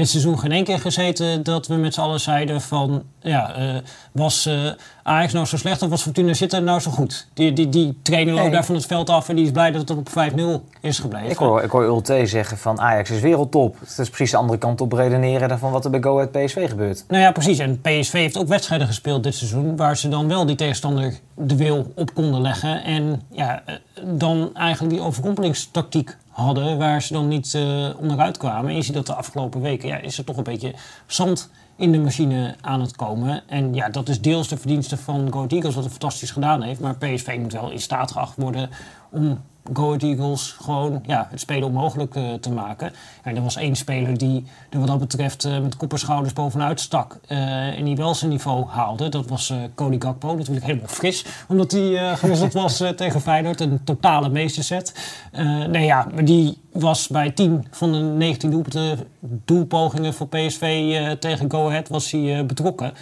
dit 0.00 0.08
seizoen 0.08 0.38
geen 0.38 0.52
één 0.52 0.64
keer 0.64 0.78
gezeten 0.78 1.42
dat 1.42 1.66
we 1.66 1.74
met 1.74 1.94
z'n 1.94 2.00
allen 2.00 2.20
zeiden 2.20 2.60
van, 2.60 3.02
ja, 3.20 3.54
eh, 3.54 3.74
was 4.12 4.46
eh, 4.46 4.70
Ajax 5.02 5.32
nou 5.32 5.46
zo 5.46 5.56
slecht 5.56 5.82
of 5.82 5.88
was 5.88 6.02
Fortuna 6.02 6.34
Sittard 6.34 6.64
nou 6.64 6.80
zo 6.80 6.90
goed? 6.90 7.26
Die, 7.34 7.52
die, 7.52 7.68
die 7.68 7.98
trainer 8.02 8.32
loopt 8.32 8.44
Nee. 8.44 8.54
daar 8.54 8.64
van 8.64 8.74
het 8.74 8.86
veld 8.86 9.10
af 9.10 9.28
en 9.28 9.36
die 9.36 9.44
is 9.44 9.50
blij 9.50 9.70
dat 9.70 9.88
het 9.88 9.98
op 9.98 10.08
5-0 10.08 10.42
is 10.80 10.98
gebleven. 10.98 11.30
Ik 11.30 11.36
hoor, 11.36 11.62
ik 11.62 11.70
hoor 11.70 11.84
Ulte 11.84 12.26
zeggen 12.26 12.58
van 12.58 12.80
Ajax 12.80 13.10
is 13.10 13.20
wereldtop. 13.20 13.80
Het 13.80 13.98
is 13.98 14.08
precies 14.08 14.30
de 14.30 14.36
andere 14.36 14.58
kant 14.58 14.80
op 14.80 14.92
redeneren 14.92 15.48
dan 15.48 15.58
van 15.58 15.72
wat 15.72 15.84
er 15.84 15.90
bij 15.90 16.02
Go 16.02 16.14
Ahead 16.14 16.32
PSV 16.32 16.68
gebeurt. 16.68 17.04
Nou 17.08 17.22
ja, 17.22 17.32
precies. 17.32 17.58
En 17.58 17.80
PSV 17.80 18.12
heeft 18.12 18.38
ook 18.38 18.48
wedstrijden 18.48 18.86
gespeeld 18.86 19.22
dit 19.22 19.34
seizoen... 19.34 19.76
waar 19.76 19.96
ze 19.96 20.08
dan 20.08 20.28
wel 20.28 20.46
die 20.46 20.56
tegenstander 20.56 21.14
de 21.34 21.56
wil 21.56 21.92
op 21.94 22.14
konden 22.14 22.40
leggen. 22.40 22.84
En 22.84 23.22
ja, 23.30 23.62
eh, 23.66 23.74
dan 24.04 24.50
eigenlijk 24.54 24.94
die 24.94 25.02
overkompelingstactiek 25.02 26.16
hadden... 26.40 26.78
waar 26.78 27.02
ze 27.02 27.12
dan 27.12 27.28
niet 27.28 27.54
eh, 27.54 27.88
onderuit 27.98 28.36
kwamen. 28.36 28.70
En 28.70 28.76
je 28.76 28.82
ziet 28.82 28.94
dat 28.94 29.06
de 29.06 29.14
afgelopen 29.14 29.60
weken 29.60 29.88
ja, 29.88 29.96
is 29.96 30.18
er 30.18 30.24
toch 30.24 30.36
een 30.36 30.42
beetje 30.42 30.74
zand 31.06 31.50
in 31.76 31.92
de 31.92 31.98
machine 31.98 32.54
aan 32.60 32.80
het 32.80 32.96
komen. 32.96 33.42
En 33.48 33.74
ja, 33.74 33.88
dat 33.88 34.08
is 34.08 34.20
deels 34.20 34.48
de 34.48 34.56
verdienste 34.56 34.96
van 34.96 35.32
Go 35.32 35.46
Eagles... 35.48 35.74
wat 35.74 35.84
het 35.84 35.92
fantastisch 35.92 36.30
gedaan 36.30 36.62
heeft. 36.62 36.80
Maar 36.80 36.96
PSV 36.96 37.38
moet 37.40 37.52
wel 37.52 37.70
in 37.70 37.80
staat 37.80 38.12
geacht 38.12 38.36
worden 38.36 38.70
om 39.10 39.40
Go 39.72 39.86
Ahead 39.86 40.02
Eagles 40.02 40.56
gewoon 40.60 41.02
ja, 41.06 41.28
het 41.30 41.40
spelen 41.40 41.68
onmogelijk 41.68 42.14
eh, 42.14 42.32
te 42.34 42.50
maken. 42.50 42.92
En 43.22 43.36
er 43.36 43.42
was 43.42 43.56
één 43.56 43.76
speler 43.76 44.18
die 44.18 44.44
er 44.70 44.78
wat 44.78 44.88
dat 44.88 44.98
betreft 44.98 45.44
eh, 45.44 45.58
met 45.58 45.76
kop 45.76 45.92
en 45.92 45.98
schouders 45.98 46.32
bovenuit 46.32 46.80
stak. 46.80 47.18
eh, 47.26 47.78
en 47.78 47.84
die 47.84 47.96
wel 47.96 48.14
zijn 48.14 48.30
niveau 48.30 48.66
haalde. 48.68 49.08
Dat 49.08 49.28
was 49.28 49.52
Cody 49.74 49.96
Gakpo, 50.00 50.34
natuurlijk 50.34 50.66
helemaal 50.66 50.88
fris. 50.88 51.24
Omdat 51.48 51.72
hij 51.72 52.16
gewisseld 52.16 52.52
was 52.52 52.82
tegen 52.96 53.20
Feyenoord. 53.20 53.60
Een 53.60 53.84
totale 53.84 54.28
meesterzet. 54.28 54.94
Eh 55.32 55.64
nee 55.64 55.84
ja, 55.84 56.06
maar 56.14 56.24
die 56.24 56.58
was 56.72 57.08
bij 57.08 57.30
10 57.30 57.66
van 57.70 57.92
de 57.92 57.98
19 57.98 58.50
doelpunten, 58.50 58.98
doelpogingen 59.20 60.14
voor 60.14 60.28
PSV 60.28 60.94
tegen 61.18 61.50
Go 61.50 61.68
Ahead 61.68 61.88
was 61.88 62.10
hij 62.10 62.46
betrokken. 62.46 62.92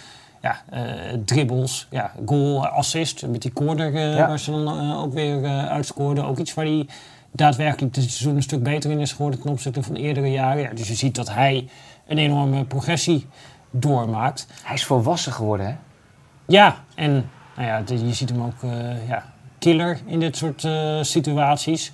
Ja, 0.41 0.61
eh 0.69 1.17
dribbles, 1.25 1.87
ja, 1.89 2.11
goal, 2.25 2.67
assist 2.67 3.27
met 3.27 3.41
die 3.41 3.53
corner 3.53 3.95
eh, 3.95 4.15
Ja. 4.15 4.27
waar 4.27 4.39
ze 4.39 4.51
dan 4.51 4.79
eh, 4.79 5.01
ook 5.01 5.13
weer 5.13 5.45
uitscoorden. 5.47 6.25
Ook 6.25 6.37
iets 6.37 6.53
waar 6.53 6.65
hij 6.65 6.87
daadwerkelijk 7.31 7.93
dit 7.93 8.03
seizoen 8.03 8.35
een 8.35 8.41
stuk 8.43 8.63
beter 8.63 8.91
in 8.91 8.99
is 8.99 9.11
geworden 9.11 9.39
ten 9.41 9.49
opzichte 9.51 9.83
van 9.83 9.95
eerdere 9.95 10.31
jaren. 10.31 10.61
Ja, 10.61 10.73
dus 10.73 10.87
je 10.87 10.93
ziet 10.95 11.15
dat 11.15 11.33
hij 11.33 11.69
een 12.07 12.17
enorme 12.17 12.65
progressie 12.65 13.27
doormaakt. 13.71 14.47
Hij 14.63 14.75
is 14.75 14.85
volwassen 14.85 15.31
geworden, 15.33 15.65
hè? 15.65 15.75
Ja, 16.47 16.75
en 16.95 17.29
nou 17.55 17.67
ja, 17.67 17.83
je 18.05 18.13
ziet 18.13 18.29
hem 18.29 18.41
ook 18.41 18.61
ja, 19.07 19.23
killer 19.59 19.99
in 20.05 20.19
dit 20.19 20.37
soort 20.37 20.67
situaties. 21.01 21.91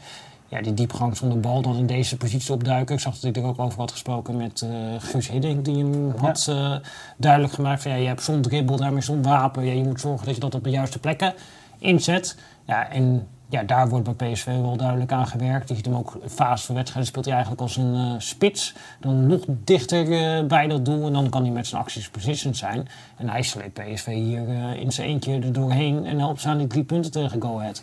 Ja, 0.48 0.62
die 0.62 0.74
diepgang 0.74 1.18
zonder 1.18 1.40
bal 1.40 1.62
dan 1.62 1.76
in 1.76 1.86
deze 1.86 2.18
positie 2.18 2.54
opduiken. 2.54 2.96
Ik 2.96 3.02
zag 3.02 3.14
dat 3.14 3.36
hij 3.36 3.44
er 3.44 3.50
ook 3.50 3.60
over 3.60 3.80
had 3.80 3.92
gesproken 3.92 4.38
met 4.38 4.62
eh 4.62 4.70
Guus 4.98 5.30
Hiddink, 5.30 5.66
die 5.66 5.78
hem 5.78 6.14
had 6.18 6.48
eh, 6.50 6.76
duidelijk 7.18 7.54
gemaakt 7.54 7.82
van 7.82 7.92
ja, 7.92 7.98
je 7.98 8.08
hebt 8.08 8.24
zo'n 8.24 8.42
dribbel, 8.42 8.78
daarmee 8.78 9.02
zo'n 9.02 9.24
wapen. 9.24 9.66
Ja, 9.66 9.74
je 9.74 9.84
moet 9.84 10.00
zorgen 10.00 10.26
dat 10.26 10.36
je 10.36 10.42
dat 10.42 10.56
op 10.56 10.64
de 10.64 10.70
juiste 10.70 11.00
plekken 11.00 11.34
inzet. 11.78 12.38
Ja, 12.66 12.90
en 12.90 13.28
ja, 13.50 13.64
daar 13.64 13.90
wordt 13.90 14.18
bij 14.18 14.32
PSV 14.32 14.46
wel 14.46 14.78
duidelijk 14.78 15.12
aan 15.12 15.28
gewerkt. 15.28 15.70
Je 15.70 15.76
ziet 15.76 15.86
hem 15.86 15.96
ook 15.96 16.18
fase 16.28 16.66
van 16.66 16.76
wedstrijden 16.76 17.10
speelt 17.10 17.26
hij 17.26 17.34
eigenlijk 17.34 17.64
als 17.64 17.78
een 17.78 17.96
eh, 17.96 18.14
spits. 18.18 18.76
Dan 19.00 19.28
nog 19.28 19.42
dichter 19.48 20.06
bij 20.48 20.68
dat 20.68 20.86
doel 20.86 21.06
en 21.06 21.14
dan 21.14 21.30
kan 21.30 21.42
hij 21.42 21.52
met 21.52 21.68
zijn 21.68 21.82
acties 21.82 22.10
positioned 22.10 22.58
zijn. 22.58 22.88
En 23.18 23.30
hij 23.30 23.42
sleept 23.42 23.74
PSV 23.74 24.06
hier 24.06 24.48
in 24.76 24.92
zijn 24.92 25.08
eentje 25.08 25.34
er 25.34 25.54
doorheen 25.54 26.06
en 26.06 26.20
helpt 26.20 26.42
ze 26.42 26.48
aan 26.48 26.58
die 26.58 26.68
drie 26.68 26.84
punten 26.84 27.12
tegen 27.12 27.42
Go 27.42 27.60
Ahead. 27.60 27.82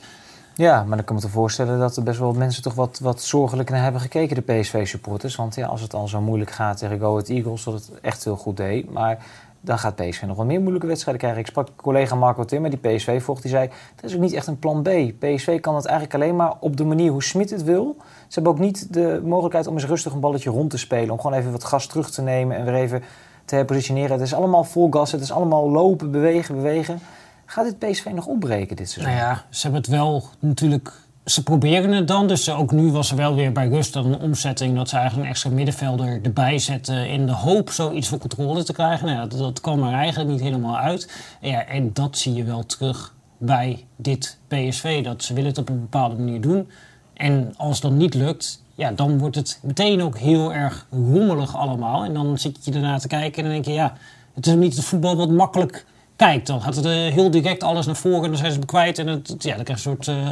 Ja, 0.54 0.84
maar 0.84 0.96
dan 0.96 1.04
kan 1.04 1.16
ik 1.16 1.22
me 1.22 1.28
voorstellen 1.28 1.78
dat 1.78 1.96
er 1.96 2.02
best 2.02 2.18
wel 2.18 2.32
mensen 2.32 2.62
toch 2.62 2.74
wat, 2.74 2.98
wat 2.98 3.22
zorgelijk 3.22 3.70
naar 3.70 3.82
hebben 3.82 4.00
gekeken, 4.00 4.44
de 4.44 4.52
PSV-supporters. 4.52 5.36
Want 5.36 5.54
ja, 5.54 5.66
als 5.66 5.80
het 5.80 5.94
al 5.94 6.08
zo 6.08 6.20
moeilijk 6.20 6.50
gaat 6.50 6.78
tegen 6.78 6.98
Go 6.98 7.10
Ahead 7.10 7.28
Eagles, 7.28 7.64
dat 7.64 7.74
het 7.74 7.90
echt 8.00 8.24
heel 8.24 8.36
goed 8.36 8.56
deed. 8.56 8.90
Maar 8.90 9.24
dan 9.60 9.78
gaat 9.78 9.94
PSV 9.94 10.22
nog 10.22 10.36
wel 10.36 10.46
meer 10.46 10.60
moeilijke 10.60 10.86
wedstrijden 10.86 11.22
krijgen. 11.22 11.42
Ik 11.42 11.48
sprak 11.48 11.68
collega 11.76 12.14
Marco 12.14 12.44
Timmer, 12.44 12.70
die 12.70 12.78
PSV 12.78 13.22
volgt, 13.22 13.42
die 13.42 13.50
zei... 13.50 13.68
er 13.96 14.04
is 14.04 14.14
ook 14.14 14.20
niet 14.20 14.32
echt 14.32 14.46
een 14.46 14.58
plan 14.58 14.82
B. 14.82 14.88
PSV 15.18 15.60
kan 15.60 15.74
het 15.74 15.84
eigenlijk 15.84 16.14
alleen 16.14 16.36
maar 16.36 16.54
op 16.60 16.76
de 16.76 16.84
manier 16.84 17.10
hoe 17.10 17.22
Smit 17.22 17.50
het 17.50 17.64
wil. 17.64 17.96
Ze 17.98 18.34
hebben 18.34 18.52
ook 18.52 18.58
niet 18.58 18.92
de 18.94 19.20
mogelijkheid 19.24 19.66
om 19.66 19.74
eens 19.74 19.86
rustig 19.86 20.12
een 20.12 20.20
balletje 20.20 20.50
rond 20.50 20.70
te 20.70 20.78
spelen. 20.78 21.10
Om 21.10 21.20
gewoon 21.20 21.38
even 21.38 21.52
wat 21.52 21.64
gas 21.64 21.86
terug 21.86 22.10
te 22.10 22.22
nemen 22.22 22.56
en 22.56 22.64
weer 22.64 22.74
even 22.74 23.02
te 23.44 23.54
herpositioneren. 23.54 24.10
Het 24.10 24.20
is 24.20 24.34
allemaal 24.34 24.64
vol 24.64 24.88
gas, 24.90 25.12
het 25.12 25.20
is 25.20 25.32
allemaal 25.32 25.70
lopen, 25.70 26.10
bewegen, 26.10 26.54
bewegen. 26.54 27.00
Gaat 27.52 27.64
dit 27.64 27.90
PSV 27.90 28.06
nog 28.14 28.26
opbreken 28.26 28.76
dit 28.76 28.90
seizoen? 28.90 29.14
Nou 29.14 29.26
ja, 29.26 29.44
ze 29.50 29.62
hebben 29.62 29.80
het 29.80 29.90
wel 29.90 30.24
natuurlijk 30.38 30.92
ze 31.24 31.42
proberen 31.42 31.92
het 31.92 32.08
dan. 32.08 32.26
Dus 32.26 32.50
ook 32.50 32.72
nu 32.72 32.90
was 32.90 33.10
er 33.10 33.16
wel 33.16 33.34
weer 33.34 33.52
bij 33.52 33.68
rust 33.68 33.94
een 33.94 34.18
omzetting 34.18 34.76
dat 34.76 34.88
ze 34.88 34.96
eigenlijk 34.96 35.24
een 35.24 35.32
extra 35.32 35.50
middenvelder 35.50 36.20
erbij 36.22 36.58
zetten 36.58 37.08
in 37.08 37.26
de 37.26 37.32
hoop 37.32 37.70
zoiets 37.70 38.08
voor 38.08 38.18
controle 38.18 38.64
te 38.64 38.72
krijgen. 38.72 39.06
Nou, 39.06 39.28
dat, 39.28 39.38
dat 39.38 39.60
kwam 39.60 39.82
er 39.82 39.92
eigenlijk 39.92 40.30
niet 40.30 40.40
helemaal 40.40 40.78
uit. 40.78 41.12
Ja, 41.40 41.66
en 41.66 41.92
dat 41.92 42.18
zie 42.18 42.34
je 42.34 42.44
wel 42.44 42.66
terug 42.66 43.14
bij 43.38 43.86
dit 43.96 44.38
PSV. 44.48 45.04
Dat 45.04 45.24
ze 45.24 45.34
willen 45.34 45.50
het 45.50 45.58
op 45.58 45.68
een 45.68 45.80
bepaalde 45.80 46.14
manier 46.14 46.40
doen. 46.40 46.70
En 47.14 47.54
als 47.56 47.80
dat 47.80 47.92
niet 47.92 48.14
lukt, 48.14 48.62
ja, 48.74 48.92
dan 48.92 49.18
wordt 49.18 49.36
het 49.36 49.58
meteen 49.62 50.02
ook 50.02 50.18
heel 50.18 50.52
erg 50.52 50.86
rommelig 50.90 51.56
allemaal. 51.56 52.04
En 52.04 52.14
dan 52.14 52.38
zit 52.38 52.64
je 52.64 52.72
ernaar 52.72 53.00
te 53.00 53.08
kijken 53.08 53.36
en 53.36 53.42
dan 53.42 53.52
denk 53.52 53.64
je, 53.64 53.72
ja, 53.72 53.96
het 54.34 54.46
is 54.46 54.54
niet 54.54 54.76
het 54.76 54.84
voetbal 54.84 55.16
wat 55.16 55.30
makkelijk 55.30 55.84
kijkt. 56.16 56.46
Dan 56.46 56.62
gaat 56.62 56.76
het 56.76 56.84
uh, 56.84 56.92
heel 56.92 57.30
direct 57.30 57.62
alles 57.62 57.86
naar 57.86 57.96
voren 57.96 58.22
en 58.22 58.28
dan 58.28 58.38
zijn 58.38 58.52
ze 58.52 58.58
kwijt. 58.58 58.98
En 58.98 59.06
het, 59.06 59.34
ja, 59.38 59.54
dan 59.54 59.64
krijg 59.64 59.82
je 59.82 59.90
een 59.90 59.96
soort... 60.04 60.06
Uh, 60.06 60.30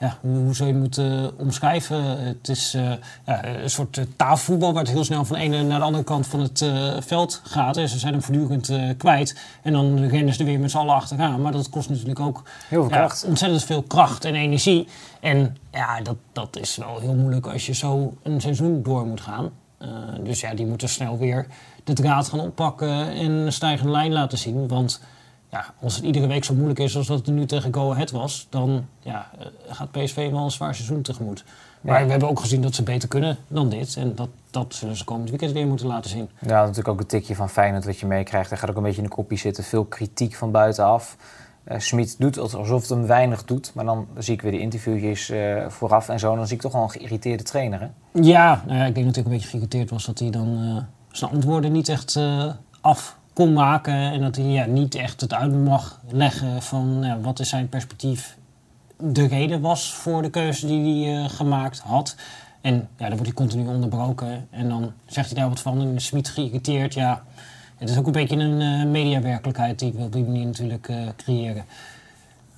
ja, 0.00 0.18
hoe, 0.20 0.54
zou 0.54 0.68
je 0.68 0.74
het 0.74 0.82
moeten 0.82 1.38
omschrijven? 1.38 2.26
Het 2.26 2.48
is 2.48 2.76
ja, 3.26 3.44
een 3.44 3.70
soort 3.70 4.00
tafelvoetbal 4.16 4.72
waar 4.72 4.82
het 4.82 4.92
heel 4.92 5.04
snel 5.04 5.24
van 5.24 5.36
de 5.36 5.42
ene 5.42 5.62
naar 5.62 5.78
de 5.78 5.84
andere 5.84 6.04
kant 6.04 6.26
van 6.26 6.40
het 6.40 6.64
veld 6.98 7.40
gaat. 7.44 7.76
En 7.76 7.88
ze 7.88 7.98
zijn 7.98 8.12
hem 8.12 8.22
voortdurend 8.22 8.96
kwijt. 8.96 9.36
En 9.62 9.72
dan 9.72 10.06
rennen 10.06 10.34
ze 10.34 10.40
er 10.40 10.46
weer 10.46 10.58
met 10.60 10.70
z'n 10.70 10.76
allen 10.76 10.94
achteraan. 10.94 11.42
Maar 11.42 11.52
dat 11.52 11.70
kost 11.70 11.88
natuurlijk 11.88 12.20
ook 12.20 12.42
heel 12.68 12.88
veel 12.88 12.98
ja, 12.98 13.10
ontzettend 13.26 13.64
veel 13.64 13.82
kracht 13.82 14.24
en 14.24 14.34
energie. 14.34 14.88
En 15.20 15.56
ja, 15.72 16.00
dat, 16.00 16.16
dat 16.32 16.58
is 16.60 16.76
wel 16.76 17.00
heel 17.00 17.14
moeilijk 17.14 17.46
als 17.46 17.66
je 17.66 17.74
zo 17.74 18.16
een 18.22 18.40
seizoen 18.40 18.82
door 18.82 19.06
moet 19.06 19.20
gaan. 19.20 19.50
Dus 20.22 20.40
ja, 20.40 20.54
die 20.54 20.66
moeten 20.66 20.88
snel 20.88 21.18
weer 21.18 21.46
de 21.84 21.92
draad 21.92 22.28
gaan 22.28 22.40
oppakken 22.40 23.10
en 23.10 23.30
een 23.30 23.52
stijgende 23.52 23.92
lijn 23.92 24.12
laten 24.12 24.38
zien. 24.38 24.68
Want 24.68 25.00
ja, 25.50 25.74
als 25.80 25.96
het 25.96 26.04
iedere 26.04 26.26
week 26.26 26.44
zo 26.44 26.54
moeilijk 26.54 26.78
is 26.78 26.96
als 26.96 27.06
dat 27.06 27.26
het 27.26 27.34
nu 27.34 27.46
tegen 27.46 27.74
Go 27.74 27.90
Ahead 27.92 28.10
was, 28.10 28.46
dan 28.50 28.86
ja, 29.00 29.30
eh, 29.38 29.46
gaat 29.68 29.90
PSV 29.90 30.30
wel 30.30 30.44
een 30.44 30.50
zwaar 30.50 30.74
seizoen 30.74 31.02
tegemoet. 31.02 31.44
Maar 31.80 32.04
we 32.04 32.10
hebben 32.10 32.28
ook 32.28 32.40
gezien 32.40 32.62
dat 32.62 32.74
ze 32.74 32.82
beter 32.82 33.08
kunnen 33.08 33.36
dan 33.48 33.68
dit. 33.68 33.96
En 33.96 34.14
dat, 34.14 34.28
dat 34.50 34.74
zullen 34.74 34.96
ze 34.96 35.04
komend 35.04 35.28
weekend 35.28 35.52
weer 35.52 35.66
moeten 35.66 35.86
laten 35.86 36.10
zien. 36.10 36.28
Ja, 36.40 36.60
natuurlijk 36.60 36.88
ook 36.88 36.98
het 36.98 37.08
tikje 37.08 37.34
van 37.34 37.50
Feyenoord 37.50 37.84
wat 37.84 37.98
je 37.98 38.06
meekrijgt. 38.06 38.50
Daar 38.50 38.58
gaat 38.58 38.70
ook 38.70 38.76
een 38.76 38.82
beetje 38.82 39.02
in 39.02 39.08
de 39.08 39.14
kopie 39.14 39.38
zitten. 39.38 39.64
Veel 39.64 39.84
kritiek 39.84 40.34
van 40.34 40.50
buitenaf. 40.50 41.16
Uh, 41.92 42.04
doet 42.18 42.38
alsof 42.38 42.80
het 42.80 42.90
hem 42.90 43.06
weinig 43.06 43.44
doet. 43.44 43.70
Maar 43.74 43.84
dan 43.84 44.06
zie 44.18 44.34
ik 44.34 44.42
weer 44.42 44.52
de 44.52 44.58
interviewjes 44.58 45.30
uh, 45.30 45.68
vooraf 45.68 46.08
en 46.08 46.18
zo. 46.18 46.36
Dan 46.36 46.46
zie 46.46 46.56
ik 46.56 46.62
toch 46.62 46.72
wel 46.72 46.82
een 46.82 46.90
geïrriteerde 46.90 47.42
trainer, 47.42 47.80
hè? 47.80 47.88
Ja, 48.20 48.62
nou 48.66 48.86
ik 48.86 48.94
denk 48.94 49.06
dat 49.14 49.24
een 49.24 49.30
beetje 49.30 49.48
geïrriteerd 49.48 49.90
was 49.90 50.04
dat 50.04 50.18
hij 50.18 50.30
dan 50.30 50.48
uh, 50.48 50.76
zijn 51.12 51.30
antwoorden 51.30 51.72
niet 51.72 51.88
echt 51.88 52.20
af 52.80 53.16
kon 53.32 53.52
maken. 53.52 53.94
En 53.94 54.20
dat 54.20 54.36
hij 54.36 54.44
ja, 54.44 54.64
niet 54.64 54.94
echt 54.94 55.20
het 55.20 55.34
uit 55.34 55.64
mag 55.64 56.00
leggen 56.10 56.62
van 56.62 57.22
wat 57.22 57.40
is 57.40 57.48
zijn 57.48 57.68
perspectief 57.68 58.36
de 59.02 59.26
reden 59.26 59.60
was 59.60 59.94
voor 59.94 60.22
de 60.22 60.30
keuze 60.30 60.66
die 60.66 61.08
hij 61.08 61.28
gemaakt 61.28 61.78
had. 61.78 62.16
En 62.60 62.74
ja, 62.74 63.08
dan 63.08 63.08
wordt 63.08 63.24
hij 63.24 63.32
continu 63.32 63.68
onderbroken. 63.68 64.46
En 64.50 64.68
dan 64.68 64.92
zegt 65.06 65.30
hij 65.30 65.38
daar 65.38 65.48
wat 65.48 65.60
van. 65.60 65.80
En 65.80 66.00
Smit 66.00 66.28
geïrriteerd. 66.28 66.94
Ja, 66.94 67.22
het 67.78 67.88
is 67.88 67.98
ook 67.98 68.06
een 68.06 68.12
beetje 68.12 68.36
een 68.36 68.60
uh, 68.60 68.90
mediawerkelijkheid 68.90 69.78
die 69.78 69.92
we 69.96 70.02
op 70.02 70.12
die 70.12 70.24
manier 70.24 70.46
natuurlijk 70.46 70.88
uh, 70.88 70.96
creëren. 71.16 71.64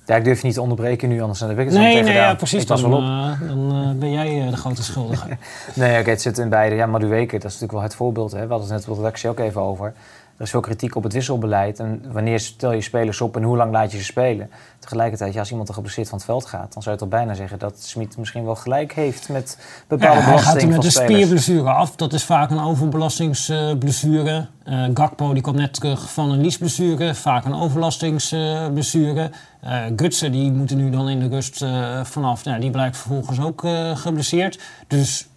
Ja, 0.05 0.15
ik 0.15 0.23
durf 0.23 0.39
je 0.39 0.45
niet 0.45 0.55
te 0.55 0.61
onderbreken 0.61 1.09
nu, 1.09 1.21
anders 1.21 1.39
heb 1.39 1.49
ik 1.49 1.57
het 1.57 1.67
nee, 1.67 1.73
zo 1.73 1.81
nee, 1.81 2.03
tegen 2.03 2.13
ja, 2.13 2.35
precies. 2.35 2.61
Ik 2.61 2.67
pas 2.67 2.81
dan, 2.81 2.89
wel 2.89 2.99
op. 2.99 3.47
dan 3.47 3.95
ben 3.99 4.11
jij 4.11 4.49
de 4.49 4.57
grote 4.57 4.83
schuldige. 4.83 5.27
nee, 5.75 5.99
okay, 5.99 6.11
het 6.11 6.21
zit 6.21 6.37
in 6.37 6.49
beide. 6.49 6.75
Ja, 6.75 6.85
Madueke, 6.85 7.31
dat 7.31 7.51
is 7.51 7.59
natuurlijk 7.59 7.71
wel 7.71 7.81
het 7.81 7.95
voorbeeld. 7.95 8.31
Hè. 8.31 8.47
We 8.47 8.53
hadden 8.53 8.71
het 8.71 8.77
net 8.77 8.95
de 8.95 9.01
redactie 9.01 9.29
ook 9.29 9.39
even 9.39 9.61
over. 9.61 9.93
Er 10.41 10.47
is 10.47 10.53
veel 10.53 10.61
kritiek 10.61 10.95
op 10.95 11.03
het 11.03 11.13
wisselbeleid. 11.13 11.79
En 11.79 12.01
wanneer 12.11 12.39
stel 12.39 12.71
je 12.71 12.81
spelers 12.81 13.21
op 13.21 13.35
en 13.35 13.43
hoe 13.43 13.57
lang 13.57 13.71
laat 13.71 13.91
je 13.91 13.97
ze 13.97 14.03
spelen? 14.03 14.49
Tegelijkertijd, 14.79 15.33
ja, 15.33 15.39
als 15.39 15.49
iemand 15.49 15.67
er 15.67 15.73
geblesseerd 15.73 16.09
van 16.09 16.17
het 16.17 16.27
veld 16.27 16.45
gaat, 16.45 16.73
dan 16.73 16.81
zou 16.83 16.95
je 16.95 17.01
toch 17.01 17.09
bijna 17.09 17.33
zeggen 17.33 17.59
dat 17.59 17.81
Smit 17.81 18.17
misschien 18.17 18.45
wel 18.45 18.55
gelijk 18.55 18.93
heeft 18.93 19.29
met 19.29 19.57
bepaalde 19.87 20.19
ja, 20.19 20.25
belasting 20.25 20.53
hij 20.53 20.61
gaat 20.61 20.83
met 20.83 20.85
een 20.85 20.91
spierblessure 20.91 21.69
af. 21.69 21.95
Dat 21.95 22.13
is 22.13 22.23
vaak 22.23 22.49
een 22.49 22.59
overbelastingsblessure. 22.59 24.47
Uh, 24.67 24.85
Gakpo 24.93 25.33
die 25.33 25.41
komt 25.41 25.55
net 25.55 25.73
terug 25.73 26.11
van 26.11 26.31
een 26.31 26.41
liesblessure, 26.41 27.15
vaak 27.15 27.45
een 27.45 27.55
overlastingsblessure. 27.55 29.31
Uh, 29.63 29.83
Gutsen 29.95 30.31
die 30.31 30.51
moeten 30.51 30.77
nu 30.77 30.89
dan 30.89 31.09
in 31.09 31.19
de 31.19 31.27
rust 31.27 31.61
uh, 31.61 32.03
vanaf. 32.03 32.43
Nou, 32.43 32.59
die 32.59 32.71
blijkt 32.71 32.97
vervolgens 32.97 33.39
ook 33.41 33.63
geblesseerd. 33.93 34.59
Dus 34.87 35.27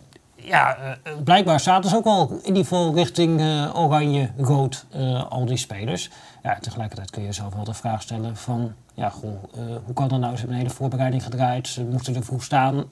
ja, 0.44 0.76
uh, 0.78 1.12
blijkbaar 1.24 1.60
zaten 1.60 1.90
ze 1.90 1.96
ook 1.96 2.04
al 2.04 2.28
in 2.30 2.46
ieder 2.46 2.62
geval 2.62 2.94
richting 2.94 3.40
uh, 3.40 3.78
oranje-rood, 3.78 4.84
uh, 4.96 5.30
al 5.30 5.44
die 5.44 5.56
spelers. 5.56 6.10
Ja, 6.42 6.58
tegelijkertijd 6.60 7.10
kun 7.10 7.20
je 7.20 7.28
jezelf 7.28 7.54
wel 7.54 7.64
de 7.64 7.74
vraag 7.74 8.02
stellen 8.02 8.36
van... 8.36 8.72
Ja, 8.94 9.08
goh, 9.08 9.42
hoe 9.84 9.94
kan 9.94 10.08
dat 10.08 10.20
nou? 10.20 10.32
Ze 10.32 10.38
hebben 10.38 10.56
een 10.56 10.62
hele 10.62 10.74
voorbereiding 10.74 11.22
gedraaid. 11.22 11.68
Ze 11.68 11.84
moesten 11.84 12.14
er 12.14 12.24
vroeg 12.24 12.42
staan 12.42 12.84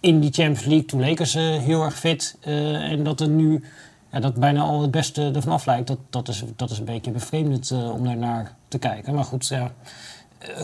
in 0.00 0.20
die 0.20 0.32
Champions 0.32 0.64
League. 0.64 0.84
Toen 0.84 1.00
leken 1.00 1.26
ze 1.26 1.38
heel 1.40 1.82
erg 1.82 1.98
fit. 1.98 2.36
en 2.40 3.02
dat 3.02 3.20
er 3.20 3.28
nu 3.28 3.64
ja, 4.12 4.20
dat 4.20 4.34
bijna 4.34 4.62
al 4.62 4.82
het 4.82 4.90
beste 4.90 5.30
ervan 5.34 5.52
af 5.52 5.66
lijkt... 5.66 5.86
dat, 5.86 5.98
dat, 6.10 6.28
is, 6.28 6.42
dat 6.56 6.70
is 6.70 6.78
een 6.78 6.84
beetje 6.84 7.10
bevreemdend 7.10 7.72
om 7.72 8.04
daar 8.04 8.16
naar 8.16 8.52
te 8.68 8.78
kijken. 8.78 9.14
Maar 9.14 9.24
goed, 9.24 9.46
ja... 9.46 9.70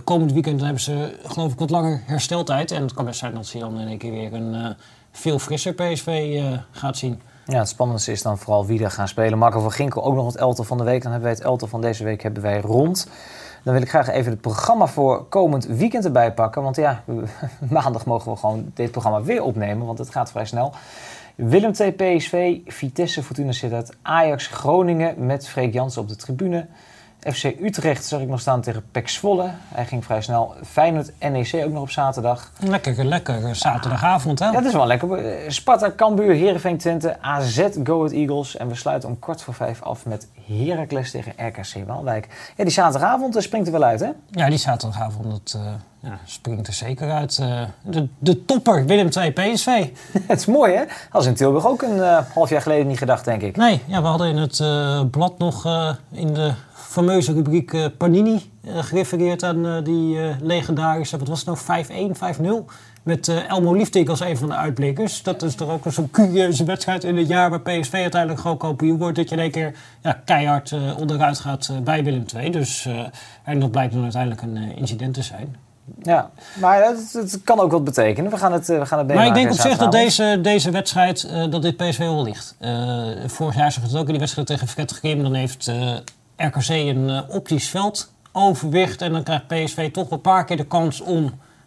komend 0.05 0.33
weekend 0.33 0.61
hebben 0.61 0.81
ze 0.81 1.19
geloof 1.25 1.53
ik 1.53 1.59
wat 1.59 1.71
langer 1.71 2.03
hersteltijd. 2.05 2.71
En 2.71 2.83
het 2.83 2.95
kan 2.95 3.05
best 3.05 3.19
zijn 3.19 3.35
dat 3.35 3.47
ze 3.47 3.59
dan 3.59 3.81
in 3.81 3.89
één 3.89 3.99
keer 3.99 4.13
weer 4.13 4.35
een 4.35 4.77
veel 5.13 5.39
frisser 5.39 5.73
PSV 5.73 6.31
uh, 6.33 6.59
gaat 6.71 6.97
zien. 6.97 7.21
Ja, 7.47 7.59
het 7.59 7.69
spannendste 7.69 8.13
is 8.13 8.23
dan 8.23 8.39
vooral 8.39 8.67
wie 8.67 8.85
er 8.85 8.91
gaan 8.91 9.09
spelen. 9.09 9.39
Marco 9.39 9.61
van 9.61 9.73
Ginkel 9.73 10.05
ook 10.05 10.15
nog 10.15 10.27
het 10.27 10.37
elftal 10.37 10.65
van 10.65 10.79
de 10.79 10.85
week. 10.85 11.03
Dan 11.03 11.13
hebben 11.13 11.29
wij 11.29 11.39
het 11.39 11.47
elftal 11.47 11.69
van 11.69 11.81
deze 11.81 12.05
week 12.05 12.23
hebben 12.23 12.43
wij 12.43 12.61
rond. 12.61 13.09
Dan 13.63 13.73
wil 13.73 13.83
ik 13.83 13.89
graag 13.89 14.09
even 14.09 14.33
het 14.33 14.41
programma 14.41 14.87
voor 14.87 15.25
komend 15.25 15.67
weekend 15.67 16.05
erbij 16.05 16.33
pakken. 16.33 16.63
Want 16.63 16.77
ja, 16.77 17.03
maandag 17.71 18.07
mogen 18.07 18.33
we 18.33 18.39
gewoon 18.39 18.71
dit 18.75 18.91
programma 18.91 19.23
weer 19.23 19.43
opnemen, 19.43 19.87
want 19.87 19.99
het 19.99 20.11
gaat 20.11 20.31
vrij 20.31 20.45
snel. 20.45 20.73
Willem 21.35 21.73
2 21.73 21.93
PSV, 21.93 22.59
Vitesse 22.67 23.23
Fortuna 23.23 23.53
Sittard, 23.53 23.97
Ajax 24.03 24.47
Groningen 24.47 25.27
met 25.27 25.49
Freek 25.49 25.73
Jansen 25.73 26.03
op 26.03 26.09
de 26.09 26.17
tribune. 26.17 26.67
FC 27.23 27.45
Utrecht 27.45 28.05
zag 28.05 28.21
ik 28.21 28.29
nog 28.29 28.41
staan 28.41 28.61
tegen 28.61 28.85
Pek 28.93 29.09
Zwolle. 29.09 29.51
Hij 29.75 29.87
ging 29.87 30.05
vrij 30.05 30.23
snel. 30.23 30.55
Feyenoord 30.67 31.13
NEC 31.19 31.65
ook 31.65 31.73
nog 31.73 31.83
op 31.83 31.91
zaterdag. 31.91 32.53
Lekker, 32.61 33.05
lekker 33.05 33.57
zaterdagavond 33.57 34.39
hè? 34.39 34.45
Ja, 34.45 34.53
dat 34.53 34.65
is 34.65 34.73
wel 34.73 34.87
lekker. 34.87 35.35
Sparta, 35.53 35.93
Cambuur, 35.97 36.35
Heerenveen, 36.35 36.79
Twente, 36.79 37.21
AZ, 37.21 37.67
Go 37.85 37.97
Ahead 37.97 38.13
Eagles. 38.13 38.57
En 38.57 38.69
we 38.69 38.75
sluiten 38.75 39.09
om 39.09 39.19
kwart 39.19 39.43
voor 39.43 39.55
vijf 39.55 39.83
af 39.83 40.07
met 40.07 40.29
Heracles 40.47 41.11
tegen 41.11 41.33
RKC 41.37 41.87
Waalwijk. 41.87 42.53
Ja, 42.57 42.65
die 42.65 42.73
zaterdagavond 42.73 43.37
springt 43.43 43.67
er 43.67 43.73
wel 43.73 43.83
uit 43.83 44.01
hè? 44.01 44.11
Ja, 44.31 44.49
die 44.49 44.59
zaterdagavond 44.59 45.31
dat, 45.31 45.57
uh, 45.57 45.73
ja, 46.03 46.19
springt 46.25 46.67
er 46.67 46.73
zeker 46.73 47.11
uit. 47.11 47.39
Uh, 47.41 47.63
de, 47.83 48.09
de 48.19 48.45
topper 48.45 48.87
Willem 48.87 49.11
2 49.11 49.31
PSV. 49.31 49.67
Het 50.29 50.39
is 50.39 50.47
mooi 50.47 50.75
hè? 50.75 50.85
Als 51.11 51.27
in 51.27 51.35
Tilburg 51.35 51.67
ook 51.67 51.83
een 51.83 51.97
uh, 51.97 52.19
half 52.35 52.51
jaar 52.51 52.63
geleden 52.63 52.87
niet 52.87 52.99
gedacht 52.99 53.25
denk 53.25 53.43
ik. 53.43 53.57
Nee, 53.57 53.83
ja, 53.87 54.01
we 54.03 54.07
hadden 54.07 54.29
in 54.29 54.37
het 54.37 54.61
blad 55.11 55.39
nog 55.39 55.65
in 56.11 56.35
de 56.35 56.53
fameuze 56.73 57.33
rubriek 57.33 57.97
Panini 57.97 58.51
gerefereerd 58.65 59.43
aan 59.43 59.85
die 59.85 60.19
legendarische, 60.41 61.19
wat 61.19 61.29
was 61.29 61.45
het 61.45 61.69
nou, 61.89 62.13
5-1, 62.37 62.69
5-0. 62.69 62.75
Met 63.03 63.29
Elmo 63.49 63.73
Liefdink 63.73 64.09
als 64.09 64.21
een 64.21 64.37
van 64.37 64.49
de 64.49 64.55
uitblikkers. 64.55 65.23
Dat 65.23 65.43
is 65.43 65.55
toch 65.55 65.71
ook 65.71 65.83
zo'n 65.89 66.11
curieuze 66.11 66.65
wedstrijd 66.65 67.05
in 67.05 67.17
het 67.17 67.29
jaar 67.29 67.51
waar 67.51 67.61
PSV 67.61 67.93
uiteindelijk 67.93 68.41
gewoon 68.41 68.57
kampioen 68.57 68.99
wordt. 68.99 69.17
Dat 69.17 69.29
je 69.29 69.35
in 69.35 69.41
één 69.41 69.51
keer 69.51 69.75
ja, 70.03 70.23
keihard 70.25 70.75
onderuit 70.99 71.39
gaat 71.39 71.71
bij 71.85 72.05
Willem 72.05 72.25
II. 72.37 72.51
Dus, 72.51 72.89
en 73.45 73.61
dat 73.61 73.71
blijkt 73.71 73.93
dan 73.93 74.03
uiteindelijk 74.03 74.43
een 74.43 74.77
incident 74.77 75.15
te 75.15 75.23
zijn. 75.23 75.57
Ja, 76.03 76.31
maar 76.61 76.85
het, 76.85 77.13
het, 77.13 77.41
kan 77.45 77.61
ook 77.61 77.71
wat 77.71 77.85
betekenen. 77.85 78.31
We 78.31 78.37
gaan 78.37 78.53
het, 78.53 78.67
we 78.67 78.87
gaan 78.87 78.99
het 78.99 79.15
Maar 79.15 79.27
ik 79.27 79.35
denk 79.35 79.51
op 79.51 79.59
zich 79.59 79.77
dat 79.77 79.93
deze, 79.93 80.39
deze 80.43 80.71
wedstrijd, 80.71 81.29
dat 81.51 81.63
dit 81.63 81.77
PSV 81.77 81.99
wel 81.99 82.23
ligt. 82.23 82.57
vorig 83.27 83.55
jaar 83.55 83.73
zag 83.73 83.83
het 83.83 83.97
ook 83.97 84.05
in 84.05 84.11
die 84.11 84.19
wedstrijd 84.19 84.47
tegen 84.47 84.69
Fred 84.69 84.91
Grim. 84.93 85.23
Dan 85.23 85.35
heeft 85.35 85.71
RKC 86.37 86.69
een 86.69 87.09
uh, 87.09 87.21
optisch 87.29 87.69
veld 87.69 88.13
overwicht. 88.33 89.03
En 89.03 89.13
dan 89.13 89.23
krijgt 89.23 89.47
PSV 89.47 89.91
toch 89.91 90.11
een 90.11 90.21
paar 90.21 90.45
keer 90.45 90.57
de 90.57 90.67
kans 90.67 91.01
om 91.01 91.23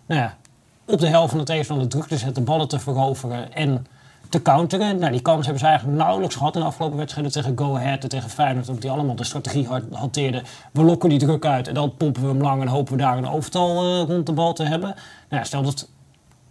nou 0.06 0.22
ja, 0.22 0.38
op 0.86 1.00
de 1.00 1.08
helft 1.08 1.30
van 1.30 1.40
de 1.40 1.46
tegenstander 1.46 1.88
druk 1.88 2.08
te 2.08 2.18
zetten, 2.18 2.44
ballen 2.44 2.68
te 2.68 2.80
veroveren 2.80 3.54
en 3.54 3.88
te 4.36 4.42
counteren. 4.42 5.00
Nou, 5.00 5.12
die 5.12 5.22
kans 5.22 5.46
hebben 5.46 5.60
ze 5.60 5.68
eigenlijk 5.68 5.98
nauwelijks 5.98 6.36
gehad 6.36 6.56
in 6.56 6.62
de 6.62 6.68
afgelopen 6.68 6.98
wedstrijden 6.98 7.32
tegen 7.32 7.58
Go 7.58 7.76
Ahead 7.76 8.04
en 8.04 8.10
tegen 8.10 8.30
Feyenoord. 8.30 8.68
Omdat 8.68 8.82
die 8.82 8.92
allemaal 8.92 9.16
de 9.16 9.24
strategie 9.24 9.68
hanteerden. 9.92 10.44
We 10.72 10.84
lokken 10.84 11.10
die 11.10 11.20
druk 11.20 11.46
uit 11.46 11.68
en 11.68 11.74
dan 11.74 11.96
pompen 11.98 12.22
we 12.22 12.28
hem 12.28 12.42
lang 12.42 12.62
en 12.62 12.68
hopen 12.68 12.94
we 12.94 13.00
daar 13.00 13.18
een 13.18 13.28
overtal 13.28 14.02
uh, 14.02 14.08
rond 14.08 14.26
de 14.26 14.32
bal 14.32 14.54
te 14.54 14.64
hebben. 14.64 14.96
Nou, 15.30 15.46
stel 15.46 15.64
dat 15.64 15.88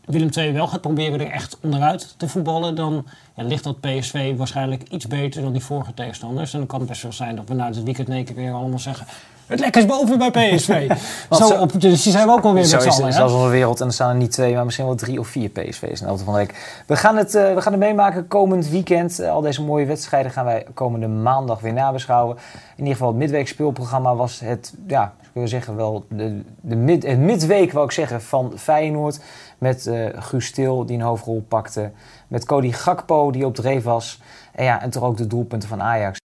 Willem 0.05 0.28
II 0.37 0.53
wel 0.53 0.66
gaat 0.66 0.80
proberen 0.80 1.20
er 1.20 1.30
echt 1.30 1.59
onderuit 1.62 2.14
te 2.16 2.28
voetballen, 2.28 2.74
dan 2.74 3.07
ligt 3.35 3.64
dat 3.64 3.80
PSV 3.80 4.37
waarschijnlijk 4.37 4.89
iets 4.89 5.07
beter 5.07 5.43
dan 5.43 5.53
die 5.53 5.64
vorige 5.64 5.95
tegenstanders. 5.95 6.53
En 6.53 6.59
dan 6.59 6.68
kan 6.68 6.78
het 6.78 6.89
best 6.89 7.03
wel 7.03 7.12
zijn 7.12 7.37
dat 7.37 7.49
we 7.49 7.55
na 7.55 7.66
het 7.66 7.82
weekend 7.82 8.24
keer 8.24 8.35
weer 8.35 8.53
allemaal 8.53 8.78
zeggen... 8.78 9.07
Het 9.47 9.61
lekker 9.61 9.82
is 9.82 9.88
boven 9.88 10.18
bij 10.18 10.30
PSV. 10.30 10.90
zo 11.30 11.49
op, 11.49 11.80
dus 11.80 12.03
die 12.03 12.12
zijn 12.12 12.26
we 12.26 12.32
ook 12.32 12.45
alweer 12.45 12.61
met 12.61 12.68
z'n 12.70 12.76
allen. 12.76 13.12
Zelfs 13.12 13.32
onze 13.32 13.49
wereld 13.49 13.80
en 13.80 13.86
er 13.86 13.92
staan 13.92 14.09
er 14.09 14.16
niet 14.16 14.32
twee, 14.32 14.55
maar 14.55 14.64
misschien 14.64 14.86
wel 14.86 14.95
drie 14.95 15.20
of 15.20 15.28
vier 15.28 15.49
PSV's 15.49 16.01
in 16.01 16.07
de 16.07 16.16
van 16.16 16.32
de 16.32 16.38
week. 16.38 16.82
We 16.86 16.97
gaan 16.97 17.16
het, 17.16 17.34
uh, 17.34 17.55
we 17.55 17.61
gaan 17.61 17.72
het 17.72 17.80
meemaken 17.80 18.28
komend 18.28 18.68
weekend. 18.68 19.20
Uh, 19.20 19.30
al 19.30 19.40
deze 19.40 19.62
mooie 19.62 19.86
wedstrijden 19.86 20.32
gaan 20.32 20.45
wij 20.45 20.66
komende 20.74 21.09
maandag 21.09 21.61
weer 21.61 21.72
nabeschouwen. 21.72 22.36
In 22.55 22.78
ieder 22.78 22.92
geval 22.92 23.09
het 23.09 23.16
midweek 23.16 23.49
speelprogramma 23.49 24.14
was 24.14 24.40
het, 24.40 24.74
ja, 24.86 25.12
kunnen 25.32 25.51
zeggen 25.51 25.76
wel, 25.76 26.05
de, 26.09 26.40
de 26.61 26.76
mid, 26.76 27.07
het 27.07 27.18
midweek 27.18 27.72
wou 27.72 27.84
ik 27.84 27.92
zeggen 27.92 28.22
van 28.22 28.53
Feyenoord. 28.57 29.20
Met 29.59 29.86
uh, 29.86 30.07
Guus 30.14 30.53
die 30.53 30.66
een 30.88 31.01
hoofdrol 31.01 31.45
pakte. 31.49 31.90
Met 32.28 32.45
Cody 32.45 32.72
Gakpo 32.72 33.30
die 33.30 33.47
op 33.47 33.55
dreef 33.55 33.84
was. 33.84 34.20
En 34.53 34.64
ja, 34.64 34.82
en 34.82 34.90
toch 34.90 35.03
ook 35.03 35.16
de 35.16 35.26
doelpunten 35.26 35.68
van 35.68 35.82
Ajax. 35.82 36.12